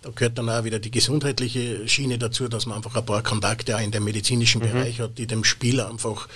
da 0.00 0.10
gehört 0.10 0.38
dann 0.38 0.48
auch 0.48 0.64
wieder 0.64 0.78
die 0.78 0.90
gesundheitliche 0.90 1.86
Schiene 1.86 2.16
dazu, 2.16 2.48
dass 2.48 2.64
man 2.64 2.78
einfach 2.78 2.96
ein 2.96 3.04
paar 3.04 3.22
Kontakte 3.22 3.76
auch 3.76 3.80
in 3.80 3.90
dem 3.90 4.04
medizinischen 4.04 4.62
mhm. 4.62 4.72
Bereich 4.72 5.00
hat, 5.00 5.18
die 5.18 5.26
dem 5.26 5.44
Spieler 5.44 5.90
einfach 5.90 6.28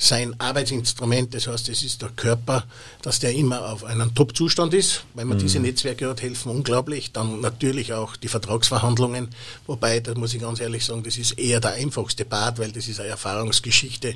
sein 0.00 0.38
Arbeitsinstrument, 0.38 1.34
das 1.34 1.48
heißt, 1.48 1.68
es 1.68 1.82
ist 1.82 2.00
der 2.00 2.10
Körper, 2.10 2.64
dass 3.02 3.18
der 3.18 3.34
immer 3.34 3.68
auf 3.72 3.82
einem 3.82 4.14
Top-Zustand 4.14 4.72
ist. 4.72 5.02
Wenn 5.14 5.26
man 5.26 5.38
mhm. 5.38 5.42
diese 5.42 5.58
Netzwerke 5.58 6.08
hat, 6.08 6.22
helfen 6.22 6.50
unglaublich. 6.50 7.10
Dann 7.10 7.40
natürlich 7.40 7.92
auch 7.92 8.14
die 8.14 8.28
Vertragsverhandlungen, 8.28 9.28
wobei, 9.66 9.98
da 9.98 10.14
muss 10.14 10.34
ich 10.34 10.40
ganz 10.40 10.60
ehrlich 10.60 10.84
sagen, 10.84 11.02
das 11.02 11.18
ist 11.18 11.32
eher 11.32 11.60
der 11.60 11.72
einfachste 11.72 12.24
Part, 12.24 12.60
weil 12.60 12.70
das 12.70 12.86
ist 12.86 13.00
eine 13.00 13.08
Erfahrungsgeschichte 13.08 14.14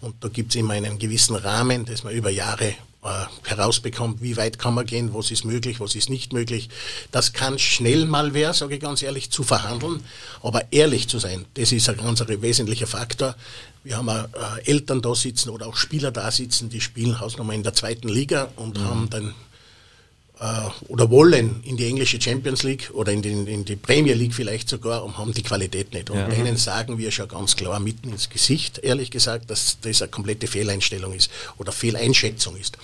und 0.00 0.14
da 0.20 0.28
gibt 0.28 0.54
es 0.54 0.60
immer 0.60 0.74
einen 0.74 1.00
gewissen 1.00 1.34
Rahmen, 1.34 1.84
das 1.84 2.04
man 2.04 2.14
über 2.14 2.30
Jahre 2.30 2.74
herausbekommt, 3.44 4.22
wie 4.22 4.36
weit 4.36 4.58
kann 4.58 4.74
man 4.74 4.86
gehen, 4.86 5.12
was 5.12 5.30
ist 5.30 5.44
möglich, 5.44 5.80
was 5.80 5.94
ist 5.94 6.08
nicht 6.08 6.32
möglich. 6.32 6.68
Das 7.10 7.32
kann 7.32 7.58
schnell 7.58 8.06
mal 8.06 8.34
werden, 8.34 8.54
sage 8.54 8.74
ich 8.74 8.80
ganz 8.80 9.02
ehrlich, 9.02 9.30
zu 9.30 9.42
verhandeln, 9.42 10.02
aber 10.42 10.72
ehrlich 10.72 11.08
zu 11.08 11.18
sein, 11.18 11.44
das 11.54 11.72
ist 11.72 11.88
ein 11.88 11.96
ganz 11.96 12.24
wesentlicher 12.26 12.86
Faktor. 12.86 13.36
Wir 13.82 13.98
haben 13.98 14.08
auch 14.08 14.24
äh, 14.24 14.64
Eltern 14.64 15.02
da 15.02 15.14
sitzen 15.14 15.50
oder 15.50 15.66
auch 15.66 15.76
Spieler 15.76 16.10
da 16.10 16.30
sitzen, 16.30 16.70
die 16.70 16.80
spielen 16.80 17.20
Hausnummer 17.20 17.52
in 17.52 17.62
der 17.62 17.74
zweiten 17.74 18.08
Liga 18.08 18.48
und 18.56 18.78
mhm. 18.78 18.84
haben 18.84 19.10
dann 19.10 19.28
äh, 19.28 19.32
oder 20.88 21.10
wollen 21.10 21.62
in 21.64 21.76
die 21.76 21.86
englische 21.86 22.20
Champions 22.20 22.62
League 22.62 22.90
oder 22.92 23.12
in 23.12 23.22
die, 23.22 23.32
in 23.32 23.64
die 23.64 23.76
Premier 23.76 24.14
League 24.14 24.34
vielleicht 24.34 24.68
sogar 24.68 25.04
und 25.04 25.16
haben 25.16 25.32
die 25.32 25.42
Qualität 25.42 25.92
nicht. 25.92 26.10
Und 26.10 26.18
ja. 26.18 26.28
denen 26.28 26.56
sagen 26.56 26.98
wir 26.98 27.10
schon 27.10 27.28
ganz 27.28 27.56
klar 27.56 27.80
mitten 27.80 28.10
ins 28.10 28.28
Gesicht, 28.28 28.78
ehrlich 28.78 29.10
gesagt, 29.10 29.50
dass 29.50 29.78
das 29.80 30.02
eine 30.02 30.10
komplette 30.10 30.46
Fehleinstellung 30.46 31.12
ist 31.12 31.30
oder 31.58 31.72
Fehleinschätzung 31.72 32.56
ist. 32.56 32.76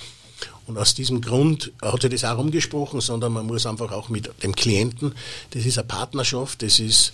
Und 0.70 0.78
aus 0.78 0.94
diesem 0.94 1.20
Grund 1.20 1.72
hat 1.82 2.04
er 2.04 2.10
das 2.10 2.24
auch 2.24 2.38
umgesprochen, 2.38 3.00
sondern 3.00 3.32
man 3.32 3.44
muss 3.44 3.66
einfach 3.66 3.90
auch 3.90 4.08
mit 4.08 4.30
dem 4.44 4.54
Klienten, 4.54 5.16
das 5.50 5.66
ist 5.66 5.78
eine 5.78 5.88
Partnerschaft, 5.88 6.62
das 6.62 6.78
ist, 6.78 7.12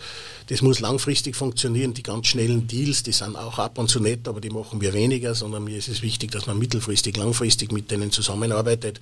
das 0.49 0.61
muss 0.61 0.81
langfristig 0.81 1.35
funktionieren. 1.35 1.95
Die 1.95 2.03
ganz 2.03 2.27
schnellen 2.27 2.67
Deals, 2.69 3.03
die 3.03 3.13
sind 3.13 3.35
auch 3.35 3.59
ab 3.59 3.79
und 3.79 3.89
zu 3.89 3.99
nett, 3.99 4.29
aber 4.29 4.43
die 4.43 4.51
machen 4.51 4.83
wir 4.83 4.93
weniger, 4.93 5.35
sondern 5.35 5.65
mir 5.65 5.79
ist 5.79 5.89
es 5.89 6.03
wichtig, 6.03 6.33
dass 6.33 6.47
man 6.47 6.59
mittelfristig, 6.59 7.17
langfristig 7.17 7.73
mit 7.73 7.91
denen 7.91 8.11
zusammenarbeitet. 8.11 9.01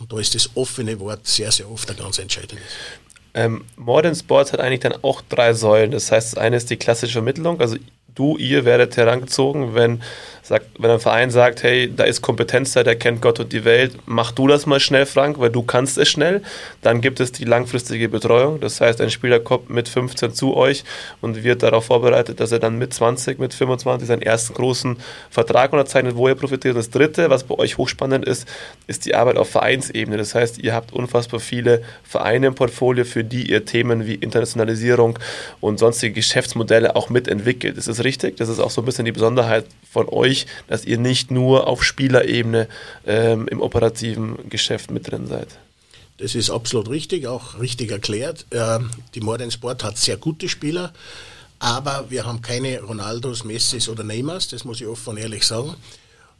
Und 0.00 0.12
da 0.12 0.18
ist 0.18 0.34
das 0.34 0.50
offene 0.56 0.98
Wort 0.98 1.24
sehr, 1.28 1.52
sehr 1.52 1.70
oft 1.70 1.88
ein 1.88 1.96
ganz 1.96 2.18
entscheidendes. 2.18 2.64
Ähm, 3.34 3.64
Modern 3.76 4.16
Sports 4.16 4.52
hat 4.52 4.58
eigentlich 4.58 4.80
dann 4.80 4.96
auch 5.02 5.22
drei 5.28 5.54
Säulen. 5.54 5.92
Das 5.92 6.10
heißt, 6.10 6.32
das 6.32 6.38
eine 6.38 6.56
ist 6.56 6.70
die 6.70 6.76
klassische 6.76 7.12
Vermittlung, 7.12 7.60
also 7.60 7.76
du, 8.14 8.36
ihr 8.36 8.64
werdet 8.64 8.96
herangezogen, 8.96 9.74
wenn 9.74 10.02
sagt, 10.42 10.66
wenn 10.78 10.90
ein 10.90 10.98
Verein 10.98 11.30
sagt, 11.30 11.62
hey, 11.62 11.90
da 11.94 12.02
ist 12.02 12.20
Kompetenz 12.20 12.72
da, 12.72 12.82
der 12.82 12.96
kennt 12.96 13.22
Gott 13.22 13.38
und 13.38 13.52
die 13.52 13.64
Welt, 13.64 13.92
mach 14.06 14.32
du 14.32 14.48
das 14.48 14.66
mal 14.66 14.80
schnell, 14.80 15.06
Frank, 15.06 15.38
weil 15.38 15.50
du 15.50 15.62
kannst 15.62 15.98
es 15.98 16.08
schnell. 16.08 16.42
Dann 16.82 17.00
gibt 17.00 17.20
es 17.20 17.30
die 17.30 17.44
langfristige 17.44 18.08
Betreuung. 18.08 18.58
Das 18.58 18.80
heißt, 18.80 19.00
ein 19.00 19.10
Spieler 19.10 19.38
kommt 19.38 19.70
mit 19.70 19.88
15 19.88 20.34
zu 20.34 20.56
euch 20.56 20.82
und 21.20 21.44
wird 21.44 21.62
darauf 21.62 21.84
vorbereitet, 21.84 22.40
dass 22.40 22.50
er 22.50 22.58
dann 22.58 22.76
mit 22.76 22.92
20, 22.92 23.38
mit 23.38 23.54
25 23.54 24.08
seinen 24.08 24.22
ersten 24.22 24.54
großen 24.54 24.96
Vertrag 25.30 25.72
unterzeichnet, 25.72 26.16
wo 26.16 26.26
er 26.26 26.34
profitiert. 26.34 26.76
Das 26.76 26.90
dritte, 26.90 27.30
was 27.30 27.44
bei 27.44 27.54
euch 27.54 27.78
hochspannend 27.78 28.24
ist, 28.24 28.48
ist 28.88 29.06
die 29.06 29.14
Arbeit 29.14 29.36
auf 29.36 29.48
Vereinsebene. 29.48 30.16
Das 30.16 30.34
heißt, 30.34 30.58
ihr 30.58 30.74
habt 30.74 30.92
unfassbar 30.92 31.38
viele 31.38 31.82
Vereine 32.02 32.48
im 32.48 32.56
Portfolio, 32.56 33.04
für 33.04 33.22
die 33.22 33.48
ihr 33.48 33.64
Themen 33.64 34.06
wie 34.06 34.14
Internationalisierung 34.16 35.20
und 35.60 35.78
sonstige 35.78 36.14
Geschäftsmodelle 36.14 36.96
auch 36.96 37.10
mitentwickelt. 37.10 37.76
Das 37.76 37.86
ist 37.86 38.02
richtig. 38.02 38.38
Das 38.38 38.48
ist 38.48 38.58
auch 38.58 38.70
so 38.70 38.82
ein 38.82 38.84
bisschen 38.84 39.04
die 39.04 39.12
Besonderheit 39.12 39.66
von 39.88 40.08
euch 40.08 40.31
dass 40.68 40.84
ihr 40.84 40.98
nicht 40.98 41.30
nur 41.30 41.66
auf 41.66 41.82
Spielerebene 41.82 42.68
ähm, 43.06 43.48
im 43.48 43.60
operativen 43.60 44.48
Geschäft 44.48 44.90
mit 44.90 45.10
drin 45.10 45.26
seid. 45.26 45.48
Das 46.18 46.34
ist 46.34 46.50
absolut 46.50 46.88
richtig, 46.88 47.26
auch 47.26 47.58
richtig 47.58 47.90
erklärt. 47.90 48.46
Ähm, 48.50 48.90
die 49.14 49.20
Modern 49.20 49.50
Sport 49.50 49.82
hat 49.82 49.98
sehr 49.98 50.16
gute 50.16 50.48
Spieler, 50.48 50.92
aber 51.58 52.06
wir 52.10 52.24
haben 52.26 52.42
keine 52.42 52.80
Ronaldos, 52.80 53.44
Messis 53.44 53.88
oder 53.88 54.04
Neymars, 54.04 54.48
das 54.48 54.64
muss 54.64 54.80
ich 54.80 54.86
offen 54.86 55.10
und 55.10 55.16
ehrlich 55.16 55.44
sagen. 55.44 55.74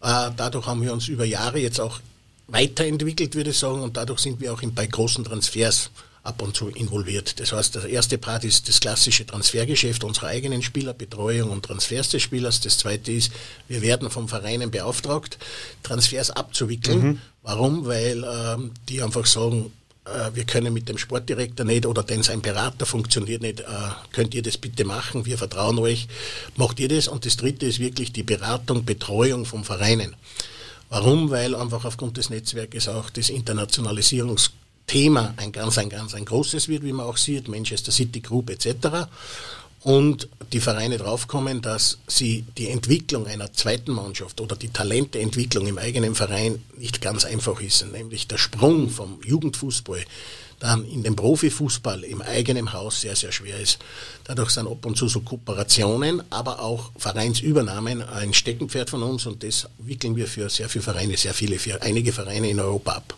Äh, 0.00 0.30
dadurch 0.36 0.66
haben 0.66 0.82
wir 0.82 0.92
uns 0.92 1.08
über 1.08 1.24
Jahre 1.24 1.58
jetzt 1.58 1.80
auch 1.80 2.00
weiterentwickelt, 2.48 3.34
würde 3.34 3.50
ich 3.50 3.58
sagen, 3.58 3.82
und 3.82 3.96
dadurch 3.96 4.20
sind 4.20 4.40
wir 4.40 4.52
auch 4.52 4.62
bei 4.62 4.86
großen 4.86 5.24
Transfers 5.24 5.90
ab 6.24 6.40
und 6.40 6.56
zu 6.56 6.68
involviert. 6.68 7.40
Das 7.40 7.52
heißt, 7.52 7.74
der 7.74 7.88
erste 7.88 8.16
Part 8.16 8.44
ist 8.44 8.68
das 8.68 8.80
klassische 8.80 9.26
Transfergeschäft 9.26 10.04
unserer 10.04 10.28
eigenen 10.28 10.62
Spieler, 10.62 10.94
Betreuung 10.94 11.50
und 11.50 11.64
Transfers 11.64 12.10
des 12.10 12.22
Spielers. 12.22 12.60
Das 12.60 12.78
zweite 12.78 13.10
ist, 13.10 13.32
wir 13.68 13.82
werden 13.82 14.08
vom 14.10 14.28
Vereinen 14.28 14.70
beauftragt, 14.70 15.38
Transfers 15.82 16.30
abzuwickeln. 16.30 17.02
Mhm. 17.02 17.18
Warum? 17.42 17.86
Weil 17.86 18.24
ähm, 18.24 18.70
die 18.88 19.02
einfach 19.02 19.26
sagen, 19.26 19.72
äh, 20.04 20.34
wir 20.34 20.44
können 20.44 20.72
mit 20.72 20.88
dem 20.88 20.98
Sportdirektor 20.98 21.66
nicht 21.66 21.86
oder 21.86 22.04
denn 22.04 22.22
sein 22.22 22.40
Berater 22.40 22.86
funktioniert 22.86 23.42
nicht, 23.42 23.60
äh, 23.60 23.64
könnt 24.12 24.34
ihr 24.34 24.42
das 24.42 24.58
bitte 24.58 24.84
machen, 24.84 25.26
wir 25.26 25.38
vertrauen 25.38 25.78
euch, 25.78 26.06
macht 26.54 26.78
ihr 26.78 26.88
das. 26.88 27.08
Und 27.08 27.26
das 27.26 27.36
dritte 27.36 27.66
ist 27.66 27.80
wirklich 27.80 28.12
die 28.12 28.22
Beratung, 28.22 28.84
Betreuung 28.84 29.44
vom 29.44 29.64
Vereinen. 29.64 30.14
Warum? 30.88 31.30
Weil 31.30 31.54
einfach 31.54 31.84
aufgrund 31.84 32.16
des 32.16 32.30
Netzwerkes 32.30 32.86
auch 32.86 33.10
das 33.10 33.30
Internationalisierungs 33.30 34.52
Thema 34.86 35.34
ein 35.36 35.52
ganz, 35.52 35.78
ein 35.78 35.88
ganz 35.88 36.14
ein 36.14 36.24
großes 36.24 36.68
wird, 36.68 36.84
wie 36.84 36.92
man 36.92 37.06
auch 37.06 37.16
sieht, 37.16 37.48
Manchester 37.48 37.92
City 37.92 38.20
Group 38.20 38.50
etc. 38.50 39.08
Und 39.82 40.28
die 40.52 40.60
Vereine 40.60 40.98
draufkommen, 40.98 41.60
dass 41.60 41.98
sie 42.06 42.44
die 42.56 42.68
Entwicklung 42.68 43.26
einer 43.26 43.52
zweiten 43.52 43.92
Mannschaft 43.92 44.40
oder 44.40 44.54
die 44.54 44.68
Talenteentwicklung 44.68 45.66
im 45.66 45.78
eigenen 45.78 46.14
Verein 46.14 46.62
nicht 46.76 47.00
ganz 47.00 47.24
einfach 47.24 47.60
ist. 47.60 47.84
Nämlich 47.90 48.28
der 48.28 48.38
Sprung 48.38 48.90
vom 48.90 49.18
Jugendfußball 49.24 50.04
dann 50.62 50.86
in 50.86 51.02
den 51.02 51.16
Profifußball 51.16 52.04
im 52.04 52.22
eigenen 52.22 52.72
Haus 52.72 53.00
sehr, 53.00 53.16
sehr 53.16 53.32
schwer 53.32 53.58
ist. 53.58 53.80
Dadurch 54.24 54.50
sind 54.50 54.68
ab 54.68 54.86
und 54.86 54.96
zu 54.96 55.08
so 55.08 55.20
Kooperationen, 55.20 56.22
aber 56.30 56.60
auch 56.60 56.92
Vereinsübernahmen 56.96 58.00
ein 58.00 58.32
Steckenpferd 58.32 58.88
von 58.88 59.02
uns 59.02 59.26
und 59.26 59.42
das 59.42 59.68
wickeln 59.78 60.14
wir 60.14 60.28
für 60.28 60.48
sehr 60.48 60.68
viele 60.68 60.84
Vereine, 60.84 61.16
sehr 61.16 61.34
viele, 61.34 61.58
für 61.58 61.82
einige 61.82 62.12
Vereine 62.12 62.48
in 62.48 62.60
Europa 62.60 62.92
ab. 62.92 63.14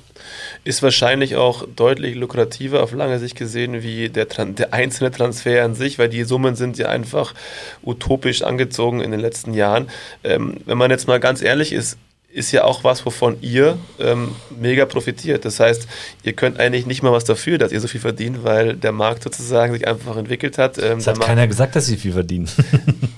Ist 0.64 0.82
wahrscheinlich 0.82 1.36
auch 1.36 1.66
deutlich 1.76 2.14
lukrativer 2.14 2.82
auf 2.82 2.92
lange 2.92 3.18
Sicht 3.18 3.36
gesehen 3.36 3.82
wie 3.82 4.08
der, 4.08 4.24
der 4.24 4.72
einzelne 4.72 5.10
Transfer 5.10 5.64
an 5.64 5.74
sich, 5.74 5.98
weil 5.98 6.08
die 6.08 6.24
Summen 6.24 6.56
sind 6.56 6.78
ja 6.78 6.88
einfach 6.88 7.34
utopisch 7.82 8.40
angezogen 8.40 9.02
in 9.02 9.10
den 9.10 9.20
letzten 9.20 9.52
Jahren. 9.52 9.90
Ähm, 10.22 10.62
wenn 10.64 10.78
man 10.78 10.90
jetzt 10.90 11.08
mal 11.08 11.20
ganz 11.20 11.42
ehrlich 11.42 11.72
ist, 11.72 11.98
ist 12.34 12.50
ja 12.50 12.64
auch 12.64 12.82
was, 12.82 13.06
wovon 13.06 13.36
ihr 13.40 13.78
ähm, 14.00 14.34
mega 14.60 14.86
profitiert. 14.86 15.44
Das 15.44 15.60
heißt, 15.60 15.86
ihr 16.24 16.32
könnt 16.32 16.58
eigentlich 16.58 16.84
nicht 16.84 17.02
mal 17.02 17.12
was 17.12 17.24
dafür, 17.24 17.58
dass 17.58 17.70
ihr 17.70 17.80
so 17.80 17.86
viel 17.86 18.00
verdient, 18.00 18.42
weil 18.42 18.74
der 18.74 18.90
Markt 18.90 19.22
sozusagen 19.22 19.72
sich 19.72 19.86
einfach 19.86 20.16
entwickelt 20.16 20.58
hat. 20.58 20.76
Ähm, 20.78 21.04
hat 21.04 21.20
keiner 21.20 21.46
gesagt, 21.46 21.76
dass 21.76 21.86
sie 21.86 21.96
viel 21.96 22.12
verdienen. 22.12 22.48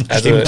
Also 0.09 0.31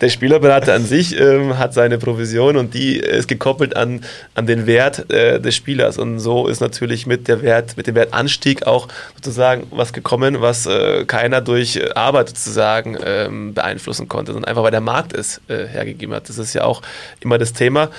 der 0.00 0.08
Spielerberater 0.10 0.74
an 0.74 0.84
sich 0.84 1.18
ähm, 1.18 1.58
hat 1.58 1.74
seine 1.74 1.98
Provision 1.98 2.56
und 2.56 2.72
die 2.72 2.96
ist 2.96 3.26
gekoppelt 3.26 3.74
an, 3.74 4.02
an 4.36 4.46
den 4.46 4.68
Wert 4.68 5.10
äh, 5.10 5.40
des 5.40 5.56
Spielers. 5.56 5.98
Und 5.98 6.20
so 6.20 6.46
ist 6.46 6.60
natürlich 6.60 7.08
mit 7.08 7.26
der 7.26 7.42
Wert, 7.42 7.76
mit 7.76 7.88
dem 7.88 7.96
Wertanstieg 7.96 8.64
auch 8.64 8.86
sozusagen 9.16 9.66
was 9.72 9.92
gekommen, 9.92 10.40
was 10.40 10.66
äh, 10.66 11.04
keiner 11.04 11.40
durch 11.40 11.96
Arbeit 11.96 12.28
sozusagen 12.28 12.96
ähm, 13.04 13.54
beeinflussen 13.54 14.08
konnte, 14.08 14.34
sondern 14.34 14.48
einfach 14.48 14.62
weil 14.62 14.70
der 14.70 14.80
Markt 14.80 15.12
es 15.12 15.40
äh, 15.48 15.66
hergegeben 15.66 16.14
hat. 16.14 16.28
Das 16.28 16.38
ist 16.38 16.54
ja 16.54 16.62
auch 16.62 16.82
immer 17.20 17.38
das 17.38 17.52
Thema 17.52 17.90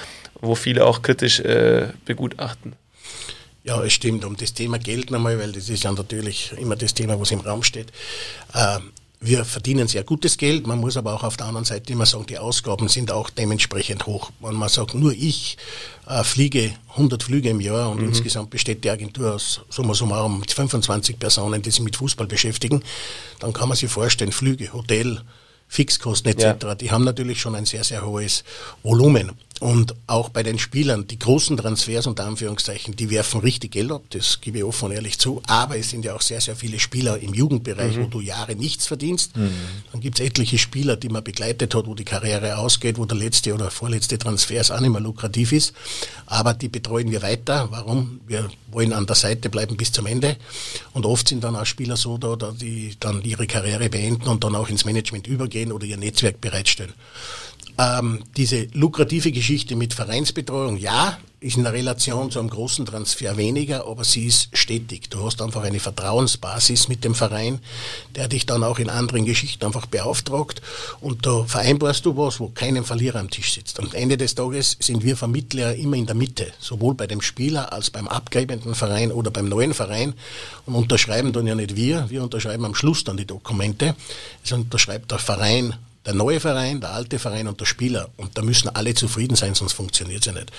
wo 0.41 0.55
viele 0.55 0.85
auch 0.85 1.01
kritisch 1.01 1.39
äh, 1.39 1.89
begutachten. 2.05 2.73
Ja, 3.63 3.81
es 3.83 3.93
stimmt. 3.93 4.25
Um 4.25 4.35
das 4.35 4.53
Thema 4.53 4.79
Geld 4.79 5.11
nochmal, 5.11 5.39
weil 5.39 5.51
das 5.51 5.69
ist 5.69 5.83
ja 5.83 5.91
natürlich 5.91 6.51
immer 6.57 6.75
das 6.75 6.95
Thema, 6.95 7.19
was 7.19 7.31
im 7.31 7.41
Raum 7.41 7.61
steht. 7.61 7.91
Äh, 8.53 8.79
wir 9.23 9.45
verdienen 9.45 9.87
sehr 9.87 10.03
gutes 10.03 10.35
Geld, 10.35 10.65
man 10.65 10.79
muss 10.79 10.97
aber 10.97 11.13
auch 11.13 11.23
auf 11.23 11.37
der 11.37 11.45
anderen 11.45 11.63
Seite 11.63 11.93
immer 11.93 12.07
sagen, 12.07 12.25
die 12.25 12.39
Ausgaben 12.39 12.87
sind 12.87 13.11
auch 13.11 13.29
dementsprechend 13.29 14.07
hoch. 14.07 14.31
Wenn 14.39 14.55
man 14.55 14.67
sagt, 14.67 14.95
nur 14.95 15.13
ich 15.13 15.57
äh, 16.07 16.23
fliege 16.23 16.73
100 16.93 17.21
Flüge 17.21 17.49
im 17.49 17.61
Jahr 17.61 17.91
und 17.91 18.01
mhm. 18.01 18.07
insgesamt 18.07 18.49
besteht 18.49 18.83
die 18.83 18.89
Agentur 18.89 19.35
aus 19.35 19.61
summa 19.69 19.93
summarum 19.93 20.39
mit 20.39 20.51
25 20.51 21.19
Personen, 21.19 21.61
die 21.61 21.69
sich 21.69 21.81
mit 21.81 21.97
Fußball 21.97 22.25
beschäftigen, 22.25 22.81
dann 23.37 23.53
kann 23.53 23.69
man 23.69 23.77
sich 23.77 23.91
vorstellen, 23.91 24.31
Flüge, 24.31 24.73
Hotel, 24.73 25.21
Fixkosten 25.71 26.29
etc., 26.33 26.63
ja. 26.63 26.75
die 26.75 26.91
haben 26.91 27.05
natürlich 27.05 27.39
schon 27.39 27.55
ein 27.55 27.63
sehr, 27.65 27.85
sehr 27.85 28.05
hohes 28.05 28.43
Volumen. 28.83 29.31
Und 29.61 29.93
auch 30.07 30.29
bei 30.29 30.41
den 30.41 30.57
Spielern, 30.57 31.05
die 31.05 31.19
großen 31.19 31.55
Transfers 31.55 32.07
unter 32.07 32.25
Anführungszeichen, 32.25 32.95
die 32.95 33.11
werfen 33.11 33.41
richtig 33.41 33.73
Geld 33.73 33.91
ab, 33.91 34.01
das 34.09 34.41
gebe 34.41 34.57
ich 34.57 34.63
offen 34.63 34.85
und 34.85 34.91
ehrlich 34.93 35.19
zu. 35.19 35.43
Aber 35.45 35.77
es 35.77 35.91
sind 35.91 36.03
ja 36.03 36.15
auch 36.15 36.21
sehr, 36.21 36.41
sehr 36.41 36.55
viele 36.55 36.79
Spieler 36.79 37.19
im 37.19 37.35
Jugendbereich, 37.35 37.95
mhm. 37.95 38.05
wo 38.05 38.07
du 38.07 38.21
Jahre 38.21 38.55
nichts 38.55 38.87
verdienst. 38.87 39.37
Mhm. 39.37 39.51
Dann 39.91 40.01
gibt 40.01 40.19
es 40.19 40.25
etliche 40.25 40.57
Spieler, 40.57 40.97
die 40.97 41.09
man 41.09 41.23
begleitet 41.23 41.75
hat, 41.75 41.85
wo 41.85 41.93
die 41.93 42.05
Karriere 42.05 42.57
ausgeht, 42.57 42.97
wo 42.97 43.05
der 43.05 43.19
letzte 43.19 43.53
oder 43.53 43.69
vorletzte 43.69 44.17
Transfers 44.17 44.71
auch 44.71 44.79
nicht 44.79 44.89
mehr 44.89 44.99
lukrativ 44.99 45.51
ist. 45.51 45.73
Aber 46.25 46.55
die 46.55 46.67
betreuen 46.67 47.11
wir 47.11 47.21
weiter. 47.21 47.67
Warum? 47.69 48.21
Wir 48.25 48.49
wollen 48.71 48.93
an 48.93 49.05
der 49.05 49.15
Seite 49.15 49.51
bleiben 49.51 49.77
bis 49.77 49.91
zum 49.91 50.07
Ende. 50.07 50.37
Und 50.93 51.05
oft 51.05 51.27
sind 51.27 51.43
dann 51.43 51.55
auch 51.55 51.67
Spieler 51.67 51.97
so 51.97 52.17
da, 52.17 52.35
die 52.35 52.95
dann 52.99 53.21
ihre 53.21 53.45
Karriere 53.45 53.89
beenden 53.89 54.27
und 54.27 54.43
dann 54.43 54.55
auch 54.55 54.69
ins 54.69 54.85
Management 54.85 55.27
übergehen 55.27 55.71
oder 55.71 55.85
ihr 55.85 55.97
Netzwerk 55.97 56.41
bereitstellen. 56.41 56.93
Ähm, 57.81 58.19
diese 58.37 58.67
lukrative 58.73 59.31
Geschichte 59.31 59.75
mit 59.75 59.95
Vereinsbetreuung, 59.95 60.77
ja, 60.77 61.17
ist 61.39 61.57
in 61.57 61.63
der 61.63 61.73
Relation 61.73 62.29
zu 62.29 62.39
einem 62.39 62.51
großen 62.51 62.85
Transfer 62.85 63.35
weniger, 63.37 63.87
aber 63.87 64.03
sie 64.03 64.27
ist 64.27 64.55
stetig. 64.55 65.09
Du 65.09 65.25
hast 65.25 65.41
einfach 65.41 65.63
eine 65.63 65.79
Vertrauensbasis 65.79 66.87
mit 66.87 67.03
dem 67.03 67.15
Verein, 67.15 67.59
der 68.15 68.27
dich 68.27 68.45
dann 68.45 68.63
auch 68.63 68.77
in 68.77 68.91
anderen 68.91 69.25
Geschichten 69.25 69.65
einfach 69.65 69.87
beauftragt 69.87 70.61
und 70.99 71.25
da 71.25 71.43
vereinbarst 71.45 72.05
du 72.05 72.15
was, 72.15 72.39
wo 72.39 72.49
kein 72.49 72.83
Verlierer 72.83 73.19
am 73.19 73.31
Tisch 73.31 73.53
sitzt. 73.53 73.79
Am 73.79 73.89
Ende 73.93 74.17
des 74.17 74.35
Tages 74.35 74.77
sind 74.79 75.03
wir 75.03 75.17
Vermittler 75.17 75.73
immer 75.75 75.95
in 75.95 76.05
der 76.05 76.15
Mitte, 76.15 76.53
sowohl 76.59 76.93
bei 76.93 77.07
dem 77.07 77.21
Spieler 77.21 77.73
als 77.73 77.89
beim 77.89 78.07
abgebenden 78.07 78.75
Verein 78.75 79.11
oder 79.11 79.31
beim 79.31 79.49
neuen 79.49 79.73
Verein 79.73 80.13
und 80.67 80.75
unterschreiben 80.75 81.33
dann 81.33 81.47
ja 81.47 81.55
nicht 81.55 81.75
wir, 81.75 82.07
wir 82.11 82.21
unterschreiben 82.21 82.65
am 82.65 82.75
Schluss 82.75 83.03
dann 83.03 83.17
die 83.17 83.25
Dokumente. 83.25 83.95
Es 84.43 84.51
unterschreibt 84.51 85.09
der 85.09 85.17
Verein 85.17 85.73
der 86.05 86.13
neue 86.13 86.39
Verein, 86.39 86.81
der 86.81 86.91
alte 86.91 87.19
Verein 87.19 87.47
und 87.47 87.59
der 87.59 87.65
Spieler. 87.65 88.09
Und 88.17 88.37
da 88.37 88.41
müssen 88.41 88.69
alle 88.69 88.93
zufrieden 88.93 89.35
sein, 89.35 89.53
sonst 89.53 89.73
funktioniert 89.73 90.21
es 90.21 90.25
ja 90.25 90.33
nicht. 90.33 90.51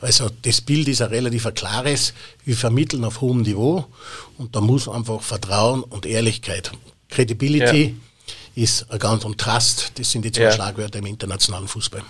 Also 0.00 0.28
das 0.42 0.60
Bild 0.60 0.88
ist 0.88 1.02
ein 1.02 1.08
relativ 1.08 1.52
klares. 1.54 2.12
Wir 2.44 2.56
vermitteln 2.56 3.04
auf 3.04 3.20
hohem 3.20 3.42
Niveau 3.42 3.86
und 4.38 4.54
da 4.54 4.60
muss 4.60 4.88
einfach 4.88 5.22
Vertrauen 5.22 5.82
und 5.82 6.06
Ehrlichkeit. 6.06 6.70
Credibility 7.08 7.94
ja. 8.56 8.62
ist 8.62 8.90
ein 8.90 8.98
ganz 8.98 9.24
und 9.24 9.38
Trust, 9.38 9.92
das 9.98 10.10
sind 10.10 10.24
die 10.24 10.32
zwei 10.32 10.42
ja. 10.42 10.52
Schlagwörter 10.52 10.98
im 10.98 11.06
internationalen 11.06 11.68
Fußball. 11.68 12.02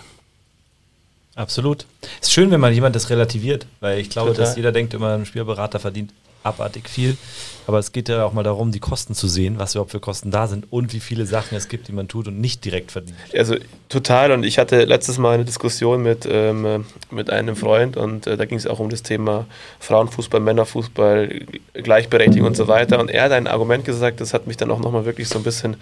Absolut. 1.35 1.85
Es 2.19 2.27
ist 2.27 2.33
schön, 2.33 2.49
wenn 2.51 2.59
man 2.59 2.73
jemand 2.73 2.95
das 2.95 3.09
relativiert, 3.09 3.67
weil 3.79 3.99
ich 3.99 4.09
glaube, 4.09 4.31
Total. 4.31 4.45
dass 4.45 4.55
jeder 4.55 4.71
denkt 4.71 4.93
immer, 4.93 5.13
ein 5.13 5.25
Spielberater 5.25 5.79
verdient 5.79 6.11
abartig 6.47 6.89
viel. 6.89 7.17
Aber 7.67 7.79
es 7.79 7.91
geht 7.91 8.07
ja 8.07 8.23
auch 8.23 8.31
mal 8.31 8.43
darum, 8.43 8.71
die 8.71 8.79
Kosten 8.79 9.13
zu 9.13 9.27
sehen, 9.27 9.59
was 9.59 9.75
überhaupt 9.75 9.91
für 9.91 9.99
Kosten 9.99 10.31
da 10.31 10.47
sind 10.47 10.71
und 10.71 10.93
wie 10.93 11.01
viele 11.01 11.25
Sachen 11.25 11.57
es 11.57 11.67
gibt, 11.67 11.89
die 11.89 11.91
man 11.91 12.07
tut 12.07 12.29
und 12.29 12.39
nicht 12.39 12.63
direkt 12.63 12.93
verdient. 12.93 13.17
Also 13.37 13.55
total. 13.89 14.31
Und 14.31 14.45
ich 14.45 14.57
hatte 14.57 14.85
letztes 14.85 15.17
Mal 15.17 15.33
eine 15.33 15.43
Diskussion 15.43 16.01
mit, 16.01 16.25
ähm, 16.31 16.85
mit 17.11 17.29
einem 17.29 17.57
Freund 17.57 17.97
und 17.97 18.25
äh, 18.25 18.37
da 18.37 18.45
ging 18.45 18.57
es 18.57 18.67
auch 18.67 18.79
um 18.79 18.89
das 18.89 19.03
Thema 19.03 19.45
Frauenfußball, 19.79 20.39
Männerfußball, 20.39 21.41
Gleichberechtigung 21.73 22.47
und 22.47 22.55
so 22.55 22.69
weiter. 22.69 22.99
Und 22.99 23.11
er 23.11 23.23
hat 23.23 23.33
ein 23.33 23.47
Argument 23.47 23.83
gesagt, 23.83 24.21
das 24.21 24.33
hat 24.33 24.47
mich 24.47 24.55
dann 24.55 24.71
auch 24.71 24.79
nochmal 24.79 25.03
wirklich 25.03 25.27
so 25.27 25.37
ein 25.37 25.43
bisschen 25.43 25.75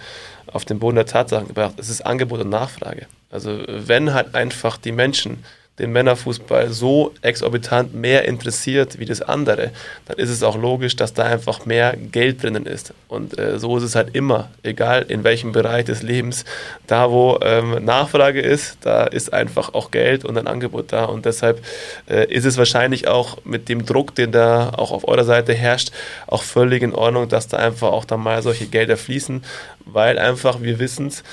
auf 0.52 0.66
den 0.66 0.80
Boden 0.80 0.96
der 0.96 1.06
Tatsachen 1.06 1.50
gebracht. 1.50 1.76
Es 1.78 1.90
ist 1.90 2.04
Angebot 2.04 2.42
und 2.42 2.50
Nachfrage. 2.50 3.06
Also 3.30 3.60
wenn 3.68 4.14
halt 4.14 4.34
einfach 4.34 4.78
die 4.78 4.92
Menschen 4.92 5.44
den 5.80 5.92
Männerfußball 5.92 6.70
so 6.70 7.14
exorbitant 7.22 7.94
mehr 7.94 8.26
interessiert 8.26 8.98
wie 8.98 9.06
das 9.06 9.22
andere, 9.22 9.72
dann 10.06 10.18
ist 10.18 10.30
es 10.30 10.42
auch 10.42 10.58
logisch, 10.58 10.96
dass 10.96 11.14
da 11.14 11.24
einfach 11.24 11.66
mehr 11.66 11.98
Geld 11.98 12.44
drinnen 12.44 12.66
ist. 12.66 12.94
Und 13.10 13.38
äh, 13.38 13.60
so 13.60 13.76
ist 13.78 13.84
es 13.84 13.96
halt 13.96 14.16
immer, 14.16 14.50
egal 14.64 15.06
in 15.10 15.26
welchem 15.26 15.52
Bereich 15.52 15.86
des 15.86 16.02
Lebens, 16.02 16.46
da 16.88 17.12
wo 17.12 17.40
ähm, 17.42 17.84
Nachfrage 17.84 18.40
ist, 18.40 18.78
da 18.82 19.04
ist 19.04 19.34
einfach 19.34 19.74
auch 19.74 19.92
Geld 19.92 20.24
und 20.24 20.38
ein 20.38 20.48
Angebot 20.48 20.94
da. 20.94 21.06
Und 21.06 21.26
deshalb 21.26 21.62
äh, 22.10 22.26
ist 22.34 22.46
es 22.46 22.58
wahrscheinlich 22.58 23.08
auch 23.10 23.40
mit 23.44 23.68
dem 23.68 23.86
Druck, 23.86 24.16
den 24.16 24.32
da 24.32 24.70
auch 24.70 24.92
auf 24.92 25.06
eurer 25.08 25.26
Seite 25.26 25.54
herrscht, 25.54 25.92
auch 26.28 26.44
völlig 26.44 26.84
in 26.84 26.96
Ordnung, 26.96 27.28
dass 27.28 27.50
da 27.50 27.58
einfach 27.58 27.90
auch 27.90 28.06
dann 28.06 28.22
mal 28.22 28.42
solche 28.42 28.68
Gelder 28.68 28.96
fließen, 28.96 29.44
weil 29.86 30.18
einfach 30.18 30.62
wir 30.62 30.80
wissen 30.80 31.08
es, 31.08 31.24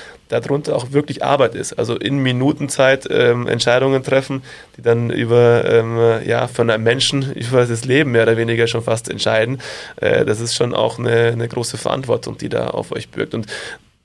darunter 0.41 0.75
auch 0.75 0.93
wirklich 0.93 1.23
Arbeit 1.25 1.55
ist. 1.55 1.75
Also 1.75 1.97
in 1.97 2.19
Minutenzeit 2.19 3.07
ähm, 3.11 3.47
Entscheidungen 3.47 4.03
treffen, 4.03 4.43
die 4.77 4.83
dann 4.83 5.11
über 5.11 5.65
ähm, 5.65 6.27
ja 6.27 6.49
von 6.49 6.71
einem 6.71 6.85
Menschen 6.85 7.33
über 7.33 7.67
das 7.67 7.85
Leben 7.85 8.13
mehr 8.13 8.25
oder 8.25 8.37
weniger 8.37 8.67
schon 8.67 8.83
fast 8.83 9.09
entscheiden. 9.09 9.61
Äh, 9.97 10.25
das 10.25 10.41
ist 10.41 10.55
schon 10.55 10.75
auch 10.75 10.99
eine, 10.99 11.29
eine 11.29 11.49
große 11.49 11.77
Verantwortung, 11.77 12.39
die 12.39 12.49
da 12.49 12.69
auf 12.69 12.93
euch 12.93 13.11
birgt. 13.11 13.35
Und 13.35 13.47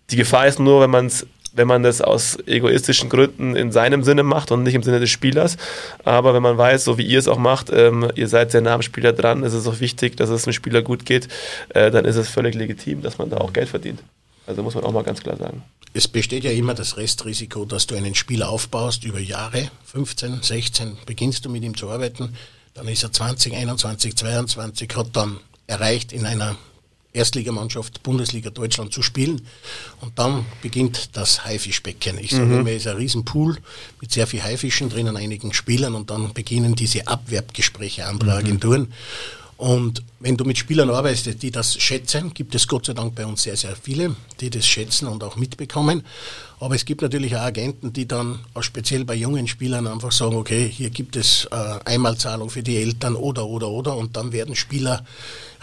die 0.09 0.17
Gefahr 0.17 0.47
ist 0.47 0.59
nur, 0.59 0.81
wenn 0.81 0.89
man 0.89 1.07
es 1.07 1.25
wenn 1.53 1.67
man 1.67 1.81
das 1.81 2.01
aus 2.01 2.37
egoistischen 2.45 3.09
Gründen 3.09 3.55
in 3.55 3.71
seinem 3.71 4.03
Sinne 4.03 4.21
macht 4.21 4.51
und 4.51 4.61
nicht 4.61 4.75
im 4.75 4.83
Sinne 4.83 4.99
des 4.99 5.09
Spielers. 5.09 5.57
Aber 6.03 6.35
wenn 6.35 6.43
man 6.43 6.55
weiß, 6.55 6.83
so 6.83 6.99
wie 6.99 7.05
ihr 7.05 7.17
es 7.17 7.27
auch 7.27 7.39
macht, 7.39 7.71
ähm, 7.73 8.07
ihr 8.13 8.27
seid 8.27 8.51
sehr 8.51 8.61
nah 8.61 8.75
am 8.75 8.83
Spieler 8.83 9.11
dran, 9.11 9.43
es 9.43 9.53
ist 9.53 9.65
auch 9.65 9.79
wichtig, 9.79 10.15
dass 10.17 10.29
es 10.29 10.43
dem 10.43 10.53
Spieler 10.53 10.83
gut 10.83 11.03
geht, 11.03 11.27
äh, 11.69 11.89
dann 11.89 12.05
ist 12.05 12.15
es 12.15 12.29
völlig 12.29 12.53
legitim, 12.53 13.01
dass 13.01 13.17
man 13.17 13.31
da 13.31 13.37
auch 13.37 13.53
Geld 13.53 13.69
verdient. 13.69 14.01
Also 14.47 14.63
muss 14.63 14.73
man 14.73 14.83
auch 14.85 14.93
mal 14.93 15.03
ganz 15.03 15.21
klar 15.21 15.37
sagen. 15.37 15.61
Es 15.93 16.07
besteht 16.07 16.43
ja 16.43 16.51
immer 16.51 16.73
das 16.73 16.97
Restrisiko, 16.97 17.65
dass 17.65 17.85
du 17.85 17.95
einen 17.95 18.15
Spieler 18.15 18.49
aufbaust 18.49 19.03
über 19.03 19.19
Jahre, 19.19 19.69
15, 19.85 20.41
16, 20.41 20.97
beginnst 21.05 21.45
du 21.45 21.49
mit 21.49 21.63
ihm 21.63 21.75
zu 21.75 21.89
arbeiten, 21.89 22.33
dann 22.73 22.87
ist 22.87 23.03
er 23.03 23.11
20, 23.11 23.53
21, 23.53 24.15
22, 24.15 24.95
hat 24.95 25.09
dann 25.13 25.39
erreicht, 25.67 26.13
in 26.13 26.25
einer 26.25 26.55
Erstligamannschaft 27.13 28.03
Bundesliga 28.03 28.49
Deutschland 28.49 28.93
zu 28.93 29.01
spielen. 29.01 29.41
Und 30.01 30.19
dann 30.19 30.45
beginnt 30.61 31.17
das 31.17 31.43
Haifischbecken. 31.43 32.17
Ich 32.19 32.31
sage 32.31 32.45
mhm. 32.45 32.59
immer, 32.59 32.69
es 32.69 32.83
ist 32.83 32.87
ein 32.87 32.97
Riesenpool 32.97 33.57
mit 33.99 34.11
sehr 34.11 34.27
viel 34.27 34.43
Haifischen 34.43 34.89
drinnen, 34.89 35.17
einigen 35.17 35.53
Spielern 35.53 35.95
und 35.95 36.09
dann 36.09 36.33
beginnen 36.33 36.75
diese 36.75 37.07
Abwerbgespräche 37.07 38.05
anderer 38.05 38.33
mhm. 38.33 38.45
Agenturen. 38.45 38.93
Und 39.57 40.03
wenn 40.19 40.37
du 40.37 40.45
mit 40.45 40.57
Spielern 40.59 40.91
arbeitest, 40.91 41.41
die 41.41 41.49
das 41.49 41.81
schätzen, 41.81 42.31
gibt 42.33 42.53
es 42.53 42.67
Gott 42.67 42.85
sei 42.85 42.93
Dank 42.93 43.15
bei 43.15 43.25
uns 43.25 43.41
sehr, 43.41 43.57
sehr 43.57 43.75
viele, 43.75 44.15
die 44.39 44.51
das 44.51 44.67
schätzen 44.67 45.07
und 45.07 45.23
auch 45.23 45.35
mitbekommen. 45.35 46.03
Aber 46.59 46.75
es 46.75 46.85
gibt 46.85 47.01
natürlich 47.01 47.35
auch 47.35 47.41
Agenten, 47.41 47.91
die 47.91 48.07
dann 48.07 48.39
auch 48.53 48.61
speziell 48.61 49.03
bei 49.03 49.15
jungen 49.15 49.47
Spielern 49.47 49.87
einfach 49.87 50.11
sagen, 50.11 50.35
okay, 50.35 50.69
hier 50.69 50.91
gibt 50.91 51.15
es 51.15 51.47
äh, 51.51 51.79
Einmalzahlung 51.85 52.51
für 52.51 52.61
die 52.61 52.77
Eltern 52.77 53.15
oder, 53.15 53.47
oder, 53.47 53.69
oder. 53.69 53.97
Und 53.97 54.15
dann 54.15 54.31
werden 54.31 54.55
Spieler 54.55 55.03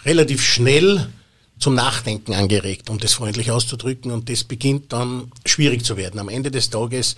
relativ 0.04 0.42
schnell 0.42 1.08
zum 1.58 1.74
Nachdenken 1.74 2.34
angeregt, 2.34 2.90
um 2.90 2.98
das 2.98 3.14
freundlich 3.14 3.50
auszudrücken. 3.50 4.10
Und 4.10 4.28
das 4.28 4.44
beginnt 4.44 4.92
dann 4.92 5.30
schwierig 5.46 5.84
zu 5.84 5.96
werden. 5.96 6.20
Am 6.20 6.28
Ende 6.28 6.50
des 6.50 6.70
Tages 6.70 7.16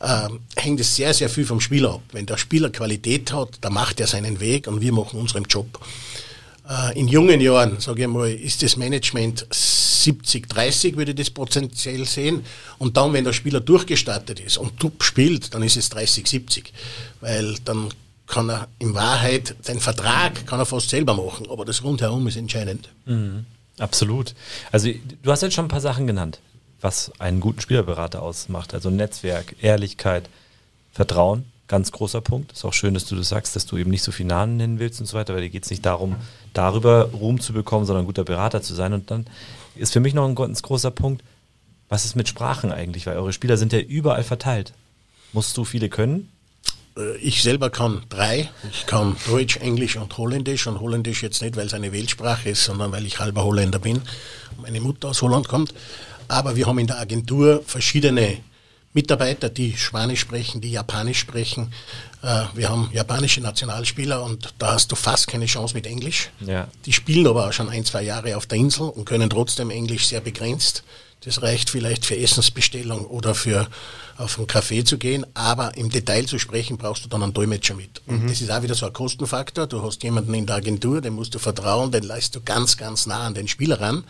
äh, 0.00 0.28
hängt 0.56 0.80
es 0.80 0.94
sehr, 0.96 1.14
sehr 1.14 1.28
viel 1.28 1.44
vom 1.44 1.60
Spieler 1.60 1.94
ab. 1.94 2.02
Wenn 2.12 2.26
der 2.26 2.38
Spieler 2.38 2.70
Qualität 2.70 3.32
hat, 3.32 3.58
dann 3.60 3.72
macht 3.72 4.00
er 4.00 4.06
seinen 4.06 4.40
Weg 4.40 4.66
und 4.66 4.80
wir 4.80 4.92
machen 4.92 5.18
unseren 5.20 5.44
Job. 5.44 5.80
Äh, 6.68 6.98
in 6.98 7.08
jungen 7.08 7.40
Jahren, 7.40 7.80
sage 7.80 8.02
ich 8.02 8.08
mal, 8.08 8.30
ist 8.30 8.62
das 8.62 8.76
Management 8.76 9.46
70-30, 9.50 10.96
würde 10.96 11.12
ich 11.12 11.16
das 11.16 11.30
potenziell 11.30 12.04
sehen. 12.04 12.44
Und 12.78 12.96
dann, 12.96 13.12
wenn 13.12 13.24
der 13.24 13.32
Spieler 13.32 13.60
durchgestartet 13.60 14.40
ist 14.40 14.58
und 14.58 14.78
top 14.78 15.02
spielt, 15.02 15.54
dann 15.54 15.62
ist 15.62 15.76
es 15.76 15.90
30-70. 15.90 16.64
Weil 17.20 17.56
dann 17.64 17.88
kann 18.26 18.50
er 18.50 18.68
in 18.78 18.94
Wahrheit, 18.94 19.56
den 19.66 19.80
Vertrag 19.80 20.46
kann 20.46 20.60
er 20.60 20.66
fast 20.66 20.90
selber 20.90 21.14
machen, 21.14 21.46
aber 21.50 21.64
das 21.64 21.82
Rundherum 21.82 22.26
ist 22.28 22.36
entscheidend. 22.36 22.90
Mhm, 23.06 23.46
absolut. 23.78 24.34
Also 24.72 24.90
du 25.22 25.30
hast 25.30 25.42
jetzt 25.42 25.54
schon 25.54 25.66
ein 25.66 25.70
paar 25.70 25.80
Sachen 25.80 26.06
genannt 26.06 26.40
was 26.80 27.12
einen 27.18 27.40
guten 27.40 27.60
Spielerberater 27.60 28.22
ausmacht. 28.22 28.74
Also 28.74 28.90
Netzwerk, 28.90 29.56
Ehrlichkeit, 29.60 30.28
Vertrauen, 30.92 31.44
ganz 31.66 31.92
großer 31.92 32.20
Punkt. 32.20 32.52
Ist 32.52 32.64
auch 32.64 32.72
schön, 32.72 32.94
dass 32.94 33.06
du 33.06 33.16
das 33.16 33.28
sagst, 33.28 33.56
dass 33.56 33.66
du 33.66 33.76
eben 33.76 33.90
nicht 33.90 34.02
so 34.02 34.12
viel 34.12 34.26
Namen 34.26 34.56
nennen 34.56 34.78
willst 34.78 35.00
und 35.00 35.06
so 35.06 35.16
weiter, 35.16 35.34
weil 35.34 35.42
dir 35.42 35.50
geht 35.50 35.64
es 35.64 35.70
nicht 35.70 35.84
darum, 35.84 36.16
darüber 36.54 37.10
Ruhm 37.12 37.40
zu 37.40 37.52
bekommen, 37.52 37.84
sondern 37.84 38.04
ein 38.04 38.06
guter 38.06 38.24
Berater 38.24 38.62
zu 38.62 38.74
sein. 38.74 38.92
Und 38.92 39.10
dann 39.10 39.26
ist 39.74 39.92
für 39.92 40.00
mich 40.00 40.14
noch 40.14 40.26
ein 40.26 40.34
ganz 40.34 40.62
großer 40.62 40.90
Punkt, 40.90 41.22
was 41.88 42.04
ist 42.04 42.16
mit 42.16 42.28
Sprachen 42.28 42.70
eigentlich? 42.70 43.06
Weil 43.06 43.16
eure 43.16 43.32
Spieler 43.32 43.56
sind 43.56 43.72
ja 43.72 43.80
überall 43.80 44.24
verteilt. 44.24 44.72
Musst 45.32 45.56
du 45.56 45.64
viele 45.64 45.88
können? 45.88 46.30
Äh, 46.98 47.16
ich 47.18 47.42
selber 47.42 47.70
kann 47.70 48.02
drei. 48.08 48.50
Ich 48.72 48.86
kann 48.86 49.16
Deutsch, 49.26 49.56
Englisch 49.58 49.96
und 49.96 50.16
Holländisch. 50.18 50.66
Und 50.66 50.80
Holländisch 50.80 51.22
jetzt 51.22 51.40
nicht, 51.42 51.56
weil 51.56 51.66
es 51.66 51.74
eine 51.74 51.92
Weltsprache 51.92 52.50
ist, 52.50 52.64
sondern 52.64 52.92
weil 52.92 53.06
ich 53.06 53.18
halber 53.20 53.44
Holländer 53.44 53.78
bin. 53.78 54.02
Meine 54.60 54.80
Mutter 54.80 55.08
aus 55.08 55.22
Holland 55.22 55.48
kommt. 55.48 55.72
Aber 56.28 56.56
wir 56.56 56.66
haben 56.66 56.78
in 56.78 56.86
der 56.86 56.98
Agentur 56.98 57.62
verschiedene 57.64 58.38
Mitarbeiter, 58.92 59.48
die 59.48 59.76
Spanisch 59.76 60.20
sprechen, 60.20 60.60
die 60.60 60.70
Japanisch 60.70 61.18
sprechen. 61.18 61.72
Äh, 62.22 62.44
wir 62.54 62.68
haben 62.68 62.90
japanische 62.92 63.40
Nationalspieler 63.40 64.22
und 64.22 64.54
da 64.58 64.72
hast 64.72 64.90
du 64.90 64.96
fast 64.96 65.28
keine 65.28 65.46
Chance 65.46 65.74
mit 65.74 65.86
Englisch. 65.86 66.30
Ja. 66.40 66.68
Die 66.84 66.92
spielen 66.92 67.26
aber 67.26 67.48
auch 67.48 67.52
schon 67.52 67.68
ein, 67.68 67.84
zwei 67.84 68.02
Jahre 68.02 68.36
auf 68.36 68.46
der 68.46 68.58
Insel 68.58 68.88
und 68.88 69.04
können 69.04 69.30
trotzdem 69.30 69.70
Englisch 69.70 70.06
sehr 70.06 70.20
begrenzt. 70.20 70.82
Das 71.24 71.42
reicht 71.42 71.70
vielleicht 71.70 72.06
für 72.06 72.16
Essensbestellung 72.16 73.06
oder 73.06 73.34
für 73.34 73.68
auf 74.16 74.38
einen 74.38 74.46
Café 74.46 74.84
zu 74.84 74.98
gehen, 74.98 75.26
aber 75.34 75.76
im 75.76 75.90
Detail 75.90 76.26
zu 76.26 76.38
sprechen, 76.38 76.76
brauchst 76.76 77.04
du 77.04 77.08
dann 77.08 77.22
einen 77.22 77.32
Dolmetscher 77.32 77.74
mit. 77.74 78.02
Und 78.06 78.24
mhm. 78.24 78.28
das 78.28 78.40
ist 78.40 78.50
auch 78.50 78.62
wieder 78.62 78.74
so 78.74 78.86
ein 78.86 78.92
Kostenfaktor. 78.92 79.66
Du 79.66 79.82
hast 79.82 80.02
jemanden 80.02 80.34
in 80.34 80.46
der 80.46 80.56
Agentur, 80.56 81.00
dem 81.00 81.14
musst 81.14 81.34
du 81.34 81.38
vertrauen, 81.38 81.90
den 81.92 82.02
leist 82.04 82.34
du 82.34 82.40
ganz, 82.40 82.76
ganz 82.76 83.06
nah 83.06 83.26
an 83.26 83.34
den 83.34 83.48
Spieler 83.48 83.80
ran. 83.80 84.04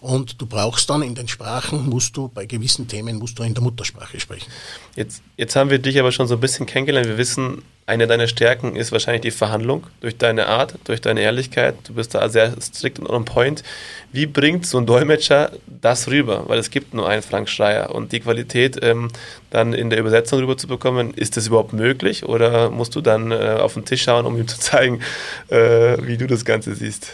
Und 0.00 0.40
du 0.40 0.46
brauchst 0.46 0.88
dann 0.90 1.02
in 1.02 1.14
den 1.16 1.26
Sprachen, 1.26 1.88
musst 1.88 2.16
du 2.16 2.28
bei 2.28 2.46
gewissen 2.46 2.86
Themen, 2.86 3.16
musst 3.16 3.38
du 3.38 3.42
in 3.42 3.54
der 3.54 3.62
Muttersprache 3.62 4.20
sprechen. 4.20 4.46
Jetzt, 4.94 5.22
jetzt 5.36 5.56
haben 5.56 5.70
wir 5.70 5.80
dich 5.80 5.98
aber 5.98 6.12
schon 6.12 6.28
so 6.28 6.34
ein 6.34 6.40
bisschen 6.40 6.66
kennengelernt. 6.66 7.08
Wir 7.08 7.18
wissen, 7.18 7.62
eine 7.88 8.06
deiner 8.06 8.28
Stärken 8.28 8.76
ist 8.76 8.92
wahrscheinlich 8.92 9.22
die 9.22 9.30
Verhandlung 9.32 9.86
durch 10.00 10.16
deine 10.16 10.46
Art, 10.46 10.74
durch 10.84 11.00
deine 11.00 11.22
Ehrlichkeit. 11.22 11.74
Du 11.84 11.94
bist 11.94 12.14
da 12.14 12.28
sehr 12.28 12.54
strikt 12.60 13.00
und 13.00 13.08
on 13.08 13.24
point. 13.24 13.64
Wie 14.12 14.26
bringt 14.26 14.66
so 14.66 14.78
ein 14.78 14.86
Dolmetscher 14.86 15.52
das 15.66 16.08
rüber? 16.08 16.44
Weil 16.48 16.58
es 16.58 16.70
gibt 16.70 16.94
nur 16.94 17.08
einen 17.08 17.22
Frank 17.22 17.48
Schreier 17.48 17.92
und 17.92 18.12
die 18.12 18.20
Qualität 18.20 18.78
ähm, 18.82 19.08
dann 19.50 19.72
in 19.72 19.90
der 19.90 19.98
Übersetzung 19.98 20.38
rüber 20.40 20.56
zu 20.56 20.68
bekommen, 20.68 21.12
ist 21.14 21.36
das 21.36 21.48
überhaupt 21.48 21.72
möglich 21.72 22.24
oder 22.24 22.70
musst 22.70 22.94
du 22.94 23.00
dann 23.00 23.32
äh, 23.32 23.56
auf 23.58 23.74
den 23.74 23.84
Tisch 23.84 24.02
schauen, 24.02 24.26
um 24.26 24.36
ihm 24.36 24.46
zu 24.46 24.60
zeigen, 24.60 25.00
äh, 25.48 25.96
wie 26.02 26.18
du 26.18 26.26
das 26.26 26.44
Ganze 26.44 26.74
siehst? 26.74 27.10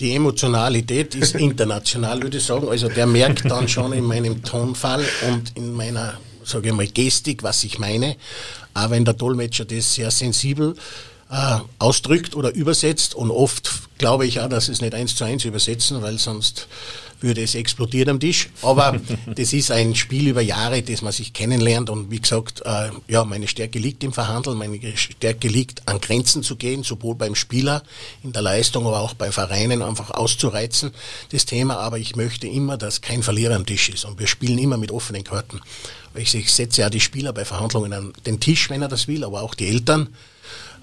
Die 0.00 0.14
Emotionalität 0.14 1.14
ist 1.14 1.34
international, 1.36 2.22
würde 2.22 2.38
ich 2.38 2.44
sagen. 2.44 2.68
Also 2.68 2.88
der 2.88 3.06
merkt 3.06 3.48
dann 3.50 3.68
schon 3.68 3.92
in 3.92 4.04
meinem 4.04 4.42
Tonfall 4.42 5.04
und 5.28 5.56
in 5.56 5.72
meiner, 5.72 6.14
sage 6.42 6.68
ich 6.68 6.74
mal, 6.74 6.86
Gestik, 6.86 7.42
was 7.42 7.62
ich 7.64 7.78
meine. 7.78 8.16
Auch 8.72 8.90
wenn 8.90 9.04
der 9.04 9.14
Dolmetscher 9.14 9.66
das 9.66 9.94
sehr 9.94 10.10
sensibel 10.10 10.74
ausdrückt 11.78 12.34
oder 12.34 12.52
übersetzt. 12.54 13.14
Und 13.14 13.30
oft 13.30 13.88
glaube 13.98 14.26
ich 14.26 14.40
auch, 14.40 14.48
dass 14.48 14.68
es 14.68 14.80
nicht 14.80 14.94
eins 14.94 15.14
zu 15.14 15.24
eins 15.24 15.44
übersetzen, 15.44 16.02
weil 16.02 16.18
sonst 16.18 16.66
würde 17.20 17.42
es 17.42 17.54
explodieren 17.54 18.10
am 18.10 18.20
Tisch. 18.20 18.48
Aber 18.62 18.98
das 19.36 19.52
ist 19.52 19.70
ein 19.70 19.94
Spiel 19.94 20.28
über 20.28 20.40
Jahre, 20.40 20.82
das 20.82 21.02
man 21.02 21.12
sich 21.12 21.32
kennenlernt. 21.32 21.90
Und 21.90 22.10
wie 22.10 22.20
gesagt, 22.20 22.62
äh, 22.64 22.90
ja, 23.08 23.24
meine 23.24 23.46
Stärke 23.46 23.78
liegt 23.78 24.02
im 24.02 24.12
Verhandeln, 24.12 24.58
meine 24.58 24.80
Stärke 24.96 25.48
liegt 25.48 25.86
an 25.86 26.00
Grenzen 26.00 26.42
zu 26.42 26.56
gehen, 26.56 26.82
sowohl 26.82 27.14
beim 27.14 27.34
Spieler 27.34 27.82
in 28.22 28.32
der 28.32 28.42
Leistung, 28.42 28.86
aber 28.86 29.00
auch 29.00 29.14
bei 29.14 29.30
Vereinen 29.30 29.82
einfach 29.82 30.10
auszureizen, 30.10 30.92
das 31.30 31.44
Thema. 31.44 31.76
Aber 31.76 31.98
ich 31.98 32.16
möchte 32.16 32.46
immer, 32.46 32.76
dass 32.76 33.00
kein 33.00 33.22
Verlierer 33.22 33.54
am 33.54 33.66
Tisch 33.66 33.88
ist. 33.90 34.04
Und 34.04 34.18
wir 34.18 34.26
spielen 34.26 34.58
immer 34.58 34.78
mit 34.78 34.90
offenen 34.90 35.24
Karten. 35.24 35.60
Ich, 36.14 36.34
ich 36.34 36.52
setze 36.52 36.80
ja 36.80 36.90
die 36.90 37.00
Spieler 37.00 37.32
bei 37.32 37.44
Verhandlungen 37.44 37.92
an 37.92 38.12
den 38.26 38.40
Tisch, 38.40 38.68
wenn 38.68 38.82
er 38.82 38.88
das 38.88 39.06
will, 39.06 39.22
aber 39.22 39.42
auch 39.42 39.54
die 39.54 39.68
Eltern, 39.68 40.06
äh, 40.06 40.29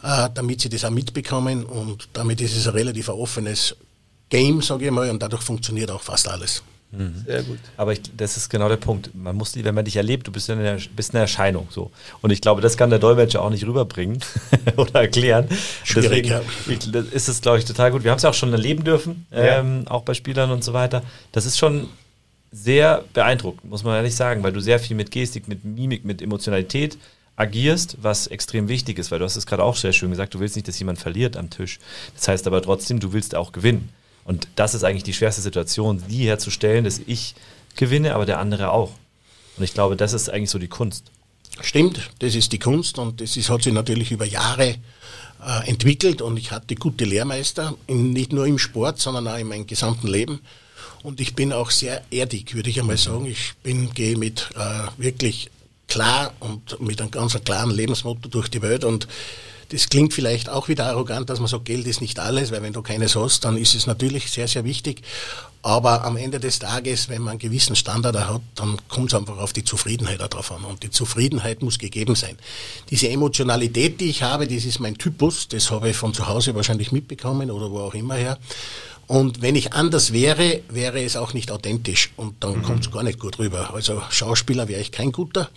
damit 0.02 0.62
sie 0.62 0.70
das 0.70 0.86
auch 0.86 0.90
mitbekommen. 0.90 1.66
Und 1.66 2.10
damit 2.14 2.42
ist 2.42 2.56
es 2.56 2.68
ein 2.68 2.74
relativ 2.74 3.10
offenes 3.10 3.76
Game, 4.30 4.62
sage 4.62 4.86
ich 4.86 4.92
mal, 4.92 5.10
und 5.10 5.22
dadurch 5.22 5.42
funktioniert 5.42 5.92
auch 5.92 6.02
fast 6.02 6.28
alles. 6.28 6.64
Mhm. 6.92 7.24
Sehr 7.26 7.44
gut. 7.44 7.60
Aber 7.76 7.92
ich, 7.92 8.02
das 8.16 8.38
ist 8.38 8.50
genau 8.50 8.70
der 8.70 8.78
Punkt. 8.78 9.14
Man 9.14 9.36
muss, 9.36 9.56
wenn 9.62 9.76
man 9.76 9.84
dich 9.84 9.98
erlebt, 9.98 10.28
du 10.28 10.32
bist 10.32 10.50
eine, 10.50 10.78
bist 10.96 11.14
eine 11.14 11.22
Erscheinung. 11.22 11.68
So. 11.70 11.92
Und 12.22 12.32
ich 12.32 12.40
glaube, 12.40 12.62
das 12.62 12.78
kann 12.78 12.90
der 12.90 13.00
Dolmetscher 13.00 13.42
auch 13.42 13.50
nicht 13.50 13.66
rüberbringen 13.66 14.20
oder 14.78 15.02
erklären. 15.02 15.48
Schwierig, 15.84 16.30
Deswegen 16.30 16.94
ja. 16.94 17.02
ist 17.12 17.28
es, 17.28 17.42
glaube 17.42 17.60
ich, 17.60 17.66
total 17.66 17.92
gut. 17.92 18.04
Wir 18.04 18.12
haben 18.12 18.18
es 18.18 18.24
ja 18.24 18.30
auch 18.30 18.34
schon 18.34 18.52
erleben 18.54 18.84
dürfen, 18.84 19.26
ja. 19.32 19.60
ähm, 19.60 19.84
auch 19.88 20.04
bei 20.04 20.14
Spielern 20.14 20.52
und 20.52 20.64
so 20.64 20.74
weiter. 20.74 21.04
Das 21.34 21.46
ist 21.46 21.58
schon 21.58 21.90
sehr 22.52 23.04
beeindruckend, 23.14 23.70
muss 23.70 23.84
man 23.84 23.96
ehrlich 23.96 24.16
sagen, 24.16 24.42
weil 24.44 24.54
du 24.54 24.62
sehr 24.62 24.80
viel 24.80 24.96
mit 24.96 25.12
Gestik, 25.12 25.50
mit 25.50 25.66
Mimik, 25.66 26.06
mit 26.06 26.22
Emotionalität 26.22 26.98
agierst, 27.38 27.98
was 28.02 28.28
extrem 28.28 28.68
wichtig 28.68 29.00
ist, 29.00 29.12
weil 29.12 29.20
du 29.20 29.26
hast 29.26 29.38
es 29.38 29.46
gerade 29.46 29.64
auch 29.64 29.76
sehr 29.76 29.94
schön 29.94 30.10
gesagt, 30.10 30.34
du 30.34 30.40
willst 30.40 30.56
nicht, 30.56 30.68
dass 30.68 30.78
jemand 30.80 31.00
verliert 31.00 31.38
am 31.38 31.50
Tisch. 31.50 31.80
Das 32.16 32.28
heißt 32.28 32.48
aber 32.48 32.62
trotzdem, 32.62 33.00
du 33.00 33.14
willst 33.14 33.36
auch 33.36 33.54
gewinnen. 33.54 33.90
Und 34.26 34.48
das 34.56 34.74
ist 34.74 34.84
eigentlich 34.84 35.04
die 35.04 35.14
schwerste 35.14 35.42
Situation, 35.42 36.04
die 36.10 36.26
herzustellen, 36.26 36.84
dass 36.84 37.00
ich 37.06 37.36
gewinne, 37.78 38.16
aber 38.16 38.26
der 38.26 38.40
andere 38.40 38.72
auch. 38.72 38.92
Und 39.56 39.64
ich 39.64 39.74
glaube, 39.74 39.96
das 39.96 40.14
ist 40.14 40.30
eigentlich 40.30 40.50
so 40.50 40.60
die 40.60 40.68
Kunst. 40.68 41.12
Stimmt, 41.62 42.10
das 42.20 42.36
ist 42.36 42.52
die 42.52 42.60
Kunst 42.60 43.00
und 43.00 43.22
das 43.22 43.38
ist, 43.38 43.50
hat 43.50 43.64
sich 43.64 43.74
natürlich 43.74 44.12
über 44.12 44.26
Jahre 44.26 44.76
äh, 45.46 45.70
entwickelt 45.70 46.22
und 46.22 46.38
ich 46.38 46.52
hatte 46.52 46.76
gute 46.76 47.06
Lehrmeister, 47.06 47.76
in, 47.88 48.12
nicht 48.12 48.34
nur 48.34 48.46
im 48.46 48.60
Sport, 48.60 49.00
sondern 49.00 49.28
auch 49.28 49.38
in 49.38 49.48
meinem 49.48 49.66
gesamten 49.68 50.08
Leben. 50.08 50.42
Und 51.04 51.22
ich 51.22 51.36
bin 51.36 51.54
auch 51.54 51.72
sehr 51.72 52.04
erdig, 52.12 52.54
würde 52.54 52.70
ich 52.70 52.80
einmal 52.80 52.98
sagen. 52.98 53.28
Ich 53.28 53.54
bin, 53.64 53.94
gehe 53.94 54.18
mit 54.18 54.50
äh, 54.56 55.02
wirklich 55.02 55.50
klar 55.88 56.34
und 56.40 56.80
mit 56.82 57.02
einem 57.02 57.12
ganz 57.12 57.38
klaren 57.44 57.72
Lebensmotto 57.72 58.30
durch 58.30 58.50
die 58.50 58.62
Welt 58.62 58.84
und 58.84 59.08
das 59.70 59.90
klingt 59.90 60.14
vielleicht 60.14 60.50
auch 60.50 60.70
wieder 60.70 60.86
arrogant, 60.86 61.30
dass 61.30 61.40
man 61.40 61.48
sagt, 61.48 61.66
Geld 61.66 61.88
ist 61.88 62.00
nicht 62.00 62.20
alles, 62.20 62.52
weil 62.52 62.62
wenn 62.62 62.74
du 62.74 62.82
keines 62.82 63.16
hast, 63.16 63.44
dann 63.44 63.58
ist 63.58 63.76
es 63.76 63.86
natürlich 63.86 64.32
sehr, 64.32 64.48
sehr 64.48 64.64
wichtig. 64.64 65.02
Aber 65.62 66.06
am 66.06 66.16
Ende 66.16 66.40
des 66.40 66.60
Tages, 66.60 67.10
wenn 67.10 67.22
man 67.22 67.32
einen 67.32 67.40
gewissen 67.40 67.76
Standard 67.76 68.16
hat, 68.16 68.42
dann 68.56 68.78
kommt 68.88 69.12
es 69.12 69.20
einfach 69.20 69.38
auf 69.38 69.52
die 69.52 69.66
Zufriedenheit 69.66 70.22
darauf 70.22 70.52
an. 70.54 70.64
Und 70.64 70.84
die 70.84 70.92
Zufriedenheit 70.92 71.62
muss 71.62 71.78
gegeben 71.80 72.16
sein. 72.16 72.38
Diese 72.90 73.10
Emotionalität, 73.10 74.00
die 74.00 74.10
ich 74.10 74.24
habe, 74.24 74.48
das 74.48 74.64
ist 74.64 74.80
mein 74.80 74.98
Typus, 74.98 75.50
das 75.50 75.70
habe 75.70 75.90
ich 75.90 75.98
von 75.98 76.14
zu 76.14 76.30
Hause 76.30 76.56
wahrscheinlich 76.56 76.94
mitbekommen 76.94 77.52
oder 77.52 77.70
wo 77.70 77.80
auch 77.80 77.94
immer 77.94 78.16
her. 78.16 78.38
Und 79.08 79.42
wenn 79.42 79.56
ich 79.56 79.74
anders 79.74 80.12
wäre, 80.12 80.62
wäre 80.70 81.02
es 81.02 81.16
auch 81.16 81.34
nicht 81.34 81.50
authentisch 81.50 82.12
und 82.18 82.44
dann 82.44 82.58
mhm. 82.58 82.64
kommt 82.64 82.86
es 82.86 82.92
gar 82.92 83.04
nicht 83.04 83.20
gut 83.20 83.40
rüber. 83.40 83.74
Also 83.74 84.02
Schauspieler 84.10 84.68
wäre 84.68 84.82
ich 84.82 84.92
kein 84.92 85.14
guter. 85.14 85.50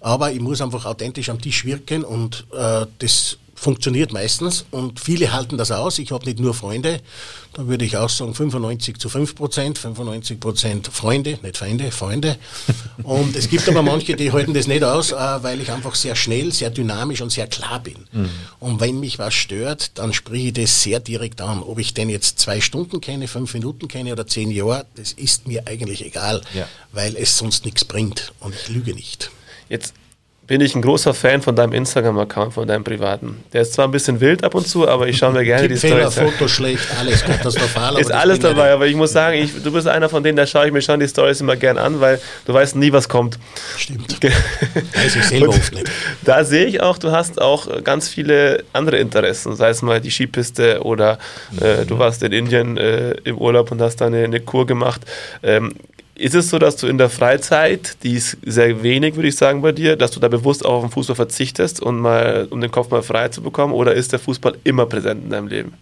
Aber 0.00 0.32
ich 0.32 0.40
muss 0.40 0.60
einfach 0.60 0.84
authentisch 0.84 1.30
am 1.30 1.40
Tisch 1.40 1.64
wirken 1.64 2.04
und 2.04 2.46
äh, 2.52 2.86
das 2.98 3.38
funktioniert 3.56 4.12
meistens 4.12 4.66
und 4.70 5.00
viele 5.00 5.32
halten 5.32 5.56
das 5.56 5.72
aus. 5.72 5.98
Ich 5.98 6.12
habe 6.12 6.24
nicht 6.26 6.38
nur 6.38 6.54
Freunde, 6.54 7.00
da 7.54 7.66
würde 7.66 7.86
ich 7.86 7.96
auch 7.96 8.10
sagen 8.10 8.34
95 8.34 8.98
zu 8.98 9.08
5 9.08 9.34
Prozent, 9.34 9.78
95 9.78 10.38
Prozent 10.38 10.88
Freunde, 10.92 11.38
nicht 11.42 11.56
Feinde, 11.56 11.90
Freunde. 11.90 12.36
Und 13.02 13.34
es 13.34 13.48
gibt 13.48 13.66
aber 13.68 13.82
manche, 13.82 14.14
die 14.14 14.30
halten 14.30 14.52
das 14.52 14.66
nicht 14.66 14.84
aus, 14.84 15.12
äh, 15.12 15.16
weil 15.16 15.60
ich 15.60 15.72
einfach 15.72 15.94
sehr 15.94 16.14
schnell, 16.14 16.52
sehr 16.52 16.70
dynamisch 16.70 17.22
und 17.22 17.32
sehr 17.32 17.46
klar 17.46 17.80
bin. 17.80 17.96
Mhm. 18.12 18.30
Und 18.60 18.80
wenn 18.80 19.00
mich 19.00 19.18
was 19.18 19.32
stört, 19.32 19.92
dann 19.98 20.12
spreche 20.12 20.48
ich 20.48 20.52
das 20.52 20.82
sehr 20.82 21.00
direkt 21.00 21.40
an. 21.40 21.62
Ob 21.62 21.78
ich 21.78 21.94
den 21.94 22.10
jetzt 22.10 22.38
zwei 22.38 22.60
Stunden 22.60 23.00
kenne, 23.00 23.26
fünf 23.26 23.54
Minuten 23.54 23.88
kenne 23.88 24.12
oder 24.12 24.26
zehn 24.26 24.50
Jahre, 24.50 24.84
das 24.94 25.12
ist 25.12 25.48
mir 25.48 25.66
eigentlich 25.66 26.04
egal, 26.04 26.42
ja. 26.54 26.68
weil 26.92 27.16
es 27.16 27.38
sonst 27.38 27.64
nichts 27.64 27.86
bringt 27.86 28.34
und 28.40 28.54
ich 28.54 28.68
lüge 28.68 28.94
nicht. 28.94 29.30
Jetzt 29.70 29.94
bin 30.46 30.60
ich 30.60 30.74
ein 30.74 30.82
großer 30.82 31.12
Fan 31.12 31.42
von 31.42 31.56
deinem 31.56 31.72
Instagram-Account, 31.72 32.54
von 32.54 32.68
deinem 32.68 32.84
privaten. 32.84 33.42
Der 33.52 33.62
ist 33.62 33.72
zwar 33.72 33.86
ein 33.86 33.90
bisschen 33.90 34.20
wild 34.20 34.44
ab 34.44 34.54
und 34.54 34.66
zu, 34.66 34.88
aber 34.88 35.08
ich 35.08 35.18
schaue 35.18 35.32
mir 35.32 35.44
gerne 35.44 35.66
die 35.66 35.76
Fehler, 35.76 36.10
Storys 36.10 36.32
Foto 36.32 36.48
schlecht, 36.48 36.86
alles 36.98 37.24
katastrophal. 37.24 37.98
ist 37.98 38.12
alles 38.12 38.38
dabei, 38.38 38.72
aber 38.72 38.86
ich 38.86 38.94
muss 38.94 39.12
sagen, 39.12 39.38
ich, 39.38 39.62
du 39.62 39.72
bist 39.72 39.88
einer 39.88 40.08
von 40.08 40.22
denen, 40.22 40.36
da 40.36 40.46
schaue 40.46 40.66
ich 40.66 40.72
mir 40.72 40.82
schon 40.82 41.00
die 41.00 41.08
Stories 41.08 41.40
immer 41.40 41.56
gern 41.56 41.78
an, 41.78 42.00
weil 42.00 42.20
du 42.44 42.54
weißt 42.54 42.76
nie, 42.76 42.92
was 42.92 43.08
kommt. 43.08 43.38
Stimmt. 43.76 44.22
Weiß 44.22 45.16
ich 45.16 45.24
selber 45.24 45.48
oft 45.48 45.74
nicht. 45.74 45.90
Da 46.24 46.44
sehe 46.44 46.66
ich 46.66 46.80
auch, 46.80 46.98
du 46.98 47.10
hast 47.10 47.40
auch 47.40 47.82
ganz 47.82 48.08
viele 48.08 48.64
andere 48.72 48.98
Interessen, 48.98 49.56
sei 49.56 49.70
es 49.70 49.82
mal 49.82 50.00
die 50.00 50.10
Skipiste 50.10 50.82
oder 50.82 51.18
äh, 51.60 51.84
du 51.84 51.98
warst 51.98 52.22
in 52.22 52.32
Indien 52.32 52.76
äh, 52.76 53.12
im 53.24 53.38
Urlaub 53.38 53.72
und 53.72 53.80
hast 53.80 53.96
da 53.96 54.06
eine, 54.06 54.24
eine 54.24 54.40
Kur 54.40 54.66
gemacht. 54.66 55.00
Ähm, 55.42 55.74
ist 56.16 56.34
es 56.34 56.50
so, 56.50 56.58
dass 56.58 56.76
du 56.76 56.86
in 56.86 56.98
der 56.98 57.10
Freizeit, 57.10 57.96
die 58.02 58.14
ist 58.14 58.38
sehr 58.44 58.82
wenig, 58.82 59.16
würde 59.16 59.28
ich 59.28 59.36
sagen, 59.36 59.62
bei 59.62 59.72
dir, 59.72 59.96
dass 59.96 60.10
du 60.10 60.20
da 60.20 60.28
bewusst 60.28 60.64
auch 60.64 60.74
auf 60.74 60.84
den 60.84 60.90
Fußball 60.90 61.16
verzichtest, 61.16 61.82
und 61.82 61.98
mal, 61.98 62.48
um 62.50 62.60
den 62.60 62.70
Kopf 62.70 62.90
mal 62.90 63.02
frei 63.02 63.28
zu 63.28 63.42
bekommen? 63.42 63.72
Oder 63.72 63.94
ist 63.94 64.12
der 64.12 64.18
Fußball 64.18 64.56
immer 64.64 64.86
präsent 64.86 65.24
in 65.24 65.30
deinem 65.30 65.48
Leben? 65.48 65.74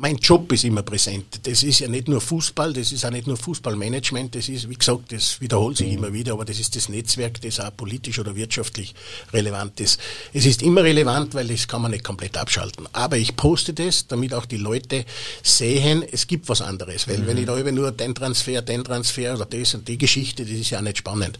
Mein 0.00 0.16
Job 0.16 0.50
ist 0.52 0.64
immer 0.64 0.82
präsent. 0.82 1.40
Das 1.42 1.62
ist 1.62 1.80
ja 1.80 1.88
nicht 1.88 2.08
nur 2.08 2.22
Fußball, 2.22 2.72
das 2.72 2.90
ist 2.90 3.04
auch 3.04 3.10
nicht 3.10 3.26
nur 3.26 3.36
Fußballmanagement, 3.36 4.34
das 4.34 4.48
ist, 4.48 4.68
wie 4.70 4.74
gesagt, 4.74 5.12
das 5.12 5.40
wiederholt 5.42 5.76
sich 5.76 5.92
immer 5.92 6.10
wieder, 6.10 6.32
aber 6.32 6.46
das 6.46 6.58
ist 6.58 6.74
das 6.74 6.88
Netzwerk, 6.88 7.40
das 7.42 7.60
auch 7.60 7.76
politisch 7.76 8.18
oder 8.18 8.34
wirtschaftlich 8.34 8.94
relevant 9.34 9.78
ist. 9.78 10.00
Es 10.32 10.46
ist 10.46 10.62
immer 10.62 10.84
relevant, 10.84 11.34
weil 11.34 11.48
das 11.48 11.68
kann 11.68 11.82
man 11.82 11.90
nicht 11.90 12.02
komplett 12.02 12.38
abschalten. 12.38 12.88
Aber 12.92 13.18
ich 13.18 13.36
poste 13.36 13.74
das, 13.74 14.06
damit 14.06 14.32
auch 14.32 14.46
die 14.46 14.56
Leute 14.56 15.04
sehen, 15.42 16.02
es 16.10 16.26
gibt 16.26 16.48
was 16.48 16.62
anderes. 16.62 17.06
Weil 17.06 17.18
mhm. 17.18 17.26
wenn 17.26 17.36
ich 17.36 17.46
da 17.46 17.58
über 17.58 17.70
nur 17.70 17.92
den 17.92 18.14
Transfer, 18.14 18.62
den 18.62 18.82
Transfer 18.82 19.34
oder 19.34 19.44
das 19.44 19.74
und 19.74 19.86
die 19.86 19.98
Geschichte, 19.98 20.44
das 20.44 20.54
ist 20.54 20.70
ja 20.70 20.80
nicht 20.80 20.98
spannend. 20.98 21.38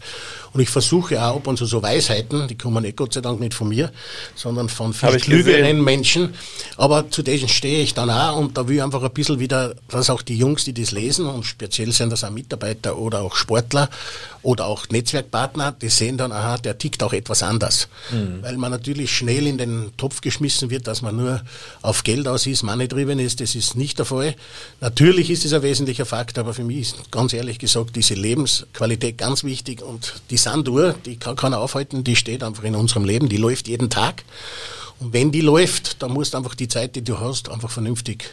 Und 0.53 0.61
ich 0.61 0.69
versuche 0.69 1.19
auch 1.23 1.37
ab 1.37 1.47
und 1.47 1.57
zu 1.57 1.65
so 1.65 1.81
Weisheiten, 1.81 2.47
die 2.47 2.57
kommen 2.57 2.83
nicht 2.83 2.97
Gott 2.97 3.13
sei 3.13 3.21
Dank 3.21 3.39
nicht 3.39 3.55
von 3.55 3.69
mir, 3.69 3.91
sondern 4.35 4.69
von 4.69 4.93
viel 4.93 5.17
klügeren 5.17 5.83
Menschen. 5.83 6.35
Aber 6.77 7.09
zu 7.09 7.23
denen 7.23 7.49
stehe 7.49 7.81
ich 7.81 7.95
dann 7.95 8.11
auch 8.11 8.37
und 8.37 8.50
Und 8.51 8.57
da 8.57 8.67
will 8.67 8.75
ich 8.75 8.83
einfach 8.83 9.01
ein 9.01 9.11
bisschen 9.11 9.39
wieder, 9.39 9.75
dass 9.87 10.09
auch 10.09 10.21
die 10.21 10.35
Jungs, 10.35 10.65
die 10.65 10.73
das 10.73 10.91
lesen, 10.91 11.25
und 11.25 11.45
speziell 11.45 11.93
sind 11.93 12.09
das 12.09 12.25
auch 12.25 12.31
Mitarbeiter 12.31 12.97
oder 12.97 13.21
auch 13.21 13.37
Sportler 13.37 13.89
oder 14.41 14.65
auch 14.65 14.89
Netzwerkpartner, 14.89 15.71
die 15.71 15.87
sehen 15.87 16.17
dann, 16.17 16.33
aha, 16.33 16.57
der 16.57 16.77
tickt 16.77 17.01
auch 17.01 17.13
etwas 17.13 17.43
anders. 17.43 17.87
Mhm. 18.11 18.39
Weil 18.41 18.57
man 18.57 18.69
natürlich 18.69 19.15
schnell 19.15 19.47
in 19.47 19.57
den 19.57 19.93
Topf 19.95 20.19
geschmissen 20.19 20.69
wird, 20.69 20.85
dass 20.87 21.01
man 21.01 21.15
nur 21.15 21.41
auf 21.81 22.03
Geld 22.03 22.27
aus 22.27 22.45
ist, 22.45 22.63
money-driven 22.63 23.19
ist, 23.19 23.39
das 23.39 23.55
ist 23.55 23.77
nicht 23.77 23.99
der 23.99 24.05
Fall. 24.05 24.35
Natürlich 24.81 25.29
ist 25.29 25.45
es 25.45 25.53
ein 25.53 25.63
wesentlicher 25.63 26.05
Faktor, 26.05 26.43
aber 26.43 26.53
für 26.53 26.65
mich 26.65 26.79
ist 26.79 27.09
ganz 27.09 27.31
ehrlich 27.31 27.57
gesagt 27.57 27.95
diese 27.95 28.15
Lebensqualität 28.15 29.17
ganz 29.17 29.45
wichtig 29.45 29.81
und 29.81 30.15
die 30.29 30.35
Sanduhr, 30.35 30.93
die 31.05 31.15
kann 31.15 31.37
keiner 31.37 31.59
aufhalten, 31.59 32.03
die 32.03 32.17
steht 32.17 32.43
einfach 32.43 32.65
in 32.65 32.75
unserem 32.75 33.05
Leben, 33.05 33.29
die 33.29 33.37
läuft 33.37 33.69
jeden 33.69 33.89
Tag. 33.89 34.25
Und 35.01 35.13
wenn 35.13 35.31
die 35.31 35.41
läuft, 35.41 36.03
dann 36.03 36.11
musst 36.11 36.33
du 36.33 36.37
einfach 36.37 36.53
die 36.53 36.67
Zeit, 36.67 36.95
die 36.95 37.03
du 37.03 37.19
hast, 37.19 37.49
einfach 37.49 37.71
vernünftig 37.71 38.29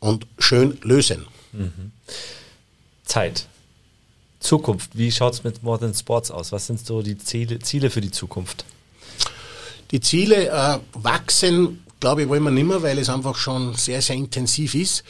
und 0.00 0.26
schön 0.38 0.76
lösen. 0.82 1.24
Mhm. 1.52 1.92
Zeit. 3.06 3.46
Zukunft. 4.38 4.90
Wie 4.92 5.10
schaut 5.10 5.32
es 5.32 5.44
mit 5.44 5.62
Modern 5.62 5.94
Sports 5.94 6.30
aus? 6.30 6.52
Was 6.52 6.66
sind 6.66 6.84
so 6.84 7.00
die 7.00 7.16
Ziele, 7.16 7.58
Ziele 7.60 7.88
für 7.88 8.02
die 8.02 8.10
Zukunft? 8.10 8.66
Die 9.92 10.00
Ziele 10.00 10.48
äh, 10.48 10.78
wachsen, 10.92 11.82
glaube 12.00 12.22
ich, 12.22 12.28
wollen 12.28 12.42
wir 12.42 12.50
nicht 12.50 12.66
mehr, 12.66 12.82
weil 12.82 12.98
es 12.98 13.08
einfach 13.08 13.36
schon 13.36 13.74
sehr, 13.74 14.02
sehr 14.02 14.16
intensiv 14.16 14.74
ist. 14.74 15.04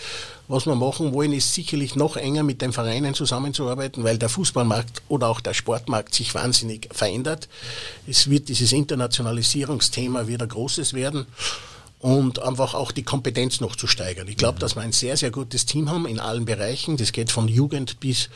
Was 0.46 0.66
wir 0.66 0.74
machen 0.74 1.14
wollen, 1.14 1.33
ist 1.33 1.54
sicherlich 1.54 1.96
noch 1.96 2.16
enger 2.16 2.42
mit 2.42 2.61
den 2.61 2.72
Vereinen 2.72 3.14
zusammenzuarbeiten, 3.14 4.04
weil 4.04 4.18
der 4.18 4.28
Fußballmarkt 4.28 5.02
oder 5.09 5.28
auch 5.28 5.40
der 5.40 5.54
Sportmarkt 5.54 6.14
sich 6.14 6.35
wahnsinnig 6.35 6.88
verändert. 6.92 7.48
Es 8.07 8.28
wird 8.28 8.50
dieses 8.50 8.72
Internationalisierungsthema 8.72 10.26
wieder 10.26 10.46
großes 10.46 10.92
werden 10.92 11.26
und 12.05 12.43
einfach 12.43 12.75
auch 12.75 12.93
die 12.93 13.03
Kompetenz 13.03 13.62
noch 13.62 13.77
zu 13.77 13.87
steigern. 13.87 14.29
Ich 14.29 14.37
glaube, 14.37 14.57
mhm. 14.57 14.61
dass 14.61 14.77
wir 14.77 14.83
ein 14.83 14.93
sehr, 14.93 15.17
sehr 15.17 15.31
gutes 15.31 15.64
Team 15.64 15.90
haben 15.90 16.05
in 16.05 16.21
allen 16.21 16.45
Bereichen. 16.45 16.99
Das 16.99 17.12
geht 17.12 17.33
von 17.33 17.49
Jugend 17.49 17.99
bis 17.99 18.29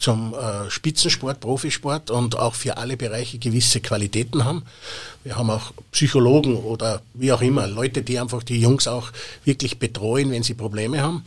zum 0.00 0.34
äh, 0.34 0.68
Spitzensport, 0.68 1.38
Profisport 1.38 2.10
und 2.10 2.36
auch 2.36 2.56
für 2.56 2.78
alle 2.78 2.96
Bereiche 2.96 3.38
gewisse 3.38 3.80
Qualitäten 3.80 4.44
haben. 4.44 4.64
Wir 5.22 5.36
haben 5.36 5.50
auch 5.50 5.72
Psychologen 5.92 6.56
oder 6.56 7.00
wie 7.14 7.30
auch 7.30 7.42
immer, 7.42 7.68
Leute, 7.68 8.02
die 8.02 8.18
einfach 8.18 8.42
die 8.42 8.60
Jungs 8.60 8.88
auch 8.88 9.12
wirklich 9.44 9.78
betreuen, 9.78 10.32
wenn 10.32 10.42
sie 10.42 10.54
Probleme 10.54 11.00
haben. 11.00 11.24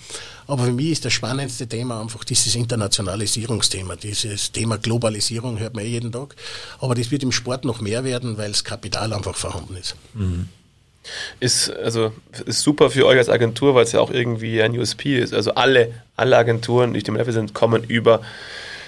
Aber 0.48 0.66
für 0.66 0.74
mich 0.74 0.90
ist 0.90 1.06
das 1.06 1.14
spannendste 1.14 1.66
Thema 1.66 2.02
einfach 2.02 2.26
dieses 2.26 2.56
Internationalisierungsthema, 2.56 3.96
dieses 3.96 4.52
Thema 4.52 4.78
Globalisierung 4.78 5.60
hört 5.60 5.76
man 5.76 5.86
eh 5.86 5.92
jeden 5.92 6.12
Tag. 6.12 6.36
Aber 6.82 6.94
das 6.94 7.10
wird 7.10 7.24
im 7.24 7.32
Sport 7.32 7.64
noch 7.64 7.80
mehr 7.80 8.04
werden, 8.04 8.38
weil 8.38 8.52
das 8.52 8.66
Kapital 8.66 9.14
einfach 9.14 9.38
vorhanden 9.38 9.78
ist. 9.78 9.96
Mhm. 10.14 10.50
Ist, 11.40 11.70
also, 11.70 12.14
ist 12.46 12.62
super 12.62 12.90
für 12.90 13.06
euch 13.06 13.18
als 13.18 13.30
Agentur, 13.30 13.76
weil 13.76 13.84
es 13.84 13.92
ja 13.92 14.00
auch 14.00 14.12
irgendwie 14.12 14.62
ein 14.62 14.78
USP 14.78 15.18
ist. 15.18 15.34
Also 15.34 15.54
alle, 15.54 15.94
alle 16.16 16.38
Agenturen, 16.38 16.94
die 16.94 17.04
dem 17.04 17.16
Level 17.16 17.34
sind, 17.34 17.54
kommen 17.54 17.84
über 17.84 18.22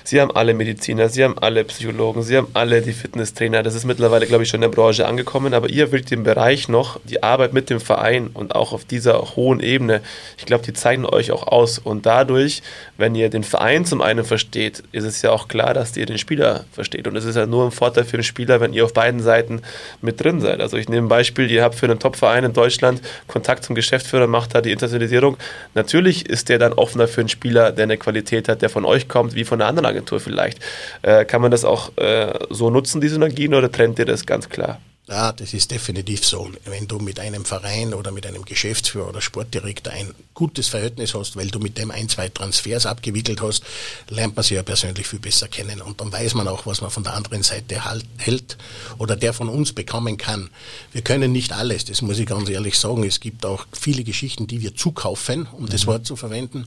Sie 0.08 0.22
haben 0.22 0.32
alle 0.32 0.54
Mediziner, 0.54 1.10
Sie 1.10 1.22
haben 1.22 1.38
alle 1.38 1.66
Psychologen, 1.66 2.24
Sie 2.24 2.38
haben 2.38 2.48
alle 2.54 2.82
die 2.82 2.94
Fitnesstrainer. 2.94 3.62
Das 3.62 3.76
ist 3.76 3.84
mittlerweile, 3.84 4.26
glaube 4.26 4.44
ich, 4.44 4.50
schon 4.50 4.60
in 4.60 4.70
der 4.72 4.74
Branche 4.74 5.06
angekommen. 5.06 5.54
Aber 5.54 5.70
ihr 5.70 5.92
wirklich 5.92 6.06
den 6.06 6.24
Bereich 6.24 6.70
noch, 6.70 6.98
die 7.04 7.24
Arbeit 7.24 7.52
mit 7.52 7.70
dem 7.70 7.82
Verein 7.82 8.30
und 8.34 8.56
auch 8.56 8.72
auf 8.72 8.86
dieser 8.86 9.36
hohen 9.36 9.60
Ebene, 9.60 10.00
ich 10.38 10.46
glaube, 10.46 10.64
die 10.64 10.72
zeigen 10.72 11.06
euch 11.06 11.34
auch 11.34 11.46
aus. 11.46 11.78
Und 11.78 12.06
dadurch, 12.06 12.64
wenn 12.96 13.16
ihr 13.16 13.30
den 13.30 13.44
Verein 13.44 13.84
zum 13.84 14.02
einen 14.02 14.24
versteht, 14.24 14.82
ist 14.94 15.04
es 15.04 15.22
ja 15.24 15.32
auch 15.32 15.50
klar, 15.50 15.74
dass 15.74 15.98
ihr 15.98 16.06
den 16.06 16.18
Spieler 16.18 16.64
versteht. 16.72 17.06
Und 17.06 17.18
es 17.18 17.26
ist 17.26 17.36
ja 17.36 17.46
nur 17.46 17.66
ein 17.66 17.72
Vorteil 17.72 18.06
für 18.06 18.16
den 18.16 18.24
Spieler, 18.24 18.62
wenn 18.62 18.72
ihr 18.72 18.86
auf 18.86 18.94
beiden 18.94 19.20
Seiten 19.20 19.62
mit 20.02 20.24
drin 20.24 20.40
seid. 20.40 20.62
Also 20.62 20.78
ich 20.78 20.88
nehme 20.88 21.08
ein 21.08 21.10
Beispiel, 21.10 21.52
ihr 21.52 21.64
habt 21.64 21.76
für 21.76 21.86
einen 21.86 22.00
Top-Verein 22.00 22.46
in 22.46 22.54
Deutschland 22.54 23.02
Kontakt 23.28 23.66
zum 23.66 23.76
Geschäftsführer, 23.76 24.28
macht 24.28 24.56
da 24.56 24.62
die 24.62 24.72
Internationalisierung. 24.72 25.36
Natürlich 25.74 26.30
ist 26.30 26.48
der 26.48 26.60
dann 26.60 26.72
offener 26.72 27.10
für 27.10 27.20
einen 27.20 27.28
Spieler, 27.28 27.74
der 27.74 27.84
eine 27.84 27.98
Qualität 27.98 28.48
hat, 28.48 28.62
der 28.62 28.70
von 28.70 28.86
euch 28.86 29.10
kommt, 29.10 29.36
wie 29.36 29.44
von 29.44 29.60
einer 29.60 29.68
anderen 29.68 29.97
Agentur 29.98 30.20
vielleicht. 30.20 30.60
Äh, 31.02 31.26
kann 31.26 31.42
man 31.42 31.52
das 31.52 31.66
auch 31.66 31.96
äh, 31.98 32.34
so 32.50 32.70
nutzen, 32.70 33.02
die 33.02 33.10
Synergien, 33.10 33.54
oder 33.54 33.72
trennt 33.72 34.00
ihr 34.00 34.06
das 34.06 34.26
ganz 34.26 34.50
klar? 34.50 34.80
Ja, 35.10 35.32
das 35.32 35.54
ist 35.54 35.72
definitiv 35.72 36.26
so. 36.26 36.52
Wenn 36.66 36.86
du 36.86 37.00
mit 37.00 37.18
einem 37.22 37.46
Verein 37.46 37.94
oder 37.94 38.12
mit 38.12 38.28
einem 38.28 38.44
Geschäftsführer 38.44 39.08
oder 39.08 39.22
Sportdirektor 39.22 39.94
ein 39.94 40.14
gutes 40.34 40.68
Verhältnis 40.68 41.14
hast, 41.14 41.38
weil 41.38 41.48
du 41.48 41.60
mit 41.60 41.78
dem 41.78 41.92
ein, 41.92 42.10
zwei 42.10 42.28
Transfers 42.28 42.86
abgewickelt 42.86 43.42
hast, 43.42 43.64
lernt 44.10 44.36
man 44.36 44.44
sie 44.44 44.56
ja 44.56 44.64
persönlich 44.64 45.08
viel 45.08 45.20
besser 45.20 45.48
kennen. 45.48 45.82
Und 45.82 46.02
dann 46.02 46.12
weiß 46.12 46.34
man 46.34 46.50
auch, 46.50 46.66
was 46.66 46.82
man 46.82 46.92
von 46.92 47.04
der 47.04 47.14
anderen 47.14 47.42
Seite 47.42 47.86
halt, 47.86 48.04
hält 48.18 48.58
oder 48.98 49.16
der 49.16 49.32
von 49.32 49.48
uns 49.48 49.72
bekommen 49.72 50.18
kann. 50.18 50.50
Wir 50.92 51.04
können 51.04 51.32
nicht 51.32 51.54
alles, 51.54 51.86
das 51.86 52.02
muss 52.02 52.20
ich 52.20 52.26
ganz 52.26 52.50
ehrlich 52.50 52.78
sagen. 52.78 53.06
Es 53.06 53.22
gibt 53.22 53.46
auch 53.46 53.66
viele 53.72 54.04
Geschichten, 54.04 54.46
die 54.46 54.62
wir 54.62 54.76
zukaufen, 54.76 55.48
um 55.54 55.64
mhm. 55.64 55.70
das 55.70 55.88
Wort 55.88 56.06
zu 56.06 56.18
verwenden. 56.18 56.66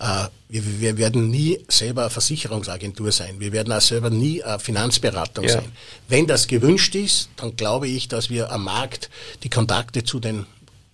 Äh, 0.00 0.26
wir, 0.48 0.80
wir, 0.80 0.96
werden 0.96 1.28
nie 1.28 1.58
selber 1.68 2.02
eine 2.02 2.10
Versicherungsagentur 2.10 3.12
sein. 3.12 3.38
Wir 3.38 3.52
werden 3.52 3.72
auch 3.72 3.80
selber 3.80 4.08
nie 4.08 4.42
eine 4.42 4.58
Finanzberatung 4.58 5.44
ja. 5.44 5.50
sein. 5.50 5.72
Wenn 6.08 6.26
das 6.26 6.46
gewünscht 6.46 6.94
ist, 6.94 7.28
dann 7.36 7.54
glaube 7.54 7.88
ich, 7.88 8.08
dass 8.08 8.30
wir 8.30 8.50
am 8.50 8.64
Markt 8.64 9.10
die 9.42 9.50
Kontakte 9.50 10.04
zu 10.04 10.20
den 10.20 10.46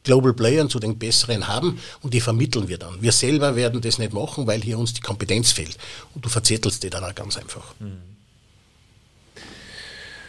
Global 0.03 0.35
Playern, 0.35 0.69
zu 0.69 0.81
den 0.81 0.99
besseren 0.99 1.49
haben 1.49 1.79
und 2.03 2.13
die 2.13 2.21
vermitteln 2.21 2.69
wir 2.69 2.79
dann. 2.79 3.01
Wir 3.01 3.13
selber 3.13 3.57
werden 3.57 3.81
das 3.81 3.99
nicht 3.99 4.13
machen, 4.13 4.47
weil 4.47 4.61
hier 4.61 4.79
uns 4.79 4.93
die 4.93 5.01
Kompetenz 5.01 5.53
fehlt. 5.53 5.79
Und 6.15 6.25
du 6.25 6.29
verzettelst 6.29 6.83
die 6.83 6.91
dann 6.91 7.05
auch 7.05 7.15
ganz 7.15 7.39
einfach. 7.39 7.75
Mhm. 7.79 8.15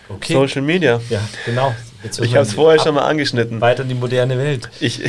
Okay. 0.08 0.34
Social 0.34 0.62
Media. 0.62 1.02
Ja, 1.10 1.28
genau. 1.46 1.76
ich 2.04 2.36
habe 2.36 2.46
es 2.46 2.54
vorher 2.54 2.80
schon 2.80 2.96
mal 2.96 3.06
angeschnitten. 3.06 3.60
Weiter 3.60 3.84
in 3.84 3.90
die 3.90 3.96
moderne 3.96 4.38
Welt. 4.38 4.70
Ich, 4.80 5.02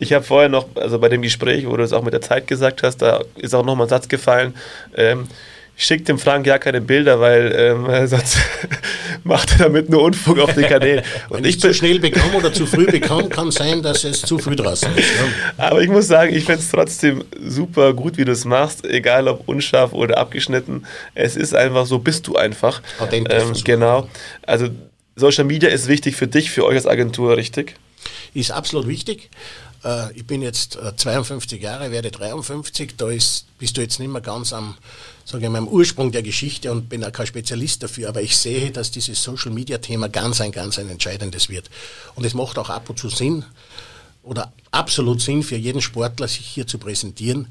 ich 0.00 0.14
habe 0.14 0.24
vorher 0.24 0.48
noch, 0.48 0.66
also 0.74 0.98
bei 0.98 1.08
dem 1.08 1.22
Gespräch, 1.22 1.68
wo 1.68 1.76
du 1.76 1.84
es 1.84 1.92
auch 1.92 2.02
mit 2.02 2.14
der 2.14 2.22
Zeit 2.22 2.46
gesagt 2.46 2.82
hast, 2.82 2.98
da 2.98 3.22
ist 3.36 3.54
auch 3.54 3.64
nochmal 3.64 3.86
ein 3.86 3.90
Satz 3.90 4.08
gefallen. 4.08 4.54
Ähm, 4.96 5.28
schickt 5.76 6.08
dem 6.08 6.18
Frank 6.18 6.46
ja 6.46 6.58
keine 6.58 6.80
Bilder, 6.80 7.20
weil 7.20 7.54
ähm, 7.54 8.06
sonst 8.06 8.38
macht 9.24 9.52
er 9.52 9.66
damit 9.66 9.90
nur 9.90 10.02
Unfug 10.02 10.38
auf 10.38 10.54
den 10.54 10.64
Kanälen. 10.64 11.04
Und 11.28 11.46
ich 11.46 11.60
zu 11.60 11.74
schnell 11.74 12.00
bekomme 12.00 12.36
oder 12.38 12.50
zu 12.50 12.66
früh 12.66 12.86
bekomme, 12.86 13.28
kann 13.28 13.50
sein, 13.50 13.82
dass 13.82 14.04
es 14.04 14.22
zu 14.22 14.38
früh 14.38 14.56
draußen 14.56 14.88
ist. 14.96 15.10
Ja. 15.58 15.68
Aber 15.68 15.82
ich 15.82 15.90
muss 15.90 16.06
sagen, 16.06 16.34
ich 16.34 16.44
finde 16.44 16.60
es 16.60 16.70
trotzdem 16.70 17.22
super 17.46 17.92
gut, 17.92 18.16
wie 18.16 18.24
du 18.24 18.32
es 18.32 18.46
machst, 18.46 18.86
egal 18.86 19.28
ob 19.28 19.46
unscharf 19.48 19.92
oder 19.92 20.16
abgeschnitten. 20.16 20.86
Es 21.14 21.36
ist 21.36 21.54
einfach 21.54 21.84
so, 21.84 21.98
bist 21.98 22.26
du 22.26 22.36
einfach. 22.36 22.80
Authentisch. 22.98 23.42
Ähm, 23.42 23.52
genau. 23.64 24.08
Also 24.46 24.68
Social 25.14 25.44
Media 25.44 25.68
ist 25.68 25.88
wichtig 25.88 26.16
für 26.16 26.26
dich, 26.26 26.50
für 26.50 26.64
euch 26.64 26.76
als 26.76 26.86
Agentur, 26.86 27.36
richtig? 27.36 27.74
Ist 28.32 28.50
absolut 28.50 28.88
wichtig. 28.88 29.28
Äh, 29.84 30.12
ich 30.14 30.26
bin 30.26 30.42
jetzt 30.42 30.78
52 30.96 31.60
äh, 31.60 31.64
Jahre, 31.64 31.90
werde 31.90 32.10
53, 32.10 32.96
da 32.96 33.10
ist, 33.10 33.46
bist 33.58 33.76
du 33.76 33.80
jetzt 33.80 33.98
nicht 33.98 34.10
mehr 34.10 34.20
ganz 34.20 34.52
am, 34.52 34.76
sage 35.24 35.44
ich 35.44 35.50
mal, 35.50 35.58
am 35.58 35.68
Ursprung 35.68 36.12
der 36.12 36.22
Geschichte 36.22 36.70
und 36.70 36.88
bin 36.88 37.04
auch 37.04 37.12
kein 37.12 37.26
Spezialist 37.26 37.82
dafür, 37.82 38.08
aber 38.08 38.22
ich 38.22 38.36
sehe, 38.36 38.70
dass 38.70 38.90
dieses 38.90 39.22
Social 39.22 39.50
Media 39.50 39.78
Thema 39.78 40.08
ganz 40.08 40.40
ein, 40.40 40.52
ganz 40.52 40.78
ein 40.78 40.88
entscheidendes 40.88 41.48
wird. 41.48 41.70
Und 42.14 42.24
es 42.24 42.34
macht 42.34 42.58
auch 42.58 42.70
ab 42.70 42.88
und 42.90 42.98
zu 42.98 43.08
Sinn, 43.08 43.44
oder 44.22 44.52
absolut 44.70 45.20
Sinn 45.20 45.42
für 45.42 45.56
jeden 45.56 45.80
Sportler, 45.80 46.28
sich 46.28 46.46
hier 46.46 46.66
zu 46.66 46.78
präsentieren, 46.78 47.48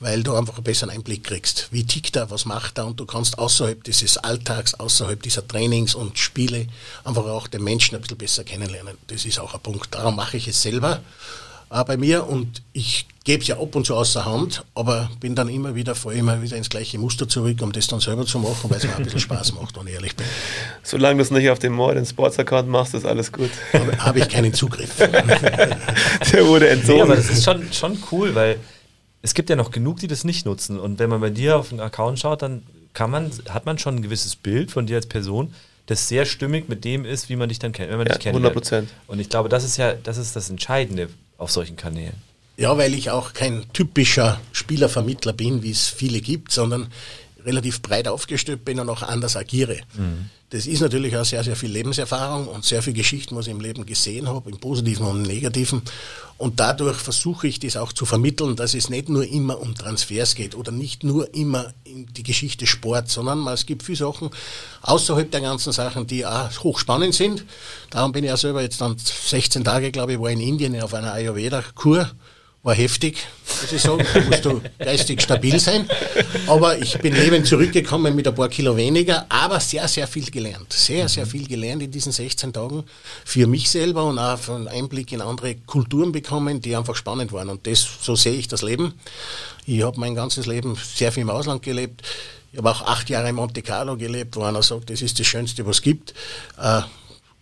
weil 0.00 0.22
du 0.22 0.34
einfach 0.34 0.56
einen 0.56 0.64
besseren 0.64 0.90
Einblick 0.90 1.24
kriegst. 1.24 1.68
Wie 1.70 1.84
tickt 1.84 2.16
er, 2.16 2.30
was 2.30 2.44
macht 2.44 2.78
er 2.78 2.86
und 2.86 3.00
du 3.00 3.06
kannst 3.06 3.38
außerhalb 3.38 3.82
dieses 3.82 4.18
Alltags, 4.18 4.74
außerhalb 4.74 5.22
dieser 5.22 5.46
Trainings 5.46 5.94
und 5.94 6.18
Spiele 6.18 6.66
einfach 7.04 7.24
auch 7.24 7.48
den 7.48 7.64
Menschen 7.64 7.94
ein 7.94 8.02
bisschen 8.02 8.18
besser 8.18 8.44
kennenlernen. 8.44 8.98
Das 9.06 9.24
ist 9.24 9.38
auch 9.38 9.54
ein 9.54 9.60
Punkt. 9.60 9.94
Darum 9.94 10.16
mache 10.16 10.36
ich 10.36 10.48
es 10.48 10.60
selber 10.60 11.00
äh, 11.72 11.84
bei 11.84 11.96
mir 11.96 12.26
und 12.28 12.62
ich 12.72 13.06
gebe 13.24 13.42
es 13.42 13.48
ja 13.48 13.58
ab 13.58 13.74
und 13.74 13.86
zu 13.86 13.94
außer 13.94 14.24
Hand, 14.24 14.64
aber 14.74 15.10
bin 15.20 15.34
dann 15.34 15.48
immer 15.48 15.74
wieder, 15.74 15.94
vor 15.94 16.12
immer 16.12 16.42
wieder 16.42 16.56
ins 16.56 16.68
gleiche 16.68 16.98
Muster 16.98 17.28
zurück, 17.28 17.62
um 17.62 17.72
das 17.72 17.86
dann 17.86 18.00
selber 18.00 18.26
zu 18.26 18.38
machen, 18.38 18.68
weil 18.68 18.78
es 18.78 18.84
mir 18.84 18.96
ein 18.96 19.04
bisschen 19.04 19.20
Spaß 19.20 19.54
macht, 19.54 19.78
wenn 19.78 19.86
ich 19.86 19.94
ehrlich 19.94 20.16
bin. 20.16 20.26
Solange 20.82 21.18
du 21.18 21.22
es 21.22 21.30
nicht 21.30 21.48
auf 21.48 21.58
dem 21.58 21.72
More, 21.72 21.94
den 21.94 22.04
Sports-Account 22.04 22.68
machst, 22.68 22.94
ist 22.94 23.06
alles 23.06 23.32
gut. 23.32 23.50
Habe 23.72 23.96
hab 23.98 24.16
ich 24.16 24.28
keinen 24.28 24.52
Zugriff. 24.52 24.96
Der 26.32 26.46
wurde 26.46 26.68
entzogen. 26.68 26.96
Nee, 26.96 27.02
aber 27.02 27.16
das 27.16 27.30
ist 27.30 27.44
schon, 27.44 27.72
schon 27.72 27.98
cool, 28.10 28.34
weil 28.34 28.58
es 29.22 29.34
gibt 29.34 29.50
ja 29.50 29.56
noch 29.56 29.70
genug, 29.70 30.00
die 30.00 30.08
das 30.08 30.24
nicht 30.24 30.44
nutzen. 30.44 30.80
Und 30.80 30.98
wenn 30.98 31.08
man 31.08 31.20
bei 31.20 31.30
dir 31.30 31.56
auf 31.56 31.68
den 31.68 31.80
Account 31.80 32.18
schaut, 32.18 32.42
dann 32.42 32.62
kann 32.92 33.10
man, 33.10 33.30
hat 33.48 33.66
man 33.66 33.78
schon 33.78 33.96
ein 33.96 34.02
gewisses 34.02 34.34
Bild 34.34 34.72
von 34.72 34.86
dir 34.86 34.96
als 34.96 35.06
Person, 35.06 35.54
das 35.86 36.08
sehr 36.08 36.24
stimmig 36.24 36.68
mit 36.68 36.84
dem 36.84 37.04
ist, 37.04 37.28
wie 37.28 37.36
man 37.36 37.48
dich 37.48 37.58
dann 37.58 37.72
kennt, 37.72 37.90
wenn 37.90 37.98
man 37.98 38.06
ja, 38.06 38.14
dich 38.14 38.22
kennt. 38.22 38.34
100 38.34 38.52
Prozent. 38.52 38.90
Und 39.06 39.20
ich 39.20 39.28
glaube, 39.28 39.48
das 39.48 39.64
ist 39.64 39.76
ja, 39.76 39.94
das 39.94 40.16
ist 40.16 40.34
das 40.34 40.50
Entscheidende 40.50 41.08
auf 41.38 41.50
solchen 41.50 41.76
Kanälen. 41.76 42.14
Ja, 42.56 42.76
weil 42.76 42.94
ich 42.94 43.10
auch 43.10 43.32
kein 43.32 43.64
typischer 43.72 44.40
Spielervermittler 44.52 45.32
bin, 45.32 45.62
wie 45.62 45.70
es 45.70 45.88
viele 45.88 46.20
gibt, 46.20 46.52
sondern 46.52 46.88
relativ 47.44 47.82
breit 47.82 48.08
aufgestellt 48.08 48.64
bin 48.64 48.80
und 48.80 48.88
auch 48.88 49.02
anders 49.02 49.36
agiere. 49.36 49.80
Mhm. 49.94 50.30
Das 50.52 50.66
ist 50.66 50.80
natürlich 50.80 51.16
auch 51.16 51.24
sehr, 51.24 51.42
sehr 51.42 51.56
viel 51.56 51.70
Lebenserfahrung 51.70 52.46
und 52.46 52.62
sehr 52.62 52.82
viel 52.82 52.92
Geschichten, 52.92 53.34
was 53.34 53.46
ich 53.46 53.52
im 53.52 53.60
Leben 53.60 53.86
gesehen 53.86 54.28
habe, 54.28 54.50
im 54.50 54.58
Positiven 54.58 55.06
und 55.06 55.16
im 55.16 55.22
Negativen. 55.22 55.80
Und 56.36 56.60
dadurch 56.60 56.98
versuche 56.98 57.46
ich 57.46 57.58
das 57.58 57.78
auch 57.78 57.90
zu 57.90 58.04
vermitteln, 58.04 58.54
dass 58.54 58.74
es 58.74 58.90
nicht 58.90 59.08
nur 59.08 59.26
immer 59.26 59.58
um 59.58 59.74
Transfers 59.74 60.34
geht 60.34 60.54
oder 60.54 60.70
nicht 60.70 61.04
nur 61.04 61.32
immer 61.34 61.72
in 61.84 62.06
die 62.12 62.22
Geschichte 62.22 62.66
Sport, 62.66 63.08
sondern 63.08 63.46
es 63.46 63.64
gibt 63.64 63.82
viele 63.82 63.96
Sachen 63.96 64.28
außerhalb 64.82 65.30
der 65.30 65.40
ganzen 65.40 65.72
Sachen, 65.72 66.06
die 66.06 66.26
auch 66.26 66.50
hochspannend 66.62 67.14
sind. 67.14 67.46
Darum 67.88 68.12
bin 68.12 68.24
ich 68.24 68.28
ja 68.28 68.36
selber 68.36 68.60
jetzt 68.60 68.82
dann 68.82 68.96
16 68.98 69.64
Tage, 69.64 69.90
glaube 69.90 70.12
ich, 70.12 70.20
war 70.20 70.28
in 70.28 70.40
Indien 70.40 70.78
auf 70.82 70.92
einer 70.92 71.14
Ayurveda-Kur 71.14 72.10
war 72.62 72.74
heftig, 72.74 73.18
muss 73.60 73.72
ich 73.72 73.82
sagen. 73.82 74.06
Da 74.14 74.20
musst 74.20 74.44
du 74.44 74.60
geistig 74.78 75.20
stabil 75.20 75.58
sein. 75.58 75.88
Aber 76.46 76.78
ich 76.78 76.96
bin 76.98 77.12
lebend 77.12 77.46
zurückgekommen 77.46 78.14
mit 78.14 78.28
ein 78.28 78.34
paar 78.34 78.48
Kilo 78.48 78.76
weniger, 78.76 79.26
aber 79.28 79.58
sehr, 79.58 79.88
sehr 79.88 80.06
viel 80.06 80.30
gelernt. 80.30 80.72
Sehr, 80.72 81.08
sehr 81.08 81.26
viel 81.26 81.48
gelernt 81.48 81.82
in 81.82 81.90
diesen 81.90 82.12
16 82.12 82.52
Tagen 82.52 82.84
für 83.24 83.48
mich 83.48 83.68
selber 83.68 84.04
und 84.04 84.18
auch 84.18 84.48
einen 84.48 84.68
Einblick 84.68 85.10
in 85.12 85.20
andere 85.20 85.56
Kulturen 85.56 86.12
bekommen, 86.12 86.60
die 86.60 86.76
einfach 86.76 86.94
spannend 86.94 87.32
waren. 87.32 87.48
Und 87.48 87.66
das, 87.66 87.84
so 88.00 88.14
sehe 88.14 88.34
ich 88.34 88.46
das 88.46 88.62
Leben. 88.62 88.94
Ich 89.66 89.82
habe 89.82 89.98
mein 89.98 90.14
ganzes 90.14 90.46
Leben 90.46 90.76
sehr 90.76 91.10
viel 91.10 91.22
im 91.22 91.30
Ausland 91.30 91.62
gelebt. 91.62 92.02
Ich 92.52 92.58
habe 92.58 92.70
auch 92.70 92.82
acht 92.82 93.10
Jahre 93.10 93.30
in 93.30 93.34
Monte 93.34 93.62
Carlo 93.62 93.96
gelebt, 93.96 94.36
wo 94.36 94.42
einer 94.42 94.62
sagt, 94.62 94.90
das 94.90 95.02
ist 95.02 95.18
das 95.18 95.26
Schönste, 95.26 95.66
was 95.66 95.76
es 95.76 95.82
gibt. 95.82 96.14
Äh, 96.60 96.82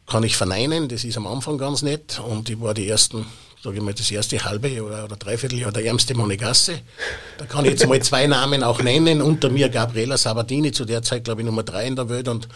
kann 0.06 0.22
ich 0.22 0.36
verneinen, 0.36 0.88
das 0.88 1.04
ist 1.04 1.16
am 1.16 1.26
Anfang 1.26 1.58
ganz 1.58 1.82
nett 1.82 2.20
und 2.20 2.48
ich 2.48 2.60
war 2.60 2.74
die 2.74 2.88
ersten 2.88 3.26
sage 3.62 3.76
ich 3.76 3.82
mal, 3.82 3.92
das 3.92 4.10
erste 4.10 4.42
halbe 4.42 4.82
oder, 4.82 5.04
oder 5.04 5.16
Dreivierteljahr 5.16 5.70
der 5.70 5.84
ärmste 5.84 6.14
Monegasse. 6.14 6.80
Da 7.36 7.44
kann 7.44 7.64
ich 7.66 7.72
jetzt 7.72 7.86
mal 7.86 8.00
zwei 8.00 8.26
Namen 8.26 8.62
auch 8.62 8.82
nennen. 8.82 9.20
Unter 9.20 9.50
mir 9.50 9.68
Gabriela 9.68 10.16
Sabatini, 10.16 10.72
zu 10.72 10.86
der 10.86 11.02
Zeit 11.02 11.24
glaube 11.24 11.42
ich 11.42 11.46
Nummer 11.46 11.62
drei 11.62 11.86
in 11.86 11.94
der 11.94 12.08
Welt 12.08 12.28
und 12.28 12.48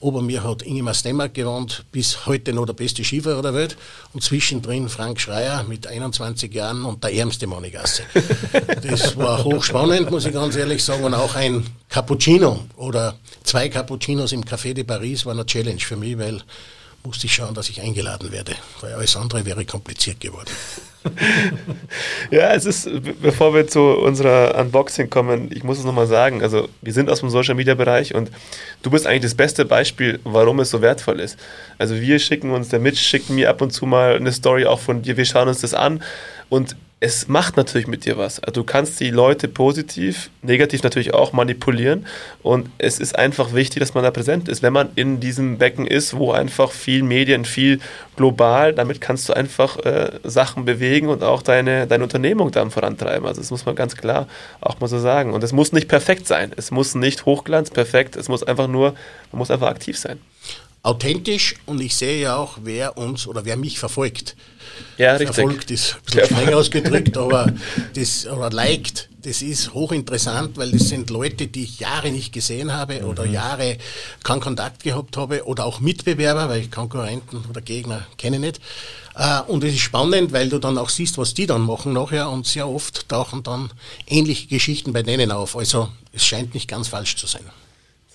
ober 0.00 0.20
mir 0.20 0.44
hat 0.44 0.62
Ingemar 0.62 0.92
Stemmark 0.92 1.32
gewohnt, 1.32 1.84
bis 1.92 2.26
heute 2.26 2.52
noch 2.52 2.66
der 2.66 2.74
beste 2.74 3.02
Skifahrer 3.02 3.40
der 3.40 3.54
Welt 3.54 3.76
und 4.12 4.22
zwischendrin 4.22 4.90
Frank 4.90 5.18
Schreier 5.18 5.62
mit 5.62 5.86
21 5.86 6.52
Jahren 6.52 6.84
und 6.84 7.02
der 7.04 7.14
ärmste 7.14 7.46
Monegasse. 7.46 8.02
Das 8.82 9.16
war 9.16 9.44
hochspannend, 9.44 10.10
muss 10.10 10.26
ich 10.26 10.32
ganz 10.32 10.56
ehrlich 10.56 10.84
sagen 10.84 11.04
und 11.04 11.14
auch 11.14 11.34
ein 11.36 11.66
Cappuccino 11.88 12.60
oder 12.76 13.16
zwei 13.44 13.68
Cappuccinos 13.68 14.32
im 14.32 14.44
Café 14.44 14.74
de 14.74 14.84
Paris 14.84 15.24
war 15.24 15.32
eine 15.32 15.46
Challenge 15.46 15.80
für 15.80 15.96
mich, 15.96 16.18
weil 16.18 16.42
musste 17.04 17.26
ich 17.26 17.34
schauen, 17.34 17.54
dass 17.54 17.68
ich 17.68 17.80
eingeladen 17.80 18.30
werde, 18.32 18.54
weil 18.80 18.94
alles 18.94 19.16
andere 19.16 19.44
wäre 19.44 19.64
kompliziert 19.64 20.20
geworden. 20.20 20.50
ja, 22.30 22.52
es 22.52 22.66
ist, 22.66 22.88
bevor 23.22 23.54
wir 23.54 23.66
zu 23.66 23.80
unserer 23.80 24.58
Unboxing 24.60 25.08
kommen, 25.08 25.50
ich 25.50 25.64
muss 25.64 25.78
es 25.78 25.84
nochmal 25.84 26.06
sagen, 26.06 26.42
also 26.42 26.68
wir 26.82 26.92
sind 26.92 27.08
aus 27.08 27.20
dem 27.20 27.30
Social 27.30 27.54
Media 27.54 27.74
Bereich 27.74 28.14
und 28.14 28.30
du 28.82 28.90
bist 28.90 29.06
eigentlich 29.06 29.22
das 29.22 29.34
beste 29.34 29.64
Beispiel, 29.64 30.20
warum 30.24 30.60
es 30.60 30.70
so 30.70 30.82
wertvoll 30.82 31.20
ist. 31.20 31.38
Also 31.78 31.98
wir 31.98 32.18
schicken 32.18 32.50
uns, 32.50 32.68
der 32.68 32.80
Mitch 32.80 33.00
schickt 33.00 33.30
mir 33.30 33.48
ab 33.48 33.62
und 33.62 33.70
zu 33.70 33.86
mal 33.86 34.16
eine 34.16 34.32
Story 34.32 34.66
auch 34.66 34.80
von 34.80 35.00
dir, 35.00 35.16
wir 35.16 35.24
schauen 35.24 35.48
uns 35.48 35.62
das 35.62 35.72
an 35.72 36.02
und 36.50 36.76
es 37.02 37.28
macht 37.28 37.56
natürlich 37.56 37.86
mit 37.86 38.04
dir 38.04 38.18
was. 38.18 38.40
Also 38.40 38.60
du 38.60 38.64
kannst 38.64 39.00
die 39.00 39.08
Leute 39.08 39.48
positiv, 39.48 40.28
negativ 40.42 40.82
natürlich 40.82 41.14
auch 41.14 41.32
manipulieren 41.32 42.06
und 42.42 42.68
es 42.76 43.00
ist 43.00 43.18
einfach 43.18 43.54
wichtig, 43.54 43.80
dass 43.80 43.94
man 43.94 44.04
da 44.04 44.10
präsent 44.10 44.50
ist. 44.50 44.62
Wenn 44.62 44.74
man 44.74 44.90
in 44.96 45.18
diesem 45.18 45.56
Becken 45.56 45.86
ist, 45.86 46.14
wo 46.18 46.32
einfach 46.32 46.72
viel 46.72 47.02
Medien, 47.02 47.46
viel 47.46 47.80
global, 48.16 48.74
damit 48.74 49.00
kannst 49.00 49.30
du 49.30 49.32
einfach 49.32 49.78
äh, 49.78 50.10
Sachen 50.24 50.66
bewegen 50.66 51.08
und 51.08 51.22
auch 51.22 51.40
deine, 51.40 51.86
deine 51.86 52.04
Unternehmung 52.04 52.50
dann 52.50 52.70
vorantreiben. 52.70 53.26
Also 53.26 53.40
das 53.40 53.50
muss 53.50 53.64
man 53.64 53.74
ganz 53.74 53.96
klar 53.96 54.28
auch 54.60 54.78
mal 54.80 54.88
so 54.88 54.98
sagen. 54.98 55.32
Und 55.32 55.42
es 55.42 55.52
muss 55.52 55.72
nicht 55.72 55.88
perfekt 55.88 56.26
sein. 56.26 56.52
Es 56.54 56.70
muss 56.70 56.94
nicht 56.94 57.24
Hochglanz, 57.24 57.70
perfekt. 57.70 58.14
Es 58.14 58.28
muss 58.28 58.42
einfach 58.42 58.68
nur, 58.68 58.92
man 59.32 59.38
muss 59.38 59.50
einfach 59.50 59.68
aktiv 59.68 59.98
sein. 59.98 60.20
Authentisch 60.82 61.56
und 61.64 61.80
ich 61.80 61.96
sehe 61.96 62.20
ja 62.20 62.36
auch, 62.36 62.58
wer 62.62 62.98
uns 62.98 63.26
oder 63.26 63.46
wer 63.46 63.56
mich 63.56 63.78
verfolgt. 63.78 64.36
Ja, 64.98 65.12
richtig. 65.12 65.34
Verfolgt 65.34 65.70
ist 65.70 65.94
ein 65.94 66.02
bisschen 66.04 66.24
streng 66.26 66.54
ausgedrückt, 66.54 67.16
aber 67.16 67.52
das, 67.94 68.26
oder 68.26 68.50
liked, 68.50 69.08
das 69.22 69.42
ist 69.42 69.74
hochinteressant, 69.74 70.56
weil 70.56 70.72
das 70.72 70.88
sind 70.88 71.10
Leute, 71.10 71.46
die 71.46 71.64
ich 71.64 71.80
Jahre 71.80 72.10
nicht 72.10 72.32
gesehen 72.32 72.72
habe 72.72 73.04
oder 73.04 73.26
mhm. 73.26 73.32
Jahre 73.32 73.76
keinen 74.22 74.40
Kontakt 74.40 74.82
gehabt 74.82 75.16
habe 75.16 75.44
oder 75.44 75.64
auch 75.64 75.80
Mitbewerber, 75.80 76.48
weil 76.48 76.60
ich 76.60 76.70
Konkurrenten 76.70 77.44
oder 77.48 77.60
Gegner 77.60 78.06
kenne 78.16 78.38
nicht. 78.38 78.60
Äh, 79.16 79.40
und 79.46 79.64
es 79.64 79.74
ist 79.74 79.80
spannend, 79.80 80.32
weil 80.32 80.48
du 80.48 80.58
dann 80.58 80.78
auch 80.78 80.88
siehst, 80.88 81.18
was 81.18 81.34
die 81.34 81.46
dann 81.46 81.62
machen 81.62 81.92
nachher 81.92 82.30
und 82.30 82.46
sehr 82.46 82.68
oft 82.68 83.08
tauchen 83.08 83.42
dann 83.42 83.70
ähnliche 84.06 84.46
Geschichten 84.46 84.92
bei 84.92 85.02
denen 85.02 85.32
auf. 85.32 85.56
Also 85.56 85.88
es 86.12 86.24
scheint 86.24 86.54
nicht 86.54 86.68
ganz 86.68 86.88
falsch 86.88 87.16
zu 87.16 87.26
sein. 87.26 87.42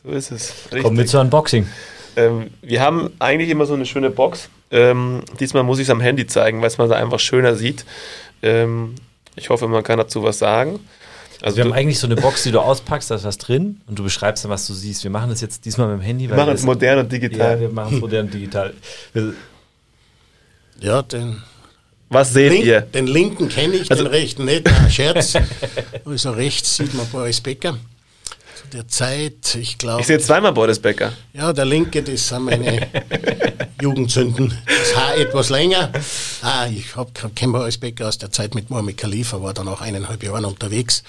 So 0.03 0.11
ist 0.11 0.31
es. 0.31 0.53
Richtig. 0.65 0.83
Kommen 0.83 0.97
wir 0.97 1.05
zu 1.05 1.19
Unboxing. 1.19 1.67
Ähm, 2.15 2.51
wir 2.61 2.81
haben 2.81 3.11
eigentlich 3.19 3.49
immer 3.49 3.65
so 3.65 3.73
eine 3.73 3.85
schöne 3.85 4.09
Box. 4.09 4.49
Ähm, 4.71 5.21
diesmal 5.39 5.63
muss 5.63 5.79
ich 5.79 5.87
es 5.87 5.89
am 5.89 6.01
Handy 6.01 6.27
zeigen, 6.27 6.61
weil 6.61 6.67
es 6.67 6.77
man 6.77 6.89
da 6.89 6.95
einfach 6.95 7.19
schöner 7.19 7.55
sieht. 7.55 7.85
Ähm, 8.41 8.95
ich 9.35 9.49
hoffe, 9.49 9.67
man 9.67 9.83
kann 9.83 9.97
dazu 9.97 10.23
was 10.23 10.39
sagen. 10.39 10.79
Also, 11.41 11.57
wir 11.57 11.65
haben 11.65 11.73
eigentlich 11.73 11.99
so 11.99 12.07
eine 12.07 12.15
Box, 12.15 12.43
die 12.43 12.51
du 12.51 12.59
auspackst, 12.59 13.11
da 13.11 13.15
ist 13.15 13.25
was 13.25 13.37
drin 13.37 13.81
und 13.87 13.99
du 13.99 14.03
beschreibst 14.03 14.43
dann, 14.43 14.51
was 14.51 14.65
du 14.67 14.73
siehst. 14.73 15.03
Wir 15.03 15.11
machen 15.11 15.29
das 15.29 15.41
jetzt 15.41 15.65
diesmal 15.65 15.87
mit 15.89 15.99
dem 15.99 16.01
Handy. 16.01 16.29
Wir 16.29 16.35
machen 16.35 16.53
es 16.53 16.63
modern 16.63 16.99
und 16.99 17.11
digital. 17.11 17.55
Ja, 17.55 17.59
wir 17.59 17.69
machen 17.69 17.95
es 17.95 18.01
modern 18.01 18.25
und 18.25 18.33
digital. 18.33 18.73
Ja, 20.79 21.01
den. 21.01 21.43
Was 22.09 22.33
seht 22.33 22.51
Link, 22.51 22.65
ihr? 22.65 22.81
Den 22.81 23.07
linken 23.07 23.49
kenne 23.49 23.75
ich, 23.75 23.91
also, 23.91 24.03
den 24.03 24.11
rechten 24.11 24.45
nicht. 24.45 24.63
Na, 24.65 24.89
Scherz. 24.89 25.33
also 26.05 26.31
rechts 26.31 26.77
sieht 26.77 26.93
man 26.93 27.05
Boris 27.07 27.41
Becker 27.41 27.77
der 28.73 28.87
Zeit, 28.87 29.55
ich 29.55 29.77
glaube. 29.77 30.01
Ich 30.01 30.07
sehe 30.07 30.19
zweimal 30.19 30.51
Boris 30.51 30.79
Becker. 30.79 31.13
Ja, 31.33 31.53
der 31.53 31.65
linke, 31.65 32.01
das 32.01 32.27
sind 32.27 32.43
meine 32.43 32.87
Jugendsünden. 33.81 34.57
Das 34.65 34.95
Haar 34.95 35.17
etwas 35.17 35.49
länger. 35.49 35.91
Ah, 36.41 36.67
ich 36.67 36.85
kenne 37.35 37.53
Boris 37.53 37.77
Becker 37.77 38.07
aus 38.07 38.17
der 38.17 38.31
Zeit 38.31 38.55
mit 38.55 38.69
Mohammed 38.69 38.97
Khalifa, 38.97 39.41
war 39.41 39.53
dann 39.53 39.67
auch 39.67 39.81
eineinhalb 39.81 40.23
Jahre 40.23 40.45
unterwegs. 40.45 41.03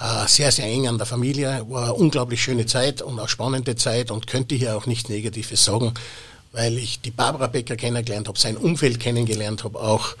Uh, 0.00 0.26
sehr, 0.26 0.50
sehr 0.50 0.64
eng 0.64 0.88
an 0.88 0.98
der 0.98 1.06
Familie, 1.06 1.64
war 1.68 1.84
eine 1.84 1.94
unglaublich 1.94 2.42
schöne 2.42 2.66
Zeit 2.66 3.02
und 3.02 3.20
auch 3.20 3.28
spannende 3.28 3.76
Zeit 3.76 4.10
und 4.10 4.26
könnte 4.26 4.56
hier 4.56 4.76
auch 4.76 4.86
nichts 4.86 5.08
Negatives 5.08 5.64
sagen, 5.64 5.94
weil 6.50 6.76
ich 6.76 7.00
die 7.00 7.12
Barbara 7.12 7.46
Becker 7.46 7.76
kennengelernt 7.76 8.26
habe, 8.26 8.36
sein 8.36 8.56
Umfeld 8.56 8.98
kennengelernt 8.98 9.62
habe, 9.62 9.78
auch 9.78 10.16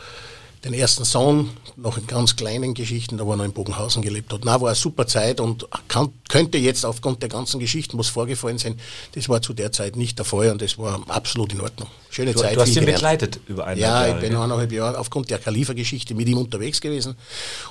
den 0.64 0.74
ersten 0.74 1.04
Sohn, 1.04 1.50
noch 1.76 1.98
in 1.98 2.06
ganz 2.06 2.36
kleinen 2.36 2.74
Geschichten, 2.74 3.16
da 3.16 3.26
war 3.26 3.36
noch 3.36 3.44
in 3.44 3.52
Bogenhausen 3.52 4.02
gelebt 4.02 4.32
hat. 4.32 4.42
Na, 4.44 4.60
war 4.60 4.68
eine 4.68 4.76
super 4.76 5.06
Zeit 5.06 5.40
und 5.40 5.66
kann, 5.88 6.12
könnte 6.28 6.58
jetzt 6.58 6.84
aufgrund 6.84 7.22
der 7.22 7.28
ganzen 7.28 7.58
Geschichten, 7.58 7.98
was 7.98 8.08
vorgefallen 8.08 8.58
sind, 8.58 8.80
das 9.14 9.28
war 9.28 9.42
zu 9.42 9.54
der 9.54 9.72
Zeit 9.72 9.96
nicht 9.96 10.18
der 10.18 10.24
Fall 10.24 10.50
und 10.50 10.62
das 10.62 10.78
war 10.78 11.02
absolut 11.08 11.52
in 11.52 11.60
Ordnung. 11.60 11.88
Schöne 12.12 12.34
du, 12.34 12.40
Zeit. 12.40 12.56
Du 12.56 12.60
hast 12.60 12.76
ihn 12.76 12.84
begleitet 12.84 13.40
über 13.48 13.64
eineinhalb 13.64 13.78
ja, 13.78 13.88
Jahre. 13.88 14.08
Ja, 14.08 14.14
ich 14.14 14.20
bin 14.20 14.36
eineinhalb 14.36 14.70
Jahre 14.70 14.98
aufgrund 14.98 15.30
der 15.30 15.38
Khalifa-Geschichte 15.38 16.14
mit 16.14 16.28
ihm 16.28 16.36
unterwegs 16.36 16.78
gewesen 16.78 17.16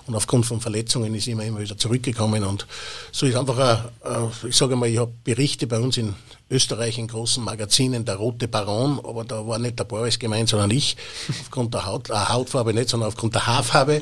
und 0.08 0.16
aufgrund 0.16 0.48
von 0.48 0.60
Verletzungen 0.60 1.14
ist 1.14 1.28
er 1.28 1.34
immer, 1.34 1.44
immer 1.44 1.60
wieder 1.60 1.78
zurückgekommen 1.78 2.44
und 2.44 2.66
so 3.12 3.28
ist 3.28 3.36
einfach, 3.36 3.92
ein, 4.04 4.32
ich 4.50 4.56
sage 4.56 4.76
mal, 4.76 4.90
ich 4.90 4.98
habe 4.98 5.12
Berichte 5.24 5.68
bei 5.68 5.80
uns 5.80 5.98
in 5.98 6.16
Österreich 6.50 6.98
in 6.98 7.08
großen 7.08 7.44
Magazinen, 7.44 8.04
der 8.04 8.16
Rote 8.16 8.48
Baron, 8.48 9.00
aber 9.04 9.26
da 9.26 9.46
war 9.46 9.60
nicht 9.60 9.78
der 9.78 9.84
Boris 9.84 10.18
gemeint, 10.18 10.50
sondern 10.50 10.72
ich, 10.72 10.98
aufgrund 11.30 11.76
der 11.76 11.86
Haut, 11.86 12.10
äh, 12.10 12.14
Hautfarbe 12.14 12.74
nicht, 12.74 12.90
sondern 12.90 13.10
aufgrund 13.10 13.36
der 13.36 13.46
Haarfarbe. 13.46 14.02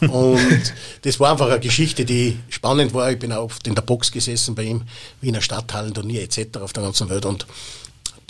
Und 0.00 0.74
das 1.02 1.20
war 1.20 1.30
einfach 1.30 1.48
eine 1.48 1.60
Geschichte, 1.60 2.04
die 2.04 2.40
spannend 2.48 2.92
war. 2.92 3.12
Ich 3.12 3.20
bin 3.20 3.32
auch 3.32 3.44
oft 3.44 3.66
in 3.68 3.76
der 3.76 3.82
Box 3.82 4.10
gesessen 4.10 4.56
bei 4.56 4.64
ihm, 4.64 4.82
Wiener 5.20 5.40
Stadthallen, 5.40 5.94
Turnier 5.94 6.22
etc. 6.22 6.58
auf 6.60 6.72
der 6.72 6.82
ganzen 6.82 7.08
Welt 7.08 7.24
und 7.24 7.46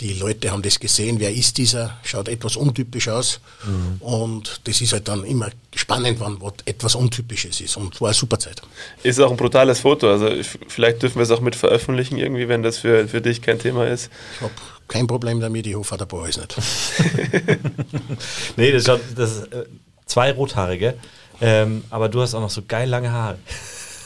die 0.01 0.13
Leute 0.13 0.51
haben 0.51 0.61
das 0.61 0.79
gesehen, 0.79 1.19
wer 1.19 1.33
ist 1.33 1.57
dieser, 1.57 1.97
schaut 2.03 2.27
etwas 2.27 2.55
untypisch 2.55 3.07
aus. 3.07 3.39
Mhm. 3.65 4.01
Und 4.01 4.61
das 4.65 4.81
ist 4.81 4.93
halt 4.93 5.07
dann 5.07 5.23
immer 5.23 5.49
spannend, 5.75 6.19
wann 6.19 6.39
was 6.41 6.53
etwas 6.65 6.95
Untypisches 6.95 7.61
ist. 7.61 7.77
Und 7.77 7.99
war 7.99 8.09
eine 8.09 8.13
super 8.13 8.37
Zeit. 8.37 8.61
Ist 9.03 9.19
auch 9.19 9.31
ein 9.31 9.37
brutales 9.37 9.79
Foto. 9.79 10.11
Also 10.11 10.29
vielleicht 10.67 11.01
dürfen 11.01 11.15
wir 11.15 11.23
es 11.23 11.31
auch 11.31 11.41
mit 11.41 11.55
veröffentlichen, 11.55 12.17
irgendwie, 12.17 12.47
wenn 12.47 12.61
das 12.61 12.77
für, 12.77 13.07
für 13.07 13.21
dich 13.21 13.41
kein 13.41 13.57
Thema 13.57 13.87
ist. 13.87 14.09
Ich 14.35 14.41
habe 14.41 14.53
kein 14.87 15.07
Problem 15.07 15.39
damit, 15.39 15.65
ich 15.65 15.75
hoffe, 15.75 15.97
der 15.97 16.05
Boris 16.05 16.37
nicht. 16.37 16.55
nee, 18.57 18.71
das, 18.71 18.85
schaut, 18.85 19.01
das 19.15 19.31
ist 19.31 19.53
äh, 19.53 19.65
zwei 20.05 20.31
Rothaarige. 20.31 20.93
Ähm, 21.41 21.83
aber 21.89 22.09
du 22.09 22.21
hast 22.21 22.35
auch 22.35 22.41
noch 22.41 22.49
so 22.49 22.61
geil 22.67 22.89
lange 22.89 23.11
Haare. 23.11 23.37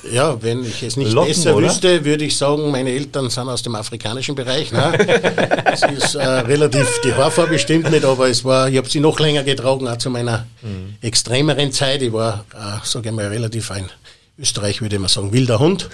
Ja, 0.09 0.41
wenn 0.41 0.63
ich 0.63 0.81
es 0.81 0.97
nicht 0.97 1.11
Locken, 1.11 1.29
besser 1.29 1.55
oder? 1.55 1.67
wüsste, 1.67 2.03
würde 2.03 2.25
ich 2.25 2.35
sagen, 2.35 2.71
meine 2.71 2.91
Eltern 2.91 3.29
sind 3.29 3.49
aus 3.49 3.61
dem 3.61 3.75
afrikanischen 3.75 4.33
Bereich. 4.35 4.71
Ne? 4.71 4.93
es 5.71 5.83
ist 5.83 6.15
äh, 6.15 6.25
relativ, 6.25 7.01
die 7.03 7.13
Haarfarbe 7.13 7.59
stimmt 7.59 7.91
nicht, 7.91 8.03
aber 8.03 8.27
es 8.29 8.43
war, 8.43 8.69
ich 8.69 8.77
habe 8.77 8.89
sie 8.89 8.99
noch 8.99 9.19
länger 9.19 9.43
getragen, 9.43 9.87
auch 9.87 9.97
zu 9.97 10.09
meiner 10.09 10.47
mhm. 10.61 10.95
extremeren 11.01 11.71
Zeit. 11.71 12.01
Ich 12.01 12.11
war, 12.13 12.45
äh, 12.53 12.85
sage 12.85 13.09
ich 13.09 13.15
mal, 13.15 13.27
relativ 13.27 13.69
ein, 13.71 13.89
Österreich 14.39 14.81
würde 14.81 14.97
man 14.97 15.09
sagen, 15.09 15.31
wilder 15.33 15.59
Hund. 15.59 15.89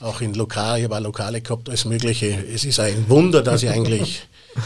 Auch 0.00 0.20
in 0.20 0.34
Lokal, 0.34 0.78
ich 0.78 0.84
habe 0.84 0.96
auch 0.96 1.00
Lokale 1.00 1.40
gehabt, 1.40 1.68
alles 1.68 1.84
Mögliche. 1.84 2.44
Es 2.52 2.64
ist 2.64 2.80
ein 2.80 3.04
Wunder, 3.08 3.42
dass 3.42 3.62
ich 3.62 3.70
eigentlich 3.70 4.22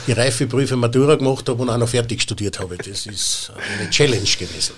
die 0.06 0.12
Reifeprüfe 0.12 0.76
Matura 0.76 1.16
gemacht 1.16 1.48
habe 1.48 1.60
und 1.62 1.70
auch 1.70 1.76
noch 1.76 1.88
fertig 1.88 2.22
studiert 2.22 2.58
habe. 2.58 2.76
Das 2.76 3.06
ist 3.06 3.52
eine 3.78 3.90
Challenge 3.90 4.20
gewesen. 4.38 4.74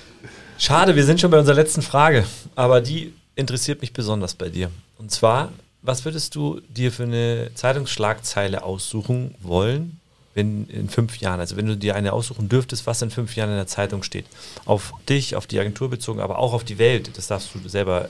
Schade, 0.58 0.96
wir 0.96 1.04
sind 1.04 1.20
schon 1.20 1.30
bei 1.30 1.38
unserer 1.38 1.56
letzten 1.56 1.82
Frage, 1.82 2.24
aber 2.54 2.80
die 2.80 3.12
interessiert 3.36 3.80
mich 3.82 3.92
besonders 3.92 4.34
bei 4.34 4.48
dir. 4.48 4.70
Und 4.98 5.12
zwar, 5.12 5.52
was 5.82 6.04
würdest 6.04 6.34
du 6.34 6.60
dir 6.68 6.90
für 6.90 7.04
eine 7.04 7.50
Zeitungsschlagzeile 7.54 8.64
aussuchen 8.64 9.36
wollen, 9.40 10.00
wenn 10.34 10.68
in 10.68 10.90
fünf 10.90 11.18
Jahren, 11.18 11.38
also 11.40 11.56
wenn 11.56 11.66
du 11.66 11.76
dir 11.76 11.94
eine 11.94 12.12
aussuchen 12.12 12.48
dürftest, 12.48 12.86
was 12.86 13.00
in 13.00 13.10
fünf 13.10 13.36
Jahren 13.36 13.50
in 13.50 13.56
der 13.56 13.68
Zeitung 13.68 14.02
steht? 14.02 14.26
Auf 14.64 14.92
dich, 15.08 15.36
auf 15.36 15.46
die 15.46 15.60
Agentur 15.60 15.88
bezogen, 15.88 16.20
aber 16.20 16.38
auch 16.38 16.52
auf 16.52 16.64
die 16.64 16.78
Welt. 16.78 17.10
Das 17.16 17.28
darfst 17.28 17.50
du 17.54 17.68
selber 17.68 18.08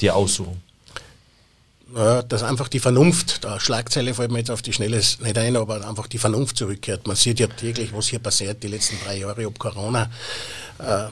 dir 0.00 0.16
aussuchen. 0.16 0.60
Ja, 1.94 2.22
dass 2.22 2.42
einfach 2.42 2.68
die 2.68 2.80
Vernunft, 2.80 3.44
da 3.44 3.60
Schlagzeile 3.60 4.14
fällt 4.14 4.30
mir 4.30 4.38
jetzt 4.38 4.50
auf 4.50 4.62
die 4.62 4.72
Schnelle 4.72 4.96
nicht 4.96 5.38
ein, 5.38 5.56
aber 5.56 5.86
einfach 5.86 6.06
die 6.06 6.16
Vernunft 6.16 6.56
zurückkehrt. 6.56 7.06
Man 7.06 7.16
sieht 7.16 7.38
ja 7.38 7.46
täglich, 7.48 7.92
was 7.92 8.08
hier 8.08 8.18
passiert, 8.18 8.62
die 8.62 8.68
letzten 8.68 8.98
drei 9.04 9.18
Jahre 9.18 9.46
ob 9.46 9.58
Corona. 9.58 10.10
Äh, 10.78 11.08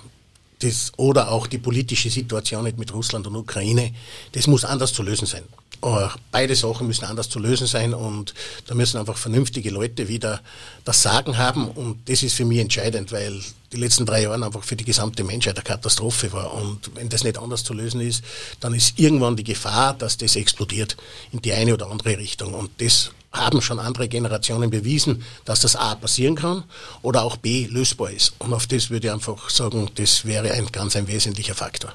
das, 0.61 0.92
oder 0.96 1.30
auch 1.30 1.46
die 1.46 1.58
politische 1.58 2.11
Situation 2.11 2.72
mit 2.76 2.92
Russland 2.94 3.26
und 3.26 3.36
Ukraine, 3.36 3.92
das 4.32 4.46
muss 4.46 4.64
anders 4.64 4.92
zu 4.92 5.02
lösen 5.02 5.26
sein. 5.26 5.42
Aber 5.82 6.14
beide 6.30 6.54
Sachen 6.54 6.86
müssen 6.86 7.06
anders 7.06 7.28
zu 7.28 7.38
lösen 7.38 7.66
sein 7.66 7.94
und 7.94 8.34
da 8.66 8.74
müssen 8.74 8.98
einfach 8.98 9.16
vernünftige 9.16 9.70
Leute 9.70 10.08
wieder 10.08 10.40
das 10.84 11.02
Sagen 11.02 11.38
haben 11.38 11.68
und 11.68 12.08
das 12.08 12.22
ist 12.22 12.34
für 12.34 12.44
mich 12.44 12.58
entscheidend, 12.58 13.12
weil 13.12 13.40
die 13.73 13.77
letzten 13.77 14.07
drei 14.07 14.23
Jahre 14.23 14.45
einfach 14.45 14.64
für 14.64 14.77
die 14.77 14.85
gesamte 14.85 15.25
Menschheit 15.25 15.57
eine 15.57 15.64
Katastrophe 15.64 16.33
war 16.33 16.55
und 16.55 16.91
wenn 16.95 17.09
das 17.09 17.25
nicht 17.25 17.39
anders 17.39 17.64
zu 17.64 17.73
lösen 17.73 18.01
ist, 18.01 18.25
dann 18.61 18.75
ist 18.75 18.99
irgendwann 18.99 19.37
die 19.37 19.45
Gefahr, 19.45 19.95
dass 19.95 20.16
das 20.16 20.37
explodiert 20.37 20.97
in 21.33 21.41
die 21.41 21.53
eine 21.53 21.75
oder 21.75 21.91
andere 21.91 22.18
Richtung 22.18 22.55
und 22.55 22.71
das 22.79 23.12
haben 23.33 23.62
schon 23.62 23.79
andere 23.79 24.09
Generationen 24.09 24.71
bewiesen, 24.71 25.25
dass 25.45 25.61
das 25.61 25.77
A 25.77 25.95
passieren 25.95 26.35
kann 26.35 26.64
oder 27.03 27.23
auch 27.23 27.37
B 27.37 27.66
lösbar 27.66 28.11
ist. 28.11 28.35
Und 28.41 28.53
auf 28.53 28.66
das 28.66 28.91
würde 28.91 29.07
ich 29.07 29.12
einfach 29.12 29.51
sagen, 29.51 29.89
das 29.95 30.25
wäre 30.25 30.51
ein 30.51 30.66
ganz 30.66 30.97
ein 30.97 31.07
wesentlicher 31.07 31.55
Faktor. 31.55 31.93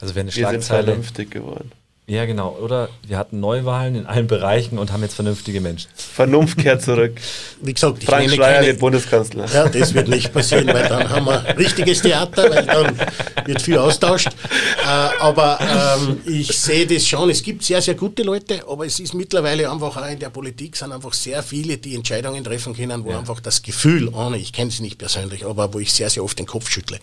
Also 0.00 0.14
wenn 0.14 0.26
eine 0.26 0.36
Wir 0.36 0.50
sind 0.50 0.64
vernünftig 0.64 1.30
geworden. 1.30 1.72
Ja, 2.08 2.24
genau. 2.24 2.56
Oder 2.62 2.88
wir 3.06 3.18
hatten 3.18 3.38
Neuwahlen 3.38 3.94
in 3.94 4.06
allen 4.06 4.26
Bereichen 4.28 4.78
und 4.78 4.92
haben 4.92 5.02
jetzt 5.02 5.12
vernünftige 5.12 5.60
Menschen. 5.60 5.90
Vernunft 5.94 6.56
kehrt 6.56 6.80
zurück. 6.80 7.20
Wie 7.60 7.74
gesagt, 7.74 7.98
ich 7.98 8.06
Frank 8.06 8.30
Schreier 8.30 8.64
wird 8.64 8.78
Bundeskanzler. 8.78 9.44
Ja, 9.52 9.68
das 9.68 9.92
wird 9.92 10.08
nicht 10.08 10.32
passieren, 10.32 10.68
weil 10.68 10.88
dann 10.88 11.10
haben 11.10 11.26
wir 11.26 11.58
richtiges 11.58 12.00
Theater, 12.00 12.50
weil 12.50 12.64
dann 12.64 12.98
wird 13.44 13.60
viel 13.60 13.76
austauscht. 13.76 14.28
Äh, 14.28 14.86
aber 15.20 15.58
ähm, 15.60 16.20
ich 16.24 16.48
sehe 16.56 16.86
das 16.86 17.06
schon. 17.06 17.28
Es 17.28 17.42
gibt 17.42 17.62
sehr, 17.62 17.82
sehr 17.82 17.94
gute 17.94 18.22
Leute, 18.22 18.62
aber 18.66 18.86
es 18.86 18.98
ist 19.00 19.12
mittlerweile 19.12 19.70
einfach 19.70 19.94
auch 19.98 20.08
in 20.08 20.18
der 20.18 20.30
Politik 20.30 20.76
sind 20.76 20.92
einfach 20.92 21.12
sehr 21.12 21.42
viele, 21.42 21.76
die 21.76 21.94
Entscheidungen 21.94 22.42
treffen 22.42 22.74
können, 22.74 23.04
wo 23.04 23.10
ja. 23.10 23.18
einfach 23.18 23.40
das 23.40 23.62
Gefühl, 23.62 24.08
ohne, 24.08 24.38
ich 24.38 24.54
kenne 24.54 24.70
sie 24.70 24.82
nicht 24.82 24.96
persönlich, 24.96 25.44
aber 25.44 25.74
wo 25.74 25.78
ich 25.78 25.92
sehr, 25.92 26.08
sehr 26.08 26.24
oft 26.24 26.38
den 26.38 26.46
Kopf 26.46 26.70
schüttle. 26.70 27.00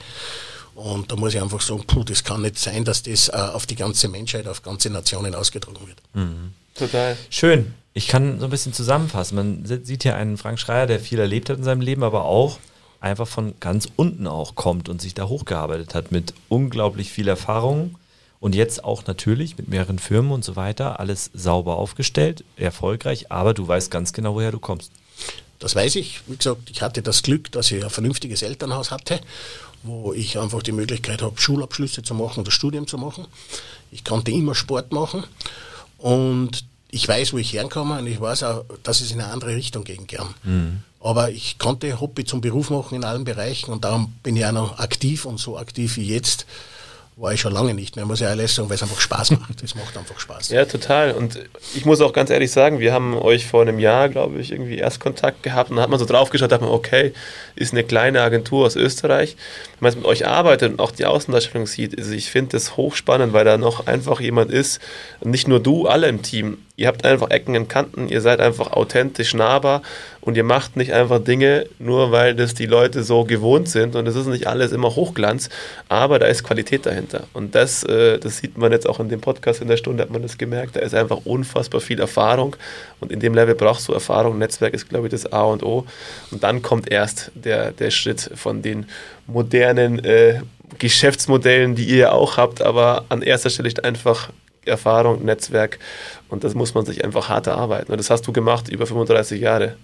Und 0.76 1.10
da 1.12 1.16
muss 1.16 1.34
ich 1.34 1.42
einfach 1.42 1.62
sagen, 1.62 1.84
puh, 1.88 2.04
das 2.04 2.24
kann 2.24 2.42
nicht 2.42 2.60
sein, 2.60 2.84
dass 2.84 3.02
das 3.02 3.30
äh, 3.30 3.32
auf 3.32 3.66
die 3.66 3.76
ganze 3.76 4.10
Menschheit, 4.10 4.48
auf 4.48 4.62
ganze 4.62 4.90
Nationen 4.90 5.34
ausgetragen 5.34 5.88
wird. 5.88 5.98
Mhm. 6.14 6.54
Total. 6.76 7.18
Schön. 7.30 7.74
Ich 7.94 8.08
kann 8.10 8.40
so 8.40 8.46
ein 8.46 8.52
bisschen 8.52 8.74
zusammenfassen. 8.74 9.36
Man 9.36 9.66
sieht 9.66 10.04
hier 10.04 10.18
einen 10.18 10.38
Frank 10.38 10.60
Schreier, 10.60 10.86
der 10.86 11.00
viel 11.00 11.18
erlebt 11.18 11.50
hat 11.50 11.58
in 11.58 11.64
seinem 11.64 11.80
Leben, 11.80 12.04
aber 12.04 12.26
auch 12.26 12.60
einfach 13.00 13.28
von 13.28 13.54
ganz 13.62 13.88
unten 13.96 14.28
auch 14.28 14.56
kommt 14.56 14.90
und 14.90 15.02
sich 15.02 15.14
da 15.14 15.30
hochgearbeitet 15.30 15.96
hat 15.96 16.12
mit 16.12 16.34
unglaublich 16.50 17.12
viel 17.12 17.30
Erfahrung 17.30 17.96
und 18.42 18.54
jetzt 18.54 18.84
auch 18.84 19.08
natürlich 19.08 19.58
mit 19.58 19.70
mehreren 19.70 20.00
Firmen 20.00 20.32
und 20.32 20.44
so 20.44 20.58
weiter, 20.58 21.00
alles 21.00 21.32
sauber 21.34 21.78
aufgestellt, 21.78 22.44
erfolgreich, 22.58 23.32
aber 23.32 23.54
du 23.54 23.66
weißt 23.66 23.90
ganz 23.92 24.12
genau, 24.12 24.36
woher 24.36 24.52
du 24.52 24.60
kommst. 24.60 24.92
Das 25.60 25.76
weiß 25.76 25.96
ich. 25.96 26.22
Wie 26.28 26.36
gesagt, 26.36 26.70
ich 26.70 26.82
hatte 26.82 27.02
das 27.02 27.24
Glück, 27.24 27.52
dass 27.54 27.72
ich 27.72 27.82
ein 27.82 27.90
vernünftiges 27.90 28.42
Elternhaus 28.42 28.92
hatte 28.92 29.22
wo 29.86 30.14
ich 30.14 30.38
einfach 30.40 30.64
die 30.64 30.72
Möglichkeit 30.72 31.22
habe, 31.22 31.40
Schulabschlüsse 31.40 32.04
zu 32.04 32.14
machen 32.14 32.42
oder 32.42 32.52
Studium 32.52 32.88
zu 32.88 32.98
machen. 32.98 33.26
Ich 33.92 34.04
konnte 34.04 34.32
immer 34.32 34.56
Sport 34.56 34.92
machen 34.92 35.24
und 35.98 36.66
ich 36.90 37.08
weiß, 37.08 37.34
wo 37.34 37.38
ich 37.38 37.54
herkomme 37.54 38.00
und 38.00 38.08
ich 38.08 38.20
weiß 38.20 38.44
auch, 38.44 38.66
dass 38.84 39.02
es 39.02 39.12
in 39.12 39.20
eine 39.20 39.32
andere 39.32 39.56
Richtung 39.56 39.84
gehen 39.84 40.08
kann. 40.08 40.34
Mhm. 40.44 40.82
Aber 41.02 41.30
ich 41.30 41.60
konnte 41.60 42.00
Hobby 42.00 42.26
zum 42.26 42.42
Beruf 42.42 42.70
machen 42.70 42.96
in 42.96 43.04
allen 43.04 43.26
Bereichen 43.26 43.72
und 43.72 43.84
darum 43.84 44.14
bin 44.24 44.36
ich 44.36 44.46
auch 44.46 44.52
noch 44.52 44.80
aktiv 44.80 45.26
und 45.26 45.40
so 45.40 45.58
aktiv 45.58 45.98
wie 45.98 46.08
jetzt 46.08 46.46
war 47.18 47.32
ich 47.32 47.40
schon 47.40 47.54
lange 47.54 47.74
nicht 47.74 47.96
mehr, 47.96 48.06
muss 48.06 48.20
ich 48.20 48.28
ehrlich 48.28 48.52
sagen, 48.52 48.68
weil 48.68 48.76
es 48.76 48.84
einfach 48.84 49.00
Spaß 49.00 49.32
macht. 49.32 49.64
Es 49.64 49.74
macht 49.74 49.98
einfach 49.98 50.20
Spaß. 50.20 50.50
Ja, 50.50 50.66
total. 50.66 51.14
Und 51.14 51.40
ich 51.74 51.86
muss 51.86 52.02
auch 52.02 52.12
ganz 52.12 52.30
ehrlich 52.30 52.52
sagen, 52.52 52.80
wir 52.80 52.92
haben 52.92 53.18
euch 53.18 53.46
vor 53.46 53.62
einem 53.62 53.80
Jahr, 53.80 54.10
glaube 54.10 54.40
ich, 54.40 54.52
irgendwie 54.52 54.78
erst 54.78 55.00
Kontakt 55.00 55.42
gehabt 55.42 55.70
und 55.70 55.78
da 55.78 55.84
hat 55.84 55.90
man 55.90 55.98
so 55.98 56.06
draufgeschaut, 56.06 56.52
da 56.52 56.56
hat 56.56 56.62
man, 56.62 56.72
okay, 56.72 57.14
ist 57.56 57.72
eine 57.72 57.86
kleine 57.86 58.22
Agentur 58.22 58.66
aus 58.66 58.76
Österreich. 58.76 59.38
Wenn 59.80 59.86
man 59.86 59.92
jetzt 59.94 59.98
mit 59.98 60.06
euch 60.06 60.28
arbeitet 60.28 60.74
und 60.74 60.80
auch 60.80 60.92
die 60.92 61.06
Außendarstellung 61.06 61.68
sieht, 61.68 61.98
also 61.98 62.12
ich 62.12 62.30
finde 62.30 62.52
das 62.52 62.76
hochspannend, 62.76 63.32
weil 63.32 63.46
da 63.46 63.58
noch 63.58 63.88
einfach 63.88 64.20
jemand 64.20 64.52
ist, 64.52 64.82
nicht 65.24 65.48
nur 65.48 65.62
du, 65.62 65.88
alle 65.88 66.08
im 66.10 66.22
Team, 66.22 66.58
Ihr 66.78 66.88
habt 66.88 67.06
einfach 67.06 67.30
Ecken 67.30 67.56
und 67.56 67.70
Kanten, 67.70 68.10
ihr 68.10 68.20
seid 68.20 68.42
einfach 68.42 68.74
authentisch 68.74 69.34
nahbar 69.34 69.82
und 70.20 70.36
ihr 70.36 70.44
macht 70.44 70.76
nicht 70.76 70.92
einfach 70.92 71.24
Dinge, 71.24 71.68
nur 71.80 72.12
weil 72.12 72.36
das 72.36 72.54
die 72.54 72.66
Leute 72.66 73.04
so 73.04 73.24
gewohnt 73.24 73.70
sind 73.70 73.96
und 73.96 74.06
es 74.08 74.16
ist 74.16 74.28
nicht 74.28 74.48
alles 74.48 74.74
immer 74.74 74.94
Hochglanz, 74.94 75.50
aber 75.88 76.20
da 76.20 76.26
ist 76.26 76.44
Qualität 76.44 76.86
dahinter. 76.86 77.28
Und 77.32 77.56
das, 77.56 77.84
äh, 77.84 78.20
das 78.20 78.38
sieht 78.38 78.58
man 78.58 78.74
jetzt 78.74 78.90
auch 78.90 79.00
in 79.00 79.08
dem 79.08 79.22
Podcast 79.22 79.62
in 79.62 79.70
der 79.70 79.78
Stunde, 79.78 80.04
hat 80.04 80.10
man 80.10 80.22
das 80.22 80.38
gemerkt, 80.38 80.76
da 80.76 80.82
ist 80.82 80.94
einfach 80.94 81.22
unfassbar 81.26 81.80
viel 81.80 82.00
Erfahrung 82.02 82.58
und 83.00 83.12
in 83.12 83.22
dem 83.22 83.34
Level 83.34 83.56
brauchst 83.56 83.88
du 83.88 83.94
Erfahrung. 83.94 84.38
Netzwerk 84.38 84.74
ist, 84.74 84.90
glaube 84.90 85.08
ich, 85.08 85.12
das 85.12 85.32
A 85.32 85.44
und 85.44 85.64
O. 85.64 85.86
Und 86.32 86.44
dann 86.44 86.62
kommt 86.62 86.92
erst 86.92 87.32
der, 87.36 87.72
der 87.72 87.92
Schritt 87.92 88.32
von 88.36 88.62
den 88.62 88.88
modernen 89.28 90.04
äh, 90.04 90.42
Geschäftsmodellen, 90.80 91.76
die 91.76 91.86
ihr 91.86 92.14
auch 92.14 92.38
habt, 92.38 92.62
aber 92.62 93.06
an 93.10 93.22
erster 93.22 93.50
Stelle 93.50 93.70
ist 93.70 93.84
einfach 93.84 94.30
Erfahrung, 94.66 95.24
Netzwerk 95.24 95.80
und 96.30 96.44
das 96.44 96.56
muss 96.56 96.74
man 96.74 96.86
sich 96.86 97.04
einfach 97.04 97.30
hart 97.30 97.48
erarbeiten. 97.48 97.92
Und 97.92 97.98
das 97.98 98.10
hast 98.10 98.28
du 98.28 98.34
gemacht 98.34 98.70
über 98.70 98.86
35 98.86 99.42
Jahre. 99.42 99.76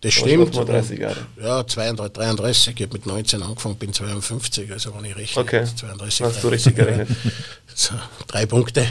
Das 0.00 0.14
stimmt. 0.14 0.54
35 0.54 0.98
Jahre. 1.00 1.16
Ja, 1.42 1.66
32, 1.66 2.12
33. 2.12 2.74
Ich 2.76 2.82
habe 2.82 2.92
mit 2.92 3.06
19 3.06 3.42
angefangen, 3.42 3.74
bin 3.76 3.92
52, 3.92 4.70
also 4.70 4.94
wenn 4.94 5.04
ich 5.04 5.16
rechne. 5.16 5.42
Okay. 5.42 5.64
32, 5.64 6.22
hast 6.22 6.44
du 6.44 6.48
richtig 6.48 6.76
gerechnet. 6.76 7.08
so, 7.74 7.94
drei 8.28 8.46
Punkte. 8.46 8.86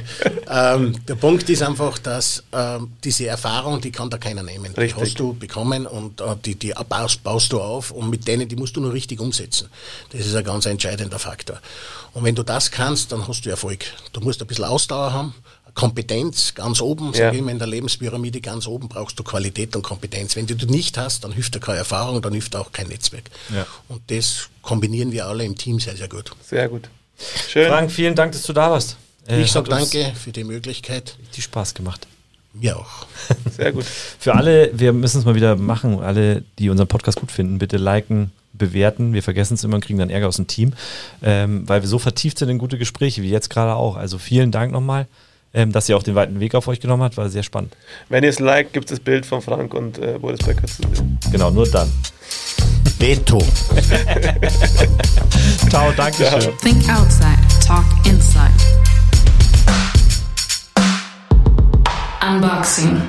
ähm, 0.50 0.96
der 1.08 1.16
Punkt 1.16 1.50
ist 1.50 1.64
einfach, 1.64 1.98
dass 2.00 2.44
ähm, 2.52 2.92
diese 3.06 3.28
Erfahrung, 3.28 3.80
die 3.80 3.92
kann 3.92 4.10
da 4.10 4.18
keiner 4.18 4.44
nehmen. 4.44 4.74
Richtig. 4.74 4.96
Die 4.96 5.02
hast 5.02 5.20
du 5.20 5.34
bekommen 5.34 5.86
und 5.86 6.20
äh, 6.20 6.36
die, 6.44 6.56
die 6.56 6.74
baust, 6.90 7.24
baust 7.24 7.54
du 7.54 7.62
auf 7.62 7.92
und 7.92 8.10
mit 8.10 8.28
denen, 8.28 8.50
die 8.50 8.58
musst 8.58 8.76
du 8.76 8.82
nur 8.82 8.92
richtig 8.92 9.22
umsetzen. 9.22 9.70
Das 10.12 10.26
ist 10.26 10.36
ein 10.36 10.44
ganz 10.44 10.66
entscheidender 10.66 11.20
Faktor. 11.20 11.62
Und 12.14 12.26
wenn 12.26 12.36
du 12.36 12.44
das 12.44 12.70
kannst, 12.70 13.14
dann 13.14 13.26
hast 13.30 13.46
du 13.46 13.50
Erfolg. 13.50 13.86
Du 14.12 14.20
musst 14.20 14.42
ein 14.42 14.48
bisschen 14.48 14.66
Ausdauer 14.66 15.14
haben, 15.14 15.34
Kompetenz 15.78 16.56
ganz 16.56 16.82
oben, 16.82 17.12
ja. 17.14 17.26
sage 17.26 17.38
ich 17.38 17.44
mal, 17.44 17.52
in 17.52 17.60
der 17.60 17.68
Lebenspyramide 17.68 18.42
ganz 18.42 18.66
oben 18.66 18.90
brauchst 18.90 19.20
du 19.20 19.24
Qualität 19.24 19.76
und 19.76 19.84
Kompetenz. 19.84 20.36
Wenn 20.36 20.48
du 20.48 20.56
die 20.56 20.66
nicht 20.66 20.98
hast, 20.98 21.24
dann 21.24 21.32
hilft 21.32 21.54
dir 21.54 21.60
keine 21.60 21.78
Erfahrung, 21.78 22.20
dann 22.20 22.34
hilft 22.34 22.56
auch 22.56 22.72
kein 22.72 22.88
Netzwerk. 22.88 23.26
Ja. 23.54 23.68
Und 23.88 24.02
das 24.08 24.50
kombinieren 24.64 25.12
wir 25.12 25.28
alle 25.28 25.46
im 25.46 25.56
Team 25.56 25.80
sehr, 25.80 25.96
sehr 25.96 26.10
gut. 26.10 26.32
Sehr 26.44 26.68
gut. 26.68 26.90
Schön. 27.48 27.68
Frank, 27.68 27.92
vielen 27.92 28.16
Dank, 28.16 28.32
dass 28.32 28.42
du 28.42 28.54
da 28.54 28.72
warst. 28.72 28.98
Äh, 29.28 29.44
ich 29.44 29.52
sage 29.52 29.70
danke 29.70 30.14
für 30.16 30.32
die 30.32 30.44
Möglichkeit. 30.44 31.16
Die 31.36 31.44
Spaß 31.44 31.76
gemacht. 31.76 32.08
Mir 32.54 32.76
auch. 32.76 33.06
Sehr 33.56 33.72
gut. 33.72 33.86
für 33.86 34.34
alle, 34.34 34.72
wir 34.74 34.94
müssen 34.94 35.20
es 35.20 35.26
mal 35.26 35.36
wieder 35.36 35.56
machen, 35.58 36.00
alle, 36.00 36.44
die 36.58 36.72
unseren 36.72 36.88
Podcast 36.88 37.20
gut 37.20 37.32
finden, 37.32 37.60
bitte 37.60 37.78
liken, 37.78 38.32
bewerten. 38.54 39.14
Wir 39.14 39.22
vergessen 39.22 39.54
es 39.54 39.64
immer 39.64 39.76
und 39.76 39.86
kriegen 39.86 40.00
dann 40.00 40.10
Ärger 40.10 40.28
aus 40.28 40.38
dem 40.38 40.48
Team, 40.48 40.74
ähm, 41.22 41.70
weil 41.70 41.82
wir 41.82 41.88
so 41.88 42.00
vertieft 42.00 42.40
sind 42.40 42.50
in 42.50 42.58
gute 42.58 42.80
Gespräche, 42.80 43.22
wie 43.22 43.30
jetzt 43.30 43.52
gerade 43.52 43.76
auch. 43.76 43.96
Also 43.96 44.18
vielen 44.18 44.52
Dank 44.52 44.72
nochmal 44.72 45.06
ähm, 45.58 45.72
dass 45.72 45.90
ihr 45.90 45.98
auch 45.98 46.04
den 46.04 46.14
weiten 46.14 46.40
Weg 46.40 46.54
auf 46.54 46.68
euch 46.68 46.80
genommen 46.80 47.02
habt, 47.02 47.18
war 47.18 47.30
sehr 47.30 47.42
spannend. 47.42 47.76
Wenn 48.10 48.24
ihr 48.24 48.30
es 48.30 48.40
liked, 48.40 48.74
gibt 48.74 48.86
es 48.86 48.98
das 48.98 49.00
Bild 49.00 49.26
von 49.26 49.42
Frank 49.42 49.74
und 49.74 49.98
äh, 49.98 50.20
Boris 50.20 50.40
Becker 50.40 50.68
zu 50.68 50.84
sehen. 50.94 51.18
Genau, 51.32 51.50
nur 51.50 51.68
dann. 51.68 51.92
Veto. 53.00 53.40
Ciao, 55.70 55.92
danke 55.98 56.26
schön. 56.26 56.58
Think 56.62 56.88
outside, 56.90 57.40
talk 57.66 57.86
inside. 58.06 58.52
Unboxing. 62.22 63.02